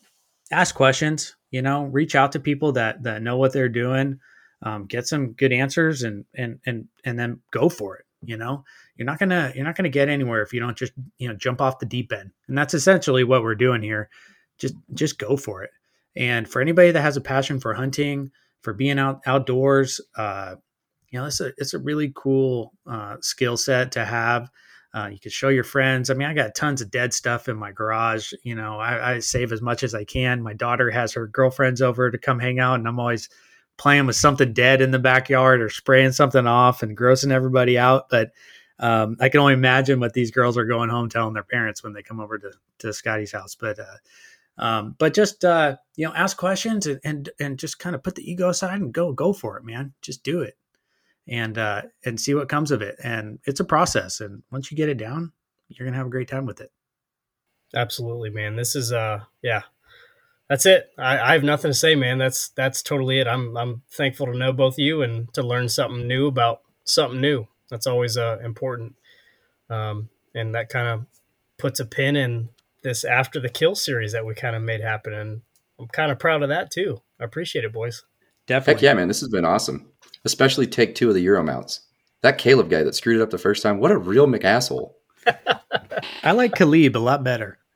[0.52, 4.20] ask questions, you know, reach out to people that, that know what they're doing,
[4.62, 8.04] um, get some good answers and, and, and, and then go for it.
[8.22, 8.64] You know,
[8.96, 11.60] you're not gonna, you're not gonna get anywhere if you don't just, you know, jump
[11.60, 12.30] off the deep end.
[12.48, 14.08] And that's essentially what we're doing here.
[14.58, 15.70] Just, just go for it.
[16.16, 18.30] And for anybody that has a passion for hunting,
[18.62, 20.00] for being out outdoors.
[20.16, 20.56] Uh,
[21.10, 24.50] you know, it's a it's a really cool uh, skill set to have.
[24.94, 26.08] Uh, you can show your friends.
[26.08, 28.32] I mean, I got tons of dead stuff in my garage.
[28.42, 30.42] You know, I, I save as much as I can.
[30.42, 33.28] My daughter has her girlfriends over to come hang out, and I'm always
[33.76, 38.08] playing with something dead in the backyard or spraying something off and grossing everybody out.
[38.08, 38.32] But
[38.80, 41.92] um, I can only imagine what these girls are going home telling their parents when
[41.92, 43.54] they come over to to Scotty's house.
[43.54, 43.96] But uh,
[44.58, 48.14] um, but just uh, you know, ask questions and, and and just kind of put
[48.14, 49.94] the ego aside and go go for it, man.
[50.02, 50.56] Just do it,
[51.28, 52.96] and uh, and see what comes of it.
[53.02, 55.32] And it's a process, and once you get it down,
[55.68, 56.72] you're gonna have a great time with it.
[57.74, 58.56] Absolutely, man.
[58.56, 59.62] This is uh yeah.
[60.48, 60.88] That's it.
[60.96, 62.16] I, I have nothing to say, man.
[62.18, 63.26] That's that's totally it.
[63.26, 67.20] I'm I'm thankful to know both of you and to learn something new about something
[67.20, 67.46] new.
[67.68, 68.94] That's always uh important.
[69.68, 71.06] Um and that kind of
[71.58, 72.48] puts a pin in
[72.82, 75.42] this after the kill series that we kind of made happen and
[75.78, 77.02] I'm kind of proud of that too.
[77.20, 78.04] I appreciate it, boys.
[78.46, 78.74] Definitely.
[78.74, 79.08] Heck yeah, man.
[79.08, 79.90] This has been awesome.
[80.24, 81.80] Especially take two of the Euro mounts.
[82.22, 84.92] That Kaleb guy that screwed it up the first time, what a real McAsshole.
[86.22, 87.58] I like Khalib a lot better.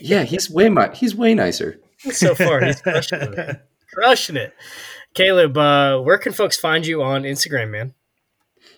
[0.00, 1.80] Yeah, he's way mi- he's way nicer.
[2.12, 3.56] So far, he's crushing it.
[3.92, 4.52] Crushing it.
[5.14, 7.94] Kaleb, uh, where can folks find you on Instagram, man?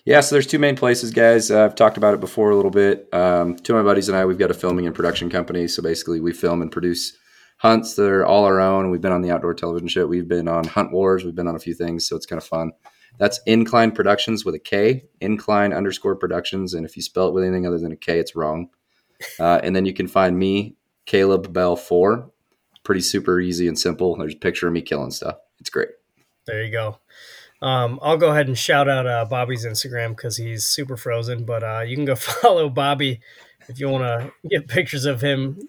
[0.05, 1.51] Yeah, so there's two main places, guys.
[1.51, 3.13] Uh, I've talked about it before a little bit.
[3.13, 5.67] Um, two of my buddies and I, we've got a filming and production company.
[5.67, 7.15] So basically, we film and produce
[7.59, 8.89] hunts that are all our own.
[8.89, 10.07] We've been on the outdoor television show.
[10.07, 11.23] We've been on Hunt Wars.
[11.23, 12.71] We've been on a few things, so it's kind of fun.
[13.17, 16.73] That's Incline Productions with a K, Incline underscore Productions.
[16.73, 18.69] And if you spell it with anything other than a K, it's wrong.
[19.37, 22.31] Uh, and then you can find me, Kaleb Bell 4.
[22.85, 24.15] Pretty super easy and simple.
[24.15, 25.35] There's a picture of me killing stuff.
[25.59, 25.89] It's great.
[26.45, 26.99] There you go.
[27.61, 31.43] Um, I'll go ahead and shout out uh, Bobby's Instagram because he's super frozen.
[31.43, 33.19] But uh, you can go follow Bobby
[33.69, 35.59] if you want to get pictures of him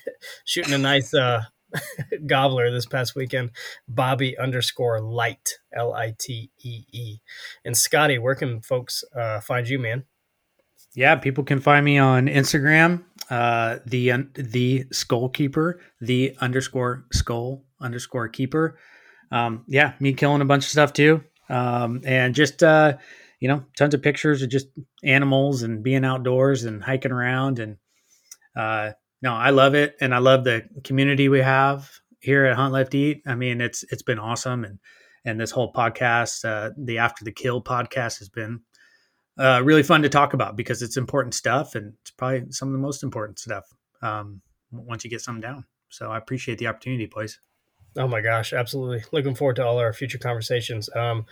[0.44, 1.42] shooting a nice uh,
[2.26, 3.50] gobbler this past weekend.
[3.88, 7.18] Bobby underscore light L I T E E.
[7.64, 10.04] And Scotty, where can folks uh, find you, man?
[10.94, 17.64] Yeah, people can find me on Instagram, uh, the the Skull Keeper, the underscore Skull
[17.80, 18.76] underscore Keeper.
[19.30, 22.96] Um, yeah, me killing a bunch of stuff too, um, and just uh,
[23.40, 24.68] you know, tons of pictures of just
[25.02, 27.58] animals and being outdoors and hiking around.
[27.58, 27.78] And
[28.54, 28.92] uh,
[29.22, 31.90] no, I love it, and I love the community we have
[32.20, 33.22] here at Hunt Lift Eat.
[33.26, 34.78] I mean, it's it's been awesome, and
[35.24, 38.60] and this whole podcast, uh, the After the Kill podcast, has been
[39.38, 42.72] uh, really fun to talk about because it's important stuff and it's probably some of
[42.72, 43.64] the most important stuff
[44.02, 44.40] um,
[44.70, 45.64] once you get something down.
[45.88, 47.40] So I appreciate the opportunity, boys.
[47.96, 49.02] Oh my gosh, absolutely.
[49.12, 50.88] Looking forward to all our future conversations.
[50.94, 51.26] Um,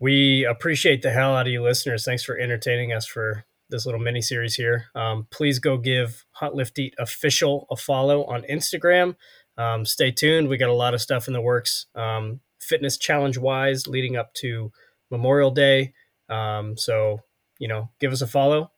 [0.00, 2.04] we appreciate the hell out of you listeners.
[2.04, 4.86] Thanks for entertaining us for this little mini series here.
[4.94, 9.16] Um, please go give Hunt Lift Eat official a follow on Instagram.
[9.58, 10.48] um, stay tuned.
[10.48, 14.32] We got a lot of stuff in the works, um, fitness challenge wise, leading up
[14.34, 14.72] to
[15.10, 15.92] Memorial Day.
[16.30, 17.20] Um, so,
[17.58, 18.70] you know, give us a follow,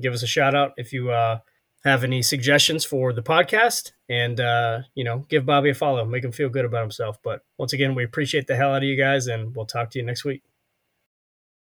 [0.00, 1.38] give us a shout out if you uh,
[1.84, 6.24] have any suggestions for the podcast, and, uh, you know, give Bobby a follow, make
[6.24, 7.18] him feel good about himself.
[7.24, 9.98] But once again, we appreciate the hell out of you guys, and we'll talk to
[9.98, 10.42] you next week.